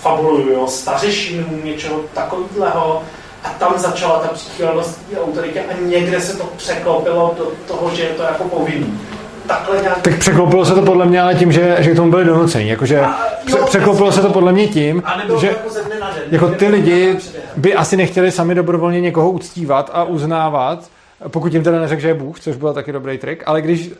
[0.00, 3.02] fabuluju, jo, stařešinů, něčeho takového.
[3.44, 8.02] A tam začala ta příchylnost té autoritě a někde se to překlopilo do toho, že
[8.02, 9.00] je to jako povinný.
[9.46, 10.00] Takhle nějak...
[10.02, 12.70] Tak překlopilo se to podle mě ale tím, že, že k tomu byli donuceni.
[12.70, 15.02] Jakože A, pře- jo, překlopilo se to podle mě tím,
[15.40, 16.24] že jako den.
[16.30, 17.16] jako ty lidi
[17.56, 20.90] by asi nechtěli sami dobrovolně někoho uctívat a uznávat,
[21.28, 23.90] pokud jim teda neřekl, že je Bůh, což byl taky dobrý trik, ale když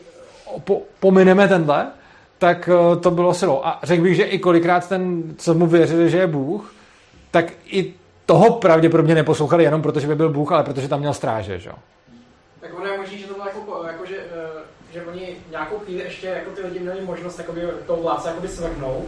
[0.63, 1.87] po, pomineme tenhle,
[2.37, 3.61] tak eh, to bylo silou.
[3.63, 6.73] A řekl bych, že i kolikrát ten, co mu věřili, že je Bůh,
[7.31, 7.93] tak i
[8.31, 11.69] toho pravděpodobně neposlouchali jenom protože by byl Bůh, ale protože tam měl stráže, že?
[11.69, 11.75] jo.
[12.61, 14.61] Tak ono je možný, že to bylo jako, jako že, eh,
[14.93, 19.05] že oni nějakou chvíli ještě jako ty lidi měli možnost jakoby, toho vládce jakoby svrhnout.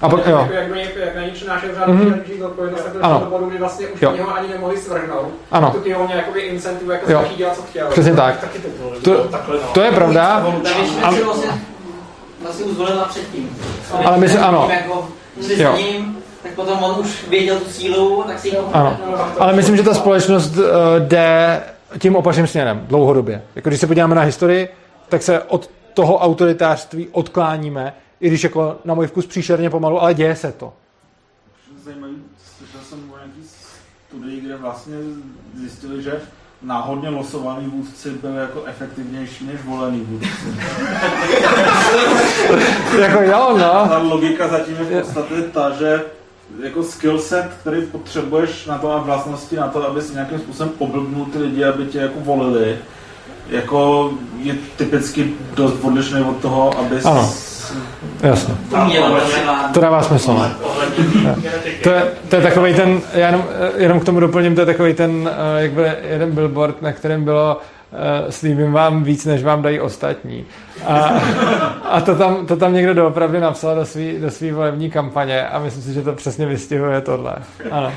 [0.00, 0.38] A pak, jo.
[0.38, 2.10] Jako, jak, jak, jak na ně přenášeli řád Mhm.
[2.12, 2.46] mm-hmm.
[2.46, 3.20] odpovědnost, tak to Ano.
[3.20, 4.10] do bodu, kdy vlastně už Jo.
[4.10, 5.32] oni ho ani nemohli svrhnout.
[5.50, 5.70] Ano.
[5.70, 7.24] To ty ho jakoby incentivu jako Jo.
[7.36, 7.88] dělat, co chtěl.
[7.90, 8.40] Přesně tak.
[8.40, 9.68] Taky to bylo, že To- bylo takhle, no.
[9.74, 10.46] To je pravda.
[10.62, 11.50] Ta vlastně,
[12.42, 13.58] vlastně už zvolila předtím.
[14.04, 14.68] Ale myslím- ano.
[14.70, 15.08] Jako,
[15.56, 15.76] Jo.
[16.58, 18.98] Potom on už věděl tu sílu, tak si ji Ano.
[19.38, 20.64] Ale myslím, že ta společnost uh,
[20.98, 21.62] jde
[21.98, 23.42] tím opačným směrem dlouhodobě.
[23.54, 24.68] Jako když se podíváme na historii,
[25.08, 30.14] tak se od toho autoritářství odkláníme, i když jako na můj vkus příšerně pomalu, ale
[30.14, 30.72] děje se to.
[31.84, 32.14] Zajímavý,
[32.58, 33.48] slyšel jsem o nějaký
[34.08, 34.94] studii, kde vlastně
[35.54, 36.20] zjistili, že
[36.62, 40.28] náhodně losovaný vůdci byli jako efektivnější než volený vůdci.
[43.00, 43.88] jako jo, no.
[43.88, 46.17] Ta logika zatím je v podstatě ta, že
[46.62, 50.72] jako skill set, který potřebuješ na to a vlastnosti na to, aby si nějakým způsobem
[50.78, 52.76] oblbnul ty lidi, aby tě jako volili,
[53.48, 57.32] jako je typicky dost odlišný od toho, aby Ano.
[58.22, 58.54] Jasně.
[59.74, 60.32] To dává smysl.
[60.32, 60.50] No.
[60.62, 61.04] Ohledně
[61.42, 61.78] genetiky.
[61.82, 63.44] To je, to je takový ten, já jenom,
[63.76, 67.24] jenom k tomu doplním, to je takový ten, eh, jak byl jeden billboard, na kterém
[67.24, 67.60] bylo
[68.30, 70.46] slíbím vám víc, než vám dají ostatní.
[70.86, 70.94] A,
[71.84, 75.58] a to, tam, to tam někdo doopravdy napsal do svý, do svý volební kampaně a
[75.58, 77.36] myslím si, že to přesně vystihuje tohle.
[77.70, 77.92] Ano.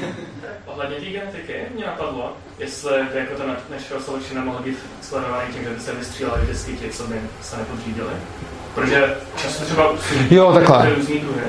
[0.65, 5.63] Ohledně té genetiky mě napadlo, jestli by jako to Natural Selection nemohl být sledovaný tím,
[5.63, 8.09] že by se vystříleli vždycky ti, co by se nepodřídili.
[8.75, 9.91] Protože často třeba
[10.29, 10.95] Jo, takhle.
[10.95, 11.41] různý druhy.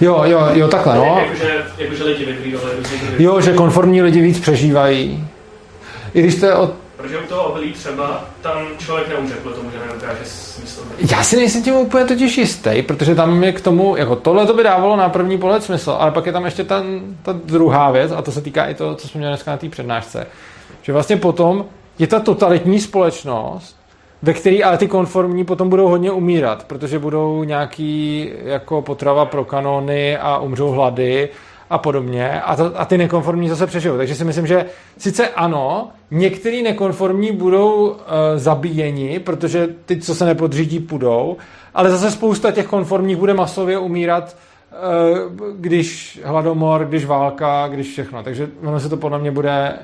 [0.00, 1.22] Jo, jo, jo, takhle, no.
[1.24, 2.24] Jakože, jakože lidi
[2.76, 3.24] různý druhy.
[3.24, 5.28] Jo, že konformní lidi víc přežívají.
[6.14, 6.83] I když to je od...
[7.04, 10.80] Protože u toho obilí třeba tam člověk neumře kvůli tomu, že nedokáže smysl.
[11.10, 14.54] Já si nejsem tím úplně totiž jistý, protože tam je k tomu, jako tohle to
[14.54, 18.12] by dávalo na první pohled smysl, ale pak je tam ještě ten, ta druhá věc,
[18.12, 20.26] a to se týká i toho, co jsme měli dneska na té přednášce,
[20.82, 21.64] že vlastně potom
[21.98, 23.76] je ta totalitní společnost,
[24.22, 29.44] ve které ale ty konformní potom budou hodně umírat, protože budou nějaký jako potrava pro
[29.44, 31.28] kanony a umřou hlady
[31.74, 33.96] a podobně a, to, a ty nekonformní zase přežijou.
[33.96, 34.66] Takže si myslím, že
[34.98, 37.96] sice ano, některý nekonformní budou uh,
[38.36, 41.36] zabíjeni, protože ty, co se nepodřídí, půjdou,
[41.74, 44.36] ale zase spousta těch konformních bude masově umírat,
[44.72, 48.22] uh, když hladomor, když válka, když všechno.
[48.22, 49.78] Takže ono se to podle mě bude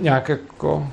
[0.00, 0.86] nějak jako...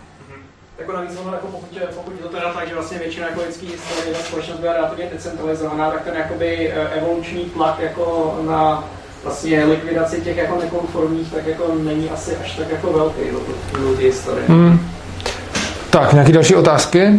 [0.79, 3.41] Jako navíc ono, jako pokud, je, pokud je to teda tak, že vlastně většina jako
[3.41, 8.83] lidský historie ta společnost byla relativně decentralizovaná, tak ten jakoby eh, evoluční tlak jako na
[9.23, 13.39] vlastně likvidaci těch jako nekonformních, tak jako není asi až tak jako velký do,
[13.89, 14.45] do té historie.
[14.47, 14.79] Hmm.
[15.89, 17.11] Tak, nějaké další otázky?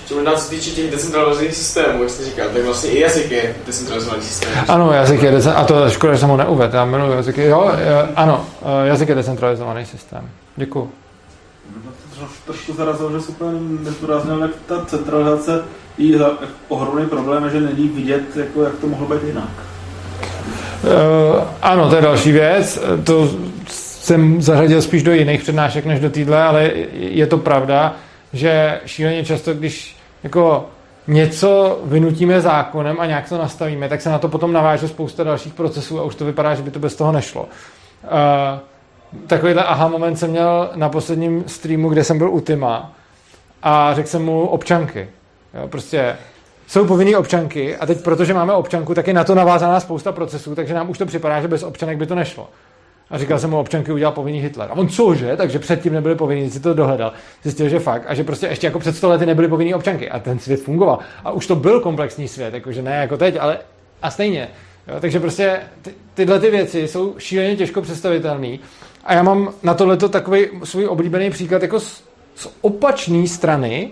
[0.00, 3.30] Ještě možná co se týče těch decentralizovaných systémů, jak jste říkal, tak vlastně i jazyk
[3.30, 4.50] je decentralizovaný systém.
[4.68, 7.44] Ano, jazyk je decentralizovaný, a to je škoda, že jsem ho neuvedl, já jmenuji jazyky.
[7.44, 7.72] Jo,
[8.16, 8.46] ano,
[8.84, 10.30] eh, jazyk je decentralizovaný systém.
[10.56, 10.90] Děkuji.
[12.18, 13.46] Troš- Trošku zarazil, že super
[13.80, 15.64] nezdůraznil, jak ta centralizace
[16.18, 16.30] za
[16.68, 19.48] ohromný problém je, že není vidět, jako, jak to mohlo být jinak.
[20.82, 22.80] Uh, ano, to je další věc.
[22.82, 23.28] Eh, To
[23.66, 27.94] jsem zařadil spíš do jiných přednášek než do týdle, ale je to pravda,
[28.32, 30.66] že šíleně často, když jako
[31.06, 35.54] něco vynutíme zákonem a nějak to nastavíme, tak se na to potom naváže spousta dalších
[35.54, 37.42] procesů a už to vypadá, že by to bez toho nešlo.
[37.42, 37.48] Uh,
[39.26, 42.92] takovýhle aha moment jsem měl na posledním streamu, kde jsem byl u Tima
[43.62, 45.08] a řekl jsem mu občanky.
[45.54, 46.16] Jo, prostě
[46.68, 50.54] jsou povinné občanky a teď, protože máme občanku, tak je na to navázaná spousta procesů,
[50.54, 52.48] takže nám už to připadá, že bez občanek by to nešlo.
[53.10, 54.68] A říkal jsem mu, občanky udělal povinný Hitler.
[54.70, 55.36] A on cože?
[55.36, 57.12] Takže předtím nebyly povinný, si to dohledal.
[57.42, 58.04] Zjistil, že fakt.
[58.06, 60.10] A že prostě ještě jako před 100 lety nebyly povinný občanky.
[60.10, 60.98] A ten svět fungoval.
[61.24, 63.58] A už to byl komplexní svět, jakože ne jako teď, ale
[64.02, 64.48] a stejně.
[64.88, 68.58] Jo, takže prostě ty, tyhle ty věci jsou šíleně těžko představitelné.
[69.04, 72.04] A já mám na tohleto takový svůj oblíbený příklad jako z,
[72.34, 73.90] z opačné strany,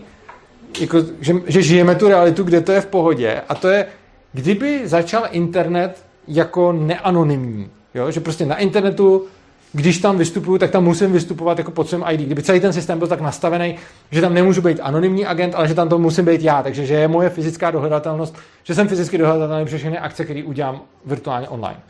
[0.80, 3.42] jako, že, že žijeme tu realitu, kde to je v pohodě.
[3.48, 3.86] A to je,
[4.32, 7.70] kdyby začal internet jako neanonymní.
[7.94, 8.10] Jo?
[8.10, 9.26] Že prostě na internetu,
[9.72, 12.20] když tam vystupuju, tak tam musím vystupovat jako pod svým ID.
[12.20, 13.76] Kdyby celý ten systém byl tak nastavený,
[14.10, 16.62] že tam nemůžu být anonymní agent, ale že tam to musím být já.
[16.62, 20.80] Takže že je moje fyzická dohledatelnost, že jsem fyzicky dohledatelný přes všechny akce, které udělám
[21.04, 21.80] virtuálně online.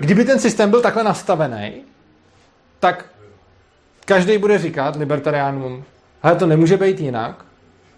[0.00, 1.72] Kdyby ten systém byl takhle nastavený,
[2.80, 3.04] tak
[4.04, 5.84] každý bude říkat libertariánům,
[6.22, 7.44] ale to nemůže být jinak,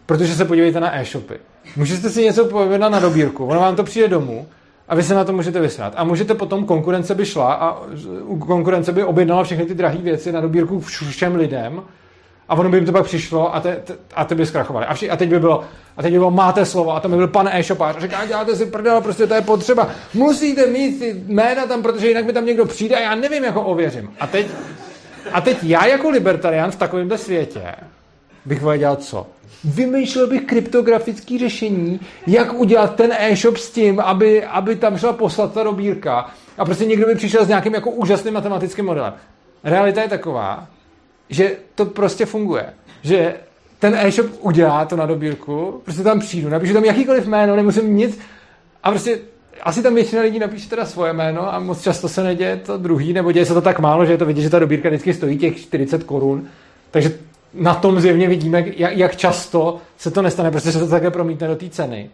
[0.06, 1.34] protože se podívejte na e-shopy.
[1.76, 4.46] Můžete si něco povedat na dobírku, ono vám to přijde domů
[4.88, 5.92] a vy se na to můžete vysrat.
[5.96, 7.82] A můžete potom, konkurence by šla a
[8.38, 11.82] konkurence by objednala všechny ty drahé věci na dobírku všem lidem
[12.50, 14.86] a ono by jim to pak přišlo a, te, te, a ty by zkrachovali.
[14.86, 15.64] A, vši, a, teď by bylo,
[15.96, 18.56] a teď by bylo, máte slovo a tam by byl pan e-shopář a říká, děláte
[18.56, 19.90] si prdel, prostě to je potřeba.
[20.14, 23.54] Musíte mít ty jména tam, protože jinak mi tam někdo přijde a já nevím, jak
[23.54, 24.10] ho ověřím.
[24.20, 24.46] A teď,
[25.32, 27.74] a teď já jako libertarián v takovémhle světě
[28.44, 29.26] bych dělal co?
[29.64, 35.52] Vymýšlel bych kryptografické řešení, jak udělat ten e-shop s tím, aby, aby tam šla poslat
[35.54, 39.12] ta dobírka a prostě někdo by přišel s nějakým jako úžasným matematickým modelem.
[39.64, 40.66] Realita je taková,
[41.28, 42.66] že to prostě funguje.
[43.02, 43.34] Že
[43.78, 48.18] ten e-shop udělá to na dobírku, prostě tam přijdu, napíšu tam jakýkoliv jméno, nemusím nic
[48.82, 49.18] a prostě
[49.62, 53.12] asi tam většina lidí napíše teda svoje jméno a moc často se neděje to druhý,
[53.12, 55.38] nebo děje se to tak málo, že je to vidět, že ta dobírka vždycky stojí
[55.38, 56.48] těch 40 korun,
[56.90, 57.12] takže
[57.54, 61.48] na tom zjevně vidíme, jak, jak často se to nestane, protože se to také promítne
[61.48, 62.10] do té ceny.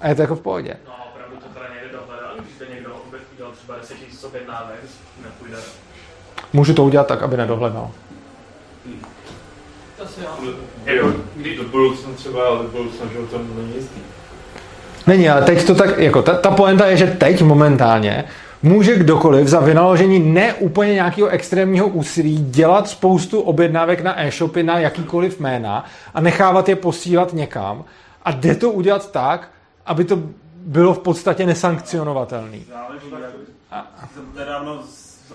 [0.00, 0.76] A je to jako v pohodě.
[0.86, 2.90] No a opravdu to teda nejde dohledat, když jde někdo
[3.34, 4.76] udělal třeba 10 000 objednávek,
[5.24, 5.56] nepůjde.
[6.52, 7.90] Můžu to udělat tak, aby nedohledal.
[9.98, 10.52] To si jo.
[10.84, 14.00] Jako, kdy do budoucna třeba, ale do budoucna, že to není jistý.
[15.06, 18.24] Není, ale teď to tak, jako ta, ta poenta je, že teď momentálně
[18.62, 24.78] může kdokoliv za vynaložení ne úplně nějakého extrémního úsilí dělat spoustu objednávek na e-shopy na
[24.78, 27.84] jakýkoliv jména a nechávat je posílat někam.
[28.24, 29.50] A jde to udělat tak,
[29.86, 30.18] aby to
[30.56, 31.46] bylo v podstatě
[34.12, 34.82] jsem nedávno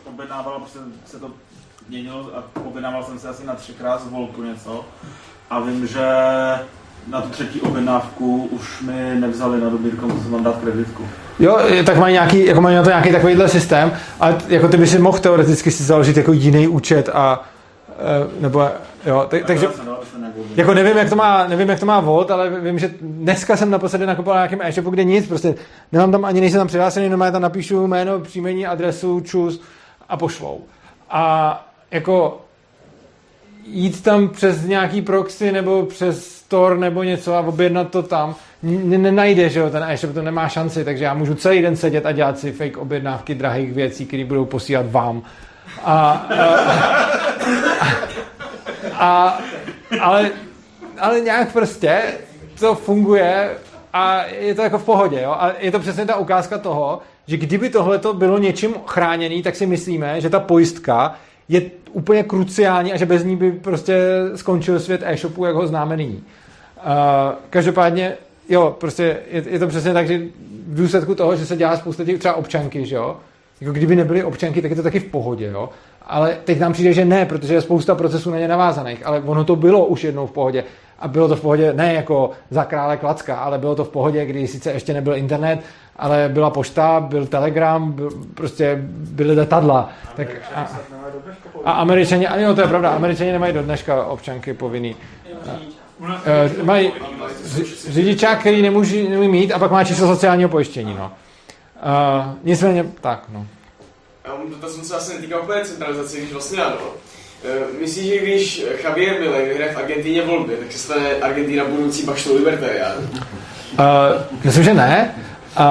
[0.05, 1.31] objednával, protože se to
[1.89, 4.85] měnilo a objednával jsem se asi na třikrát z Volku něco.
[5.49, 6.05] A vím, že
[7.07, 11.03] na tu třetí objednávku už mi nevzali na dobírku, musím tam dát kreditku.
[11.39, 14.87] Jo, tak mají, nějaký, jako mají na to nějaký takovýhle systém, ale jako ty by
[14.87, 17.43] si mohl teoreticky si založit jako jiný účet a
[17.89, 18.69] e, nebo
[19.05, 19.67] jo, tak, takže
[20.55, 23.69] jako nevím, jak to má, nevím, jak to má Volt, ale vím, že dneska jsem
[23.69, 25.55] naposledy nakupoval na nějakém e-shopu, kde nic, prostě
[25.91, 29.61] nemám tam ani nejsem tam přihlášený, jenom tam napíšu jméno, příjmení, adresu, čus
[30.09, 30.61] a pošlou.
[31.09, 32.41] A jako
[33.65, 39.49] jít tam přes nějaký proxy nebo přes store nebo něco a objednat to tam, nenajde,
[39.49, 42.39] že jo, ten e-shop to nemá šanci, takže já můžu celý den sedět a dělat
[42.39, 45.23] si fake objednávky drahých věcí, které budou posílat vám.
[45.83, 46.27] A,
[48.99, 49.39] a, a,
[50.01, 50.31] ale,
[50.99, 52.01] ale nějak prostě
[52.59, 53.49] to funguje
[53.93, 55.31] a je to jako v pohodě, jo?
[55.31, 59.55] A je to přesně ta ukázka toho, že kdyby tohle to bylo něčím chráněný, tak
[59.55, 61.15] si myslíme, že ta pojistka
[61.49, 61.61] je
[61.91, 63.97] úplně kruciální a že bez ní by prostě
[64.35, 66.23] skončil svět e-shopu, jak ho známe nyní.
[66.85, 68.13] Uh, každopádně,
[68.49, 70.17] jo, prostě je, je, to přesně tak, že
[70.67, 73.17] v důsledku toho, že se dělá spousta těch třeba občanky, že jo,
[73.61, 75.69] jako kdyby nebyly občanky, tak je to taky v pohodě, jo.
[76.05, 79.43] Ale teď nám přijde, že ne, protože je spousta procesů na ně navázaných, ale ono
[79.43, 80.63] to bylo už jednou v pohodě.
[80.99, 84.25] A bylo to v pohodě ne jako za krále Klacka, ale bylo to v pohodě,
[84.25, 85.59] kdy sice ještě nebyl internet,
[85.95, 89.89] ale byla pošta, byl telegram, byl, prostě byly letadla.
[90.15, 90.71] Tak a,
[91.65, 94.95] a američani, ano, to je pravda, američani nemají do dneška občanky povinný.
[95.99, 96.91] Uh, mají
[97.87, 101.11] řidičák, který nemůže, nemůže mít a pak má číslo sociálního pojištění, no.
[101.85, 103.47] Uh, nicméně, tak, no.
[104.61, 106.75] To jsem se asi netýká úplně centralizace, když vlastně ano.
[107.81, 112.35] Myslíš, že když Javier Milei vyhraje v Argentíně volby, tak se stane Argentina budoucí baštou
[112.35, 112.97] libertarián?
[112.97, 113.17] Uh,
[114.43, 115.15] myslím, že ne.
[115.59, 115.63] Uh,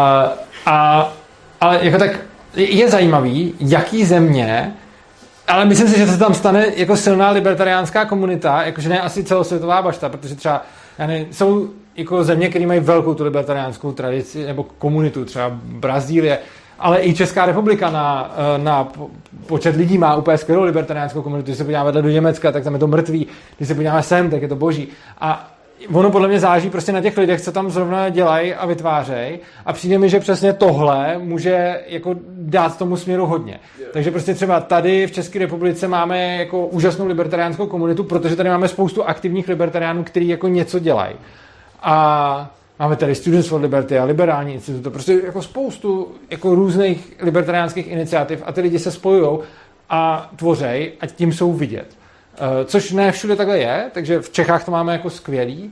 [0.66, 1.12] a,
[1.61, 2.20] ale jako tak
[2.57, 4.74] je zajímavý, jaký země
[5.48, 9.82] ale myslím si, že se tam stane jako silná libertariánská komunita, jakože ne asi celosvětová
[9.82, 10.62] bašta, protože třeba
[10.98, 16.39] ne, jsou jako země, které mají velkou tu libertariánskou tradici nebo komunitu, třeba Brazílie,
[16.78, 18.89] ale i Česká republika na, na
[19.47, 21.47] počet lidí má úplně skvělou libertariánskou komunitu.
[21.47, 23.27] Když se podíváme vedle do Německa, tak tam je to mrtvý.
[23.56, 24.89] Když se podíváme sem, tak je to boží.
[25.20, 25.51] A
[25.93, 29.73] ono podle mě záží prostě na těch lidech, co tam zrovna dělají a vytvářejí a
[29.73, 33.61] přijde mi, že přesně tohle může jako dát tomu směru hodně.
[33.93, 38.69] Takže prostě třeba tady v České republice máme jako úžasnou libertariánskou komunitu, protože tady máme
[38.69, 41.15] spoustu aktivních libertariánů, kteří jako něco dělají.
[41.83, 47.87] A máme tady Students for Liberty a Liberální institut, prostě jako spoustu jako různých libertariánských
[47.87, 49.39] iniciativ a ty lidi se spojují
[49.91, 52.02] a tvořej a tím jsou vidět.
[52.35, 55.71] Eh, což ne všude takhle je, takže v Čechách to máme jako skvělý.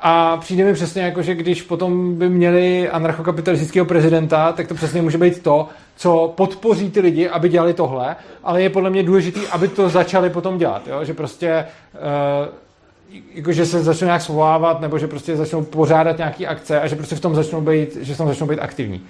[0.00, 5.02] A přijde mi přesně jako, že když potom by měli anarchokapitalistického prezidenta, tak to přesně
[5.02, 9.40] může být to, co podpoří ty lidi, aby dělali tohle, ale je podle mě důležité,
[9.50, 11.04] aby to začali potom dělat, jo?
[11.04, 16.46] že prostě uh, jako, že se začnou nějak svolávat, nebo že prostě začnou pořádat nějaké
[16.46, 19.02] akce a že prostě v tom začnou být, že v tom začnou být aktivní.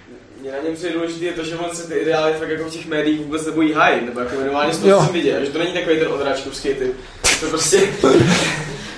[0.45, 2.73] Mě na něm přijde důležité je to, že on se ty ideály fakt jako v
[2.73, 5.59] těch médiích vůbec nebojí hájit, nebo jako minimálně z toho, co jsem viděl, že to
[5.59, 6.95] není takový ten odráčkovský typ.
[7.39, 7.81] To prostě,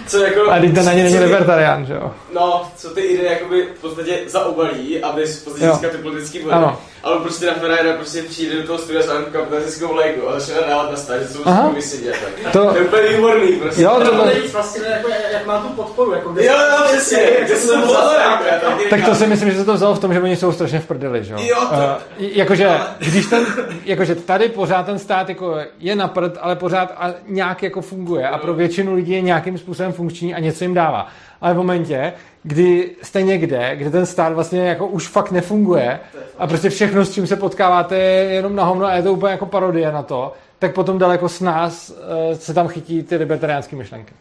[0.07, 0.51] co jako...
[0.51, 2.11] A teď to na ně není libertarián, že jo?
[2.33, 5.71] No, co ty ideje jakoby v podstatě zaobalí, aby v podstatě Jo.
[5.73, 6.53] získal ty politický body.
[6.53, 6.77] Ano.
[7.03, 10.91] Ale prostě na Ferrari prostě přijde do toho studia s kapitalistickou vlajkou a začne dávat
[10.91, 11.69] na stáž, že jsou Aha.
[11.75, 12.15] vysedět.
[12.43, 12.51] tak.
[12.53, 13.81] To- To je úplně výborný prostě.
[13.81, 16.13] Jo, to- To nejvíc vlastně, jako, jak, má tu podporu.
[16.13, 17.17] Jako, Jo, jo, přesně,
[17.47, 19.73] to se to vzal, zase- jako, já taky Tak to si myslím, že se to
[19.73, 21.39] vzalo v tom, že oni jsou strašně v prdeli, že jo?
[21.41, 22.69] Jo, to- Eh, jakože,
[22.99, 23.45] když ten,
[23.85, 28.27] jakože tady pořád ten stát jako je na prd, ale pořád a nějak jako funguje
[28.29, 31.07] a pro většinu lidí je nějakým způsobem funkční a něco jim dává.
[31.41, 32.13] Ale v momentě,
[32.43, 35.99] kdy jste někde, kde ten stát vlastně jako už fakt nefunguje
[36.37, 39.31] a prostě všechno, s čím se potkáváte, je jenom na hovno a je to úplně
[39.31, 41.93] jako parodie na to, tak potom daleko s nás
[42.31, 44.13] eh, se tam chytí ty libertariánské myšlenky.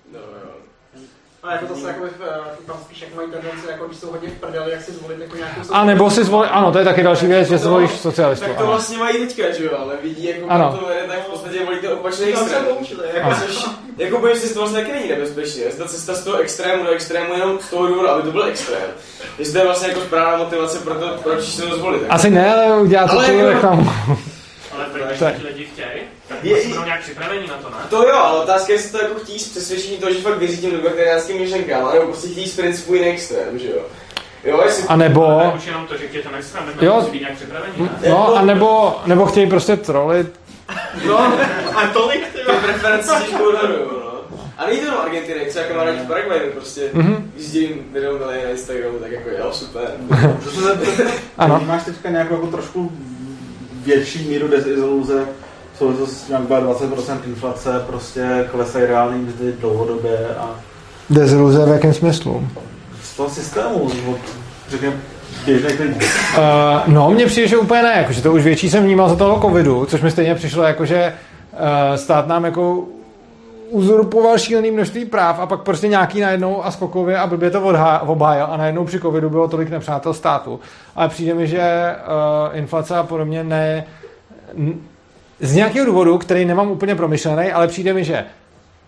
[1.47, 2.05] A jako zase jako,
[2.67, 5.37] tam spíš jak mají tendenci, jako když jsou hodně v prdeli, jak si zvolit jako
[5.37, 5.61] nějakou...
[5.73, 8.45] A nebo si zvolit, ano, to je taky další věc, že zvolíš socialistu.
[8.47, 8.71] Tak to ano.
[8.73, 10.79] vlastně mají teďka, že jo, ale vidí, jako Ano.
[10.81, 12.77] to vede, tak v podstatě volí to opačný Tam se extrém.
[13.15, 13.31] jako.
[13.47, 13.65] Což,
[13.99, 15.63] jako bojím si, že to vlastně taky není nebezpečné.
[15.63, 18.45] Jestli ta cesta z toho extrému do extrému jenom z toho důvodu, aby to byl
[18.45, 18.83] extrém.
[19.39, 22.01] Jestli to je vlastně jako správná motivace pro to, proč si to zvolit.
[22.01, 22.11] Tak.
[22.11, 23.91] Asi ne, ale udělá to Ale jako- reklamu.
[24.73, 24.87] Ale
[25.19, 25.37] Tak.
[25.37, 27.77] ti lidi chtějí, tak Je- je, budou nějak připraveni na to, ne?
[27.91, 30.59] To jo, ale otázka je, jestli to jako chtějí z přesvědčení toho, že fakt věří
[30.59, 33.83] těm libertariánským myšlenkám, nebo prostě chtějí z principu jiný extrém, že jo.
[34.45, 34.89] Jo, jestli...
[34.89, 36.05] A nebo, už jenom to, že
[36.39, 37.09] extrém, tak Jo.
[37.21, 37.91] nějak připraveni, ne?
[38.09, 40.41] no, a nebo, nebo chtějí prostě trolit.
[41.07, 41.19] No,
[41.77, 43.13] A tolik, ty preference
[43.49, 44.07] odhaduju, no.
[44.59, 47.33] A není to jenom Argentina, jak třeba kamarádi v Paraguayu, prostě Mhm.
[47.37, 49.91] jízdím video na Instagramu, tak jako jo, super.
[51.39, 51.63] Ano.
[51.67, 52.93] Máš teďka nějakou jako trošku
[53.73, 55.27] větší míru deziluze
[55.79, 60.51] souvislosti s tím, jak byla 20% inflace, prostě klesají reální mzdy dlouhodobě a
[61.11, 62.49] Deziluze v jakém smyslu?
[63.03, 64.19] z toho systému, od,
[64.71, 64.97] řekněme,
[65.45, 65.95] běžných lidí.
[65.95, 66.43] Uh,
[66.87, 69.87] no, mně přijde, že úplně ne, jakože to už větší jsem vnímal za toho covidu,
[69.87, 71.13] což mi stejně přišlo jako, že
[71.53, 72.85] uh, stát nám jako
[73.71, 78.01] uzurpoval šílený množství práv a pak prostě nějaký najednou a skokově a blbě to odhá-
[78.07, 80.61] obhájil a najednou při covidu bylo tolik nepřátel státu.
[80.97, 81.95] Ale přijde mi, že
[82.51, 83.85] uh, inflace a podobně ne...
[84.57, 84.75] n-
[85.41, 88.25] Z nějakého důvodu, který nemám úplně promyšlený, ale přijde mi, že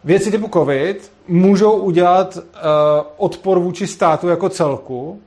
[0.04, 2.42] věci typu covid můžou udělat uh,
[3.16, 5.20] odpor vůči státu jako celku,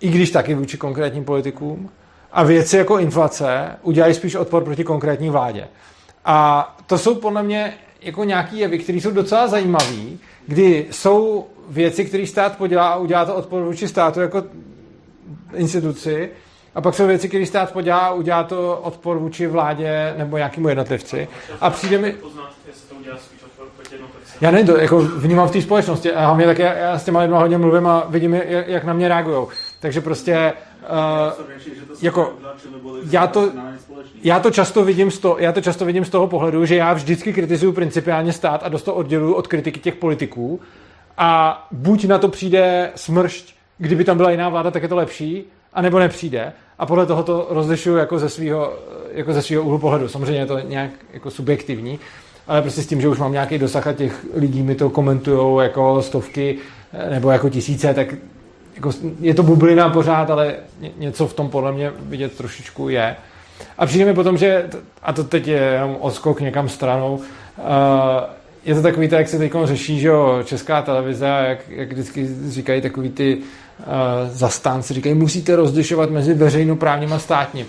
[0.00, 1.90] i když taky vůči konkrétním politikům.
[2.32, 5.68] A věci jako inflace udělají spíš odpor proti konkrétní vládě.
[6.24, 10.02] A to jsou podle mě jako nějaký jevy, které jsou docela zajímavé,
[10.46, 14.44] kdy jsou věci, které stát podělá a udělá to odpor vůči státu jako
[15.54, 16.30] instituci,
[16.74, 21.28] a pak jsou věci, které stát podělá udělá to odpor vůči vládě nebo nějakému jednotlivci.
[21.60, 22.14] A přijde mi,
[24.40, 27.20] já nevím, to jako vnímám v té společnosti a hlavně tak já, já s těma
[27.20, 29.46] lidma hodně mluvím a vidím, jak, jak na mě reagují.
[29.80, 30.52] Takže prostě
[31.38, 31.46] uh,
[32.02, 32.32] jako,
[33.10, 33.52] já to,
[34.22, 36.92] já to často vidím z toho, já to často vidím z toho pohledu, že já
[36.92, 40.60] vždycky kritizuju principiálně stát a dost to odděluju od kritiky těch politiků
[41.18, 45.44] a buď na to přijde smršť, kdyby tam byla jiná vláda, tak je to lepší,
[45.74, 46.52] anebo nepřijde.
[46.78, 48.72] A podle toho to rozlišuju jako ze svého
[49.12, 50.08] jako ze svýho úhlu pohledu.
[50.08, 51.98] Samozřejmě je to nějak jako subjektivní,
[52.46, 55.64] ale prostě s tím, že už mám nějaký dosah a těch lidí mi to komentují
[55.64, 56.58] jako stovky
[56.92, 58.14] eh, nebo jako tisíce, tak
[58.74, 58.90] jako
[59.20, 63.16] je to bublina pořád, ale ně- něco v tom podle mě vidět trošičku je.
[63.78, 64.70] A přijde mi potom, že,
[65.02, 67.22] a to teď je jenom odskok někam stranou, uh,
[68.64, 71.92] je to takový, to, jak se teď řeší, že jo, česká televize, a jak, jak
[71.92, 73.38] vždycky říkají takový ty
[74.26, 77.66] zastánci, říkají, musíte rozlišovat mezi veřejnoprávním a státním.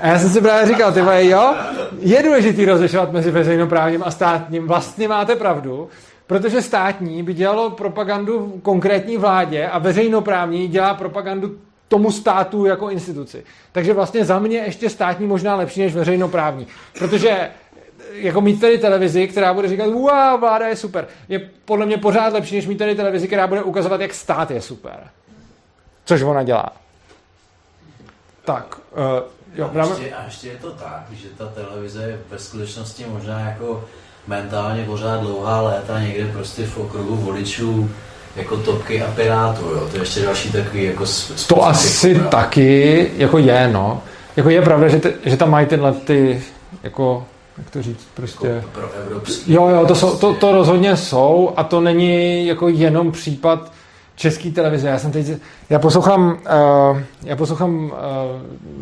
[0.00, 1.54] A já jsem si právě říkal, ty jo,
[2.00, 5.88] je důležitý rozlišovat mezi veřejnoprávním a státním, vlastně máte pravdu,
[6.26, 11.56] protože státní by dělalo propagandu konkrétní vládě a veřejnoprávní dělá propagandu
[11.88, 13.44] tomu státu jako instituci.
[13.72, 16.66] Takže vlastně za mě ještě státní možná lepší než veřejnoprávní.
[16.98, 17.50] Protože
[18.12, 22.32] jako mít tady televizi, která bude říkat, wow, vláda je super, je podle mě pořád
[22.32, 25.08] lepší, než mít tady televizi, která bude ukazovat, jak stát je super.
[26.04, 26.72] Což ona dělá.
[28.44, 29.02] Tak, uh,
[29.54, 33.40] jo, a, ještě, a ještě je to tak, že ta televize je ve skutečnosti možná
[33.40, 33.84] jako
[34.26, 37.90] mentálně pořád dlouhá léta někde prostě v okruhu voličů
[38.36, 39.88] jako topky a pirátů, jo.
[39.90, 41.04] To je ještě další takový jako
[41.46, 42.24] To asi jo.
[42.30, 44.02] taky jako je, no.
[44.36, 46.42] Jako je pravda, že, te, že tam mají tyhle ty
[46.82, 47.26] jako
[47.58, 48.46] jak to říct, prostě...
[48.46, 49.52] Jako pro evropský.
[49.52, 53.72] Jo, jo, to, jsou, to, to rozhodně jsou a to není jako jenom případ
[54.22, 54.88] české televize.
[54.88, 55.26] Já jsem teď,
[55.70, 56.38] já poslouchám,
[56.92, 57.90] uh, já poslouchám uh,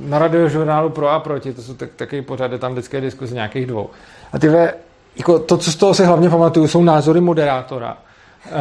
[0.08, 3.90] na radiožurnálu Pro a proti, to jsou tak, taky pořád, tam vždycky diskuze nějakých dvou.
[4.32, 4.48] A ty
[5.16, 8.58] jako to, co z toho si hlavně pamatuju, jsou názory moderátora, uh,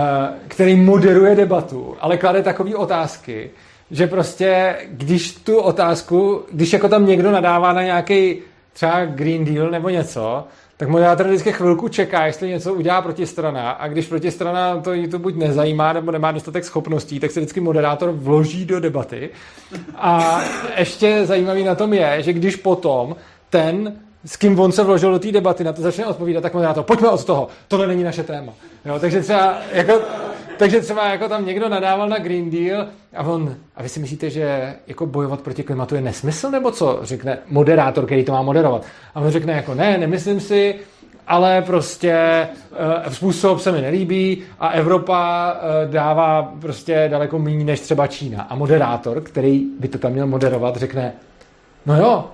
[0.47, 3.49] který moderuje debatu, ale klade takové otázky,
[3.91, 8.37] že prostě, když tu otázku, když jako tam někdo nadává na nějaký
[8.73, 10.43] třeba Green Deal nebo něco,
[10.79, 15.19] tak moderátor vždycky chvilku čeká, jestli něco udělá protistrana a když protistrana to jí to
[15.19, 19.29] buď nezajímá nebo nemá dostatek schopností, tak se vždycky moderátor vloží do debaty.
[19.95, 20.41] A
[20.77, 23.15] ještě zajímavý na tom je, že když potom
[23.49, 26.83] ten s kým on se vložil do té debaty, na to začne odpovídat, tak moderátor,
[26.83, 28.53] pojďme od toho, tohle není naše téma.
[28.85, 29.93] Jo, takže třeba jako,
[30.59, 34.29] takže třeba jako tam někdo nadával na Green Deal a on, a vy si myslíte,
[34.29, 36.99] že jako bojovat proti klimatu je nesmysl, nebo co?
[37.01, 38.85] Řekne moderátor, který to má moderovat.
[39.15, 40.75] A on řekne jako ne, nemyslím si,
[41.27, 42.47] ale prostě
[43.05, 48.43] uh, způsob se mi nelíbí a Evropa uh, dává prostě daleko méně než třeba Čína.
[48.43, 51.13] A moderátor, který by to tam měl moderovat, řekne,
[51.85, 52.25] no jo,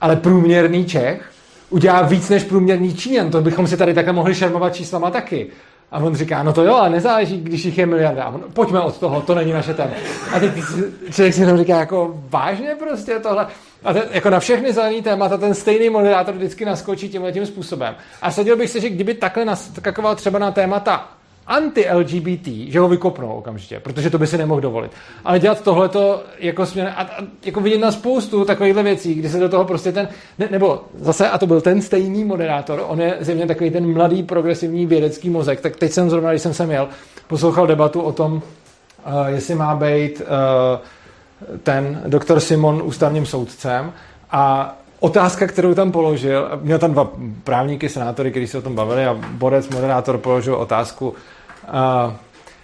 [0.00, 1.30] ale průměrný Čech
[1.70, 5.46] udělá víc než průměrný Číňan, to bychom si tady takhle mohli šermovat číslama taky.
[5.90, 8.24] A on říká, no to jo, ale nezáleží, když jich je miliarda.
[8.24, 9.90] A on, pojďme od toho, to není naše téma.
[10.32, 10.52] A teď
[11.10, 13.46] člověk si jenom říká, jako vážně prostě tohle.
[13.84, 17.94] A ten, jako na všechny zelený témata ten stejný moderátor vždycky naskočí tímhle tím způsobem.
[18.22, 21.08] A sadil bych se, že kdyby takhle naskakoval třeba na témata
[21.46, 24.90] anti-LGBT, že ho vykopnou okamžitě, protože to by si nemohl dovolit.
[25.24, 29.40] Ale dělat tohleto jako směr, a, a jako vidět na spoustu takovýchhle věcí, kdy se
[29.40, 30.08] do toho prostě ten,
[30.38, 34.22] ne, nebo zase, a to byl ten stejný moderátor, on je zřejmě takový ten mladý
[34.22, 36.88] progresivní vědecký mozek, tak teď jsem zrovna, když jsem sem jel,
[37.26, 38.42] poslouchal debatu o tom, uh,
[39.26, 43.92] jestli má být uh, ten doktor Simon ústavním soudcem
[44.30, 47.10] a otázka, kterou tam položil, měl tam dva
[47.44, 51.14] právníky, senátory, kteří se o tom bavili a Borec, moderátor, položil otázku,
[51.68, 52.12] Uh,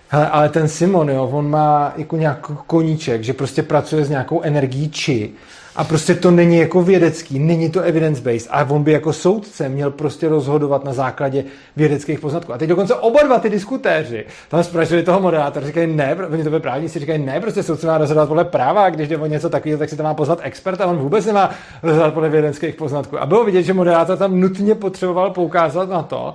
[0.08, 4.42] hele, ale ten Simon, jo, on má jako nějaký koníček, že prostě pracuje s nějakou
[4.42, 5.30] energií či
[5.76, 9.90] a prostě to není jako vědecký, není to evidence-based a on by jako soudce měl
[9.90, 11.44] prostě rozhodovat na základě
[11.76, 12.52] vědeckých poznatků.
[12.52, 16.50] A teď dokonce oba dva ty diskutéři tam zprašili toho moderátora, říkají ne, oni to
[16.50, 19.50] by právníci říkají ne, prostě soudce má rozhodovat podle práva a když jde o něco
[19.50, 21.50] takového, tak si to má poznat expert a on vůbec nemá
[21.82, 23.18] rozhodovat podle vědeckých poznatků.
[23.18, 26.34] A bylo vidět, že moderátor tam nutně potřeboval poukázat na to,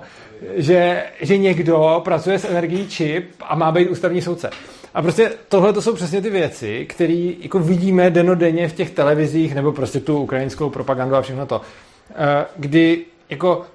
[0.54, 4.50] že, že někdo pracuje s energií čip a má být ústavní soudce.
[4.94, 9.54] A prostě tohle to jsou přesně ty věci, které jako vidíme denodenně v těch televizích
[9.54, 11.60] nebo prostě tu ukrajinskou propagandu a všechno to.
[12.10, 13.66] Eh, kdy jako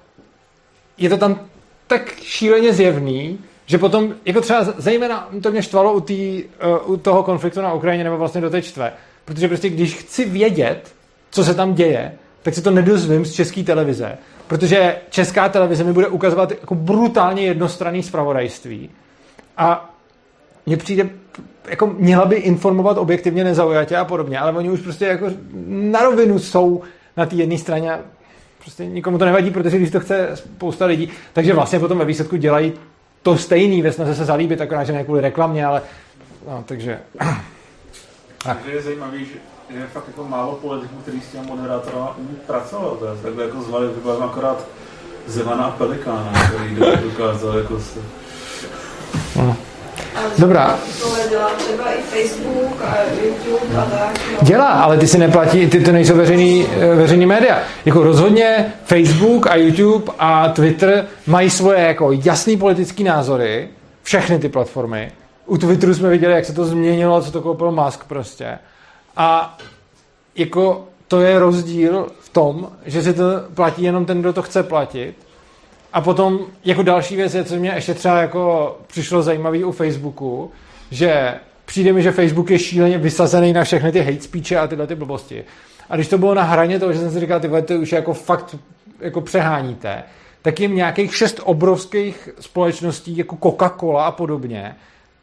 [0.98, 1.40] je to tam
[1.86, 6.44] tak šíleně zjevný, že potom, jako třeba zejména to mě štvalo u, tý,
[6.84, 8.92] uh, u toho konfliktu na Ukrajině nebo vlastně do té čtve,
[9.24, 10.94] protože prostě když chci vědět,
[11.30, 15.92] co se tam děje, tak si to nedozvím z české televize, protože česká televize mi
[15.92, 18.90] bude ukazovat jako brutálně jednostranný zpravodajství.
[19.56, 19.93] A
[20.66, 21.10] mně přijde,
[21.68, 25.26] jako měla by informovat objektivně nezaujatě a podobně, ale oni už prostě jako
[25.66, 26.82] na rovinu jsou
[27.16, 28.00] na té jedné straně a
[28.60, 32.36] prostě nikomu to nevadí, protože když to chce spousta lidí, takže vlastně potom ve výsledku
[32.36, 32.72] dělají
[33.22, 35.82] to stejný ve snaze se zalíbit, akorát, že ne kvůli reklamě, ale
[36.48, 37.00] no, takže...
[38.44, 42.98] Takže je zajímavý, že je fakt jako málo politiků, kteří s těmi moderátorem umí pracovat.
[42.98, 44.66] To je takhle jako zvali, vybavím akorát
[45.26, 48.00] Zemana Pelikána, který dokázal jako se...
[49.36, 49.56] No.
[50.38, 50.78] Dobrá.
[54.42, 57.58] Dělá, ale ty si neplatí, ty to nejsou veřejný, eh, veřejný média.
[57.84, 63.68] Jako rozhodně Facebook a YouTube a Twitter mají svoje jako jasný politický názory,
[64.02, 65.12] všechny ty platformy.
[65.46, 68.58] U Twitteru jsme viděli, jak se to změnilo, co to koupil Musk prostě.
[69.16, 69.58] A
[70.36, 73.24] jako to je rozdíl v tom, že si to
[73.54, 75.23] platí jenom ten, kdo to chce platit
[75.94, 80.50] a potom jako další věc je, co mě ještě třeba jako přišlo zajímavý u Facebooku,
[80.90, 81.34] že
[81.64, 84.94] přijde mi, že Facebook je šíleně vysazený na všechny ty hate speeche a tyhle ty
[84.94, 85.44] blbosti.
[85.90, 88.14] A když to bylo na hraně toho, že jsem si říkal, ty to už jako
[88.14, 88.56] fakt
[89.00, 90.02] jako přeháníte,
[90.42, 94.74] tak jim nějakých šest obrovských společností jako Coca-Cola a podobně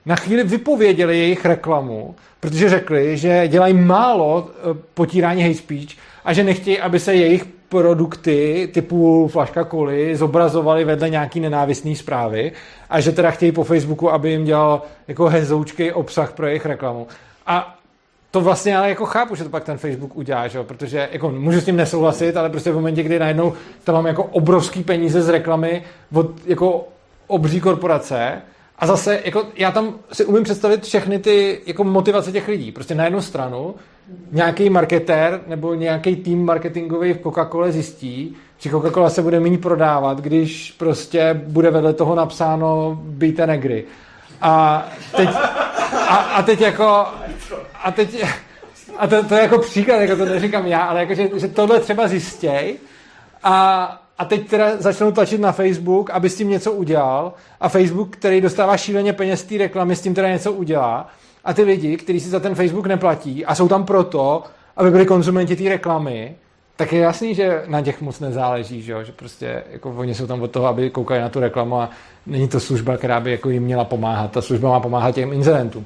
[0.05, 5.89] na chvíli vypověděli jejich reklamu, protože řekli, že dělají málo eh, potírání hate speech
[6.25, 12.51] a že nechtějí, aby se jejich produkty typu flaška koly zobrazovali vedle nějaký nenávistný zprávy
[12.89, 17.07] a že teda chtějí po Facebooku, aby jim dělal jako hezoučký obsah pro jejich reklamu.
[17.47, 17.77] A
[18.31, 21.61] to vlastně ale jako chápu, že to pak ten Facebook udělá, že protože jako můžu
[21.61, 23.53] s tím nesouhlasit, ale prostě v momentě, kdy najednou
[23.83, 25.83] tam mám jako obrovský peníze z reklamy
[26.13, 26.87] od jako
[27.27, 28.41] obří korporace
[28.79, 32.71] a zase jako já tam si umím představit všechny ty jako motivace těch lidí.
[32.71, 33.75] Prostě na jednu stranu
[34.31, 40.21] nějaký marketér nebo nějaký tým marketingový v Coca-Cole zjistí, že Coca-Cola se bude méně prodávat,
[40.21, 43.83] když prostě bude vedle toho napsáno bíte negry.
[44.41, 44.85] A
[45.15, 45.29] teď,
[46.07, 47.05] a, a teď jako
[47.83, 48.25] a teď
[48.97, 51.79] a to, to je jako příklad, jako to neříkám já, ale jako, že, že tohle
[51.79, 52.77] třeba zjistěj.
[53.43, 53.83] A,
[54.17, 57.33] a teď teda začnou tlačit na Facebook, aby s tím něco udělal.
[57.61, 61.09] A Facebook, který dostává šíleně peněz z té reklamy, s tím teda něco udělá
[61.43, 64.43] a ty lidi, kteří si za ten Facebook neplatí a jsou tam proto,
[64.77, 66.35] aby byli konzumenti té reklamy,
[66.75, 69.03] tak je jasný, že na těch moc nezáleží, že, jo?
[69.03, 71.89] že prostě jako oni jsou tam od toho, aby koukali na tu reklamu a
[72.25, 74.31] není to služba, která by jako jim měla pomáhat.
[74.31, 75.85] Ta služba má pomáhat těm inzerentům.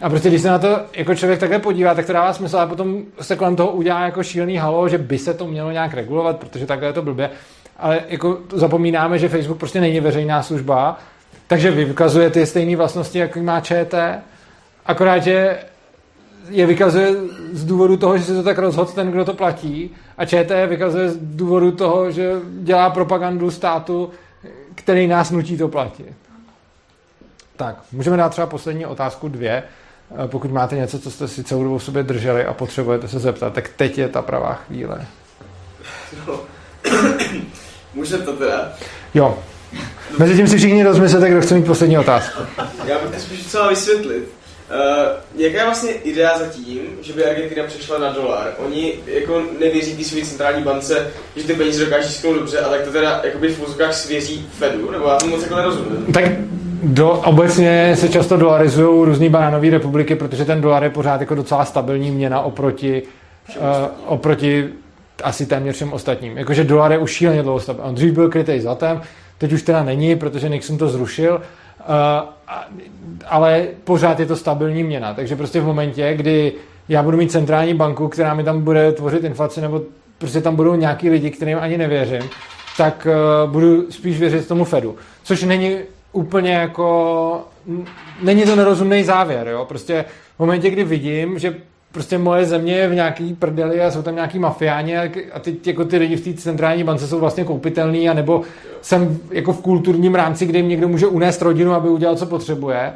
[0.00, 2.66] A prostě když se na to jako člověk takhle podívá, tak to dává smysl a
[2.66, 6.36] potom se kolem toho udělá jako šílený halo, že by se to mělo nějak regulovat,
[6.36, 7.30] protože takhle je to blbě.
[7.76, 10.98] Ale jako zapomínáme, že Facebook prostě není veřejná služba,
[11.46, 14.20] takže vykazuje ty stejné vlastnosti, jak má ČT,
[14.86, 15.58] akorát, že
[16.48, 17.14] je vykazuje
[17.52, 21.08] z důvodu toho, že se to tak rozhodl ten, kdo to platí a ČT vykazuje
[21.08, 24.10] z důvodu toho, že dělá propagandu státu,
[24.74, 26.12] který nás nutí to platit.
[27.56, 29.62] Tak, můžeme dát třeba poslední otázku dvě.
[30.24, 33.18] Eh, Pokud máte něco, co jste si celou dobu v sobě drželi a potřebujete se
[33.18, 35.06] zeptat, tak teď je ta pravá chvíle.
[36.26, 36.40] No.
[37.94, 38.72] Může to teda?
[39.14, 39.38] Jo.
[40.18, 42.42] Mezitím si všichni rozmyslete, kdo chce mít poslední otázku.
[42.84, 44.35] Já bych to spíš chcela vysvětlit.
[44.70, 48.54] Uh, jaká je vlastně idea za tím, že by Argentina přešla na dolar?
[48.66, 52.86] Oni jako nevěří té své centrální bance, že ty peníze dokáží sknout dobře, ale tak
[52.86, 56.12] to teda jakoby v úzkách svěří Fedu, nebo já tomu moc jako nerozumím.
[56.12, 56.24] Tak
[56.82, 61.64] do, obecně se často dolarizují různý banánové republiky, protože ten dolar je pořád jako docela
[61.64, 63.02] stabilní měna oproti,
[63.56, 63.62] uh,
[64.06, 64.68] oproti
[65.22, 66.38] asi téměř všem ostatním.
[66.38, 67.88] Jakože dolar je už šíleně dlouho stabilní.
[67.88, 69.00] On dřív byl krytej zlatem,
[69.38, 71.40] teď už teda není, protože Nixon to zrušil,
[73.26, 75.14] ale pořád je to stabilní měna.
[75.14, 76.52] Takže prostě v momentě, kdy
[76.88, 79.82] já budu mít centrální banku, která mi tam bude tvořit inflaci, nebo
[80.18, 82.30] prostě tam budou nějaký lidi, kterým ani nevěřím,
[82.76, 84.96] tak uh, budu spíš věřit tomu Fedu.
[85.22, 85.78] Což není
[86.12, 87.40] úplně jako...
[88.22, 89.64] Není to nerozumný závěr, jo?
[89.68, 90.04] Prostě
[90.36, 91.54] v momentě, kdy vidím, že
[91.96, 94.98] prostě moje země je v nějaký prdeli a jsou tam nějaký mafiáni
[95.32, 98.42] a teď jako ty lidi v té centrální bance jsou vlastně koupitelný a nebo
[98.80, 102.92] jsem jako v kulturním rámci, kde jim někdo může unést rodinu, aby udělal, co potřebuje,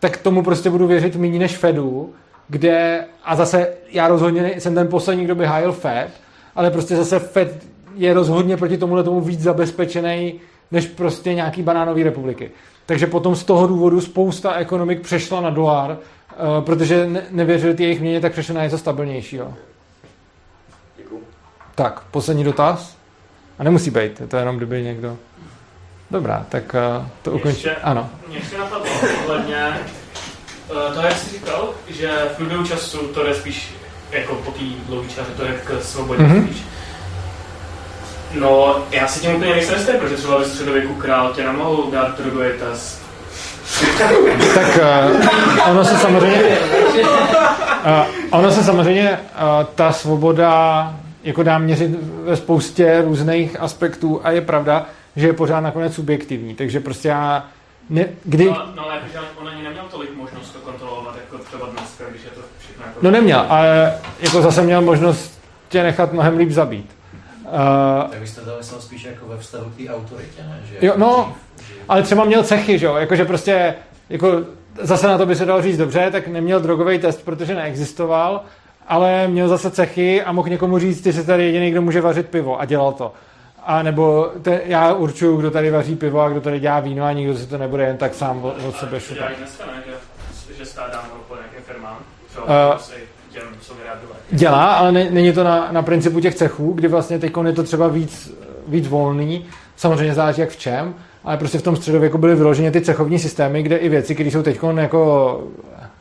[0.00, 2.12] tak tomu prostě budu věřit méně než Fedu,
[2.48, 6.08] kde, a zase já rozhodně jsem ten poslední, kdo by hájil Fed,
[6.56, 7.64] ale prostě zase Fed
[7.94, 10.34] je rozhodně proti tomuhle tomu víc zabezpečený
[10.70, 12.50] než prostě nějaký banánový republiky.
[12.86, 15.98] Takže potom z toho důvodu spousta ekonomik přešla na dolar,
[16.60, 19.54] protože ne- nevěřili ty jejich měně, tak přešli na něco stabilnějšího.
[20.96, 21.20] Děkuju.
[21.74, 22.96] Tak, poslední dotaz?
[23.58, 25.16] A nemusí být, je to jenom kdyby někdo...
[26.10, 27.56] Dobrá, tak uh, to ukončí.
[27.66, 28.10] Ještě- Ano.
[28.28, 28.86] Mě ještě napadlo
[29.26, 29.80] ohledně
[30.70, 33.74] uh, toho, jak jsi říkal, že v průběhu času to jde spíš
[34.10, 36.36] jako po té dlouhé čáře, to je k svobodě Mhm.
[36.40, 36.46] mm-hmm.
[36.46, 36.62] spíš.
[38.40, 42.20] No, já si tím úplně nejsem jistý, protože třeba ve středověku král tě nemohl dát
[42.20, 43.03] drogový test.
[44.54, 46.58] Tak uh, ono se samozřejmě...
[47.84, 50.94] Uh, ono se samozřejmě uh, ta svoboda
[51.24, 51.90] jako dá měřit
[52.24, 54.86] ve spoustě různých aspektů a je pravda,
[55.16, 56.54] že je pořád nakonec subjektivní.
[56.54, 57.46] Takže prostě já...
[57.90, 61.66] Ne, kdy, No, no ale jakože on ani neměl tolik možnost to kontrolovat, jako třeba
[61.66, 62.98] dneska, když je to všechno jako...
[63.02, 66.90] no neměl, ale jako zase měl možnost tě nechat mnohem líp zabít.
[67.54, 70.60] Uh, Tak byste to myslel spíš jako ve vztahu k té autoritě, ne?
[70.64, 73.74] Že Jo, jako no, dřív, že- ale třeba měl cechy, že jo, jakože prostě,
[74.08, 74.40] jako
[74.82, 78.40] zase na to by se dalo říct dobře, tak neměl drogový test, protože neexistoval,
[78.88, 82.28] ale měl zase cechy a mohl někomu říct, ty jsi tady jediný, kdo může vařit
[82.28, 83.12] pivo a dělal to.
[83.66, 87.12] A nebo te, já určuju, kdo tady vaří pivo a kdo tady dělá víno a
[87.12, 89.16] nikdo si to nebude jen tak sám od, od sebe šupat.
[89.18, 89.82] dělají dneska, ne?
[90.48, 91.98] Že, že stát dá monopol nějakým firmám,
[92.38, 92.78] uh,
[93.60, 94.13] co vyrábějí.
[94.34, 97.62] Dělá, ale ne, není to na, na principu těch cechů, kdy vlastně teď je to
[97.62, 98.34] třeba víc,
[98.68, 99.44] víc volný,
[99.76, 100.94] samozřejmě záleží jak v čem,
[101.24, 104.42] ale prostě v tom středověku byly vyloženě ty cechovní systémy, kde i věci, které jsou
[104.42, 105.44] teď jako,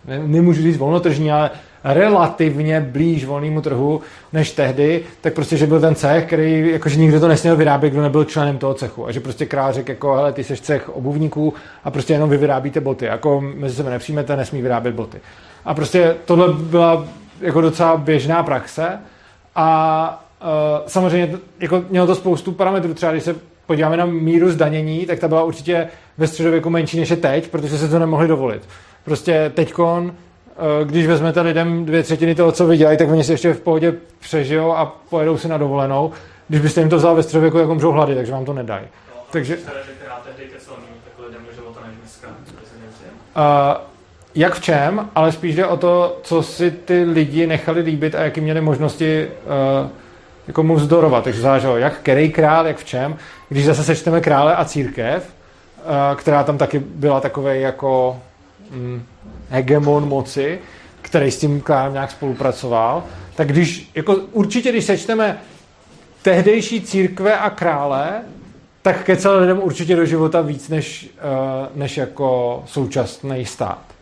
[0.07, 1.51] ne, nemůžu říct volnotržní, ale
[1.83, 4.01] relativně blíž volnému trhu
[4.33, 8.01] než tehdy, tak prostě, že byl ten cech, který, jakože nikdo to nesměl vyrábět, kdo
[8.01, 9.07] nebyl členem toho cechu.
[9.07, 11.53] A že prostě král řekl, jako, hele, ty seš cech obuvníků
[11.83, 13.05] a prostě jenom vy vyrábíte boty.
[13.05, 15.17] Jako mezi sebe nepřijmete, nesmí vyrábět boty.
[15.65, 17.05] A prostě tohle byla
[17.41, 18.99] jako docela běžná praxe
[19.55, 20.25] a
[20.87, 22.93] samozřejmě to- jako mělo to spoustu parametrů.
[22.93, 23.35] Třeba když se
[23.67, 25.87] podíváme na míru zdanění, tak ta byla určitě
[26.17, 28.69] ve středověku menší než je teď, protože se to nemohli dovolit.
[29.05, 30.13] Prostě teďkon,
[30.49, 33.93] eh, když vezmete lidem dvě třetiny toho, co vydělají, tak oni se ještě v pohodě
[34.19, 36.11] přežijou a pojedou si na dovolenou.
[36.47, 38.85] Když byste jim to vzal ve středověku, jak umřou hlady, takže vám to nedají.
[39.31, 40.51] Takže, Které, že která tehdy
[41.03, 42.27] tak lidem života než dneska.
[43.35, 43.92] Uh,
[44.35, 48.23] jak v čem, ale spíš jde o to, co si ty lidi nechali líbit a
[48.23, 49.27] jaký měli možnosti
[49.83, 49.89] uh,
[50.47, 51.23] jako mu vzdorovat.
[51.23, 53.15] Takže záleželo, jak který král, jak v čem.
[53.49, 55.33] Když zase sečteme krále a církev,
[55.77, 58.19] uh, která tam taky byla takový jako
[58.71, 59.03] mm,
[59.49, 60.59] hegemon moci,
[61.01, 63.03] který s tím králem nějak spolupracoval,
[63.35, 65.37] tak když, jako určitě, když sečteme
[66.21, 68.21] tehdejší církve a krále,
[68.81, 73.92] tak kecal lidem určitě do života víc než, uh, než jako současný stát.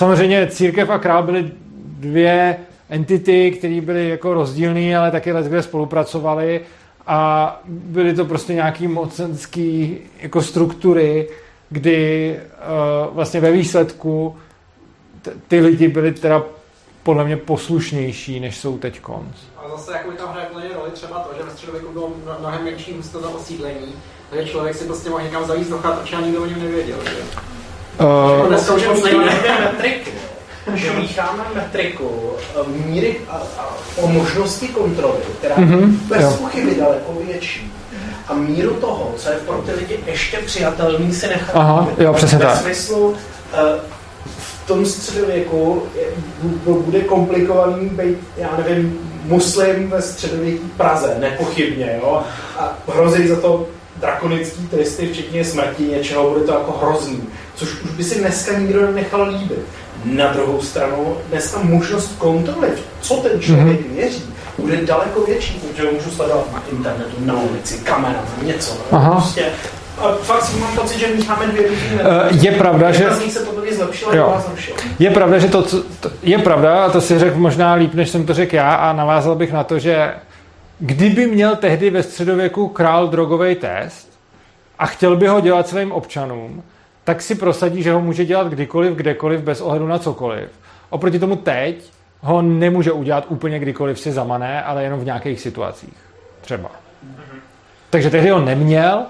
[0.00, 1.50] Samozřejmě církev a král byly
[1.98, 2.56] dvě
[2.88, 6.60] entity, které byly jako rozdílné, ale taky leckde spolupracovaly
[7.06, 11.28] a byly to prostě nějaký mocenský jako struktury,
[11.70, 14.36] kdy uh, vlastně ve výsledku
[15.22, 16.42] t- ty lidi byli teda
[17.02, 19.36] podle mě poslušnější, než jsou teď konc.
[19.56, 22.40] A zase jako by tam hraje plně roli třeba to, že ve středověku bylo mno-
[22.40, 23.92] mnohem menší hustota osídlení,
[24.30, 26.98] takže člověk si prostě mohl někam zavízt do chat, a nikdo o něm nevěděl.
[27.04, 27.50] Že?
[28.00, 29.18] Uh, Dneska už moc nejde.
[29.60, 30.10] metriku.
[30.66, 36.74] Když mícháme metriku eh, míry a, a, o možnosti kontroly, která je Mhm, bez pochyby
[36.74, 37.72] daleko větší,
[38.28, 42.38] a míru toho, co je pro ty lidi ještě přijatelný, si nechat Aha, jo, přesně
[42.38, 42.56] Ve tak.
[42.56, 43.14] smyslu,
[43.52, 43.80] eh,
[44.38, 46.04] v tom středověku je-
[46.64, 52.22] bu- bude komplikovaný být, já nevím, muslim ve středověké Praze, nepochybně, jo,
[52.58, 53.66] a hrozí za to
[53.96, 57.22] drakonický tresty, včetně smrti něčeho, bude to jako hrozný,
[57.54, 59.58] což už by si dneska nikdo nechal líbit.
[60.04, 62.68] Na druhou stranu, dneska možnost kontroly,
[63.00, 63.90] co ten člověk Mhm.
[63.94, 64.24] měří,
[64.58, 68.76] bude daleko větší, protože ho můžu sledovat na internetu, na ulici, kamera, něco.
[68.90, 69.10] Aha.
[69.10, 69.44] Prostě,
[69.98, 73.62] a fakt si mám pocit, že mícháme dvě různé Eh, je pravda, že- se podle
[73.62, 74.42] mě zlepšila, Jo.
[74.46, 74.78] zlepšila.
[74.98, 75.62] Je pravda, že to,
[76.00, 78.92] to je pravda, a to si řekl možná líp, než jsem to řekl já, a
[78.92, 80.12] navázal bych na to, že
[80.80, 84.18] kdyby měl tehdy ve středověku král drogový test
[84.78, 86.62] a chtěl by ho dělat svým občanům,
[87.04, 90.48] tak si prosadí, že ho může dělat kdykoliv, kdekoliv, bez ohledu na cokoliv.
[90.90, 91.90] Oproti tomu teď
[92.20, 95.96] ho nemůže udělat úplně kdykoliv si zamané, ale jenom v nějakých situacích.
[96.40, 96.70] Třeba.
[97.90, 99.02] Takže tehdy ho neměl,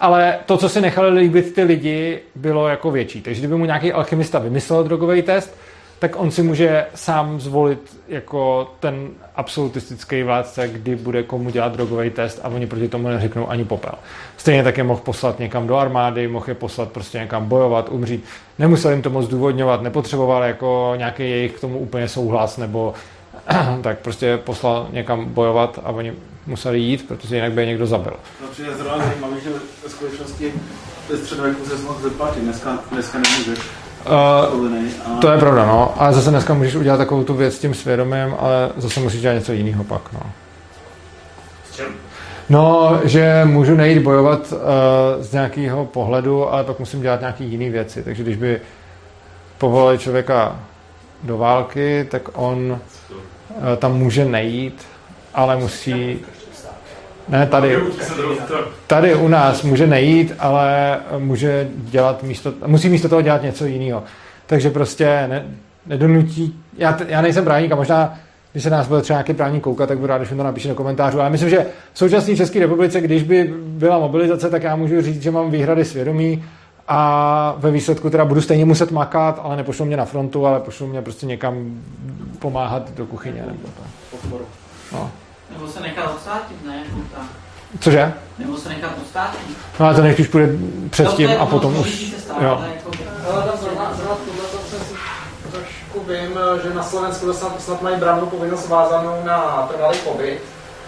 [0.00, 3.22] ale to, co si nechali líbit ty lidi, bylo jako větší.
[3.22, 5.56] Takže kdyby mu nějaký alchymista vymyslel drogový test,
[6.00, 12.10] tak on si může sám zvolit jako ten absolutistický vládce, kdy bude komu dělat drogový
[12.10, 13.92] test a oni proti tomu neřeknou ani popel.
[14.36, 18.24] Stejně tak je mohl poslat někam do armády, mohl je poslat prostě někam bojovat, umřít.
[18.58, 22.94] Nemusel jim to moc důvodňovat, nepotřeboval jako nějaký jejich k tomu úplně souhlas nebo
[23.82, 26.12] tak prostě poslal někam bojovat a oni
[26.46, 28.12] museli jít, protože jinak by je někdo zabil.
[28.42, 29.50] No, přijde zrovna zajímavý, že
[29.84, 30.52] ve skutečnosti
[31.10, 33.79] ve středověku se mohl vyplatit, dneska, dneska nemůžeš.
[34.06, 35.94] Uh, a- to je pravda, no.
[35.96, 39.34] Ale zase dneska můžeš udělat takovou tu věc s tím svědomím, ale zase musíš dělat
[39.34, 40.20] něco jiného pak, no.
[41.72, 41.82] S?
[42.48, 44.58] No, že můžu nejít bojovat uh,
[45.20, 48.02] z nějakého pohledu, ale pak musím dělat nějaké jiné věci.
[48.02, 48.60] Takže když by
[49.58, 50.56] povolali člověka
[51.22, 52.78] do války, tak on uh,
[53.76, 54.82] tam může nejít,
[55.34, 56.18] ale musí...
[57.30, 57.78] Ne, tady,
[58.86, 64.02] tady u nás může nejít, ale může dělat místo, musí místo toho dělat něco jiného.
[64.46, 65.44] Takže prostě ne,
[65.86, 68.18] nedonutí, já, já nejsem právník a možná,
[68.52, 70.68] když se nás bude třeba nějaký právník koukat, tak budu rád, když mi to napíše
[70.68, 71.20] do komentářů.
[71.20, 75.22] Ale myslím, že v současné České republice, když by byla mobilizace, tak já můžu říct,
[75.22, 76.44] že mám výhrady svědomí
[76.88, 80.86] a ve výsledku teda budu stejně muset makat, ale nepošlu mě na frontu, ale pošlu
[80.86, 81.82] mě prostě někam
[82.38, 83.44] pomáhat do kuchyně.
[83.46, 84.38] Nebo to.
[84.92, 85.10] No.
[85.52, 86.76] Nebo se nechat odstátit, ne?
[86.88, 87.26] Jako tak.
[87.80, 88.12] Cože?
[88.38, 89.40] Nebo se nechat odstátit.
[89.80, 91.78] No ale to nech, když půjde No, předtím to je a potom už.
[91.78, 92.56] musí se stát, Jo.
[92.58, 92.90] ale jako-
[93.32, 94.94] Ale tam zrovna, zrovna tohle to jsem si
[95.50, 100.38] trošku vím, že na Slovensku to snad, snad mají brávnou povinnost vázanou na trvalý pobyt.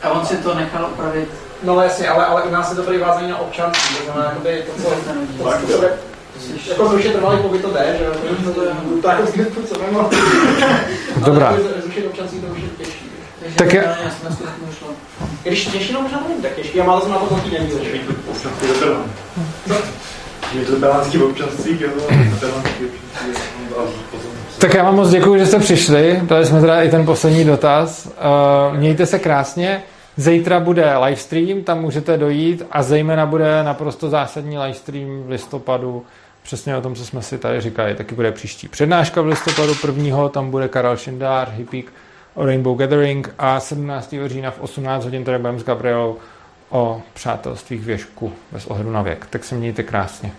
[0.03, 1.29] A on si to nechal opravit.
[1.63, 4.63] No jasně, ale, ale u nás je to prý vázaný na občanství, to znamená, jakoby
[4.77, 4.97] to, co, to,
[5.39, 5.85] co, to, co,
[6.71, 8.13] jako zrušit trvalý pobyt to jde, že jo,
[8.45, 8.61] to, to,
[9.63, 10.09] to, to ale
[11.25, 11.51] Dobrá.
[11.51, 13.12] jako zrušit občanství to už je těžší.
[13.57, 13.83] Tak Já
[14.67, 14.89] nešlo.
[15.43, 17.71] Když těžší, no možná tak těžký, a málo jsem na to zlatý není
[18.69, 19.05] veterán.
[20.59, 21.89] Je to veteránský občanství, jo,
[22.31, 23.63] veteránský občanství.
[24.59, 26.21] Tak já vám moc děkuji, že jste přišli.
[26.23, 28.07] Dali jsme teda i ten poslední dotaz.
[28.07, 29.83] Uh, mějte se krásně.
[30.17, 36.05] Zítra bude livestream, tam můžete dojít a zejména bude naprosto zásadní livestream v listopadu.
[36.43, 37.95] Přesně o tom, co jsme si tady říkali.
[37.95, 41.93] Taky bude příští přednáška v listopadu prvního, tam bude Karel Šindár, Hypík o
[42.37, 44.15] Rainbow Gathering a 17.
[44.27, 46.17] října v 18 hodin tady budeme s Gabrielou
[46.71, 49.27] o přátelství k věžku bez ohledu na věk.
[49.31, 50.33] Tak se mějte krásně.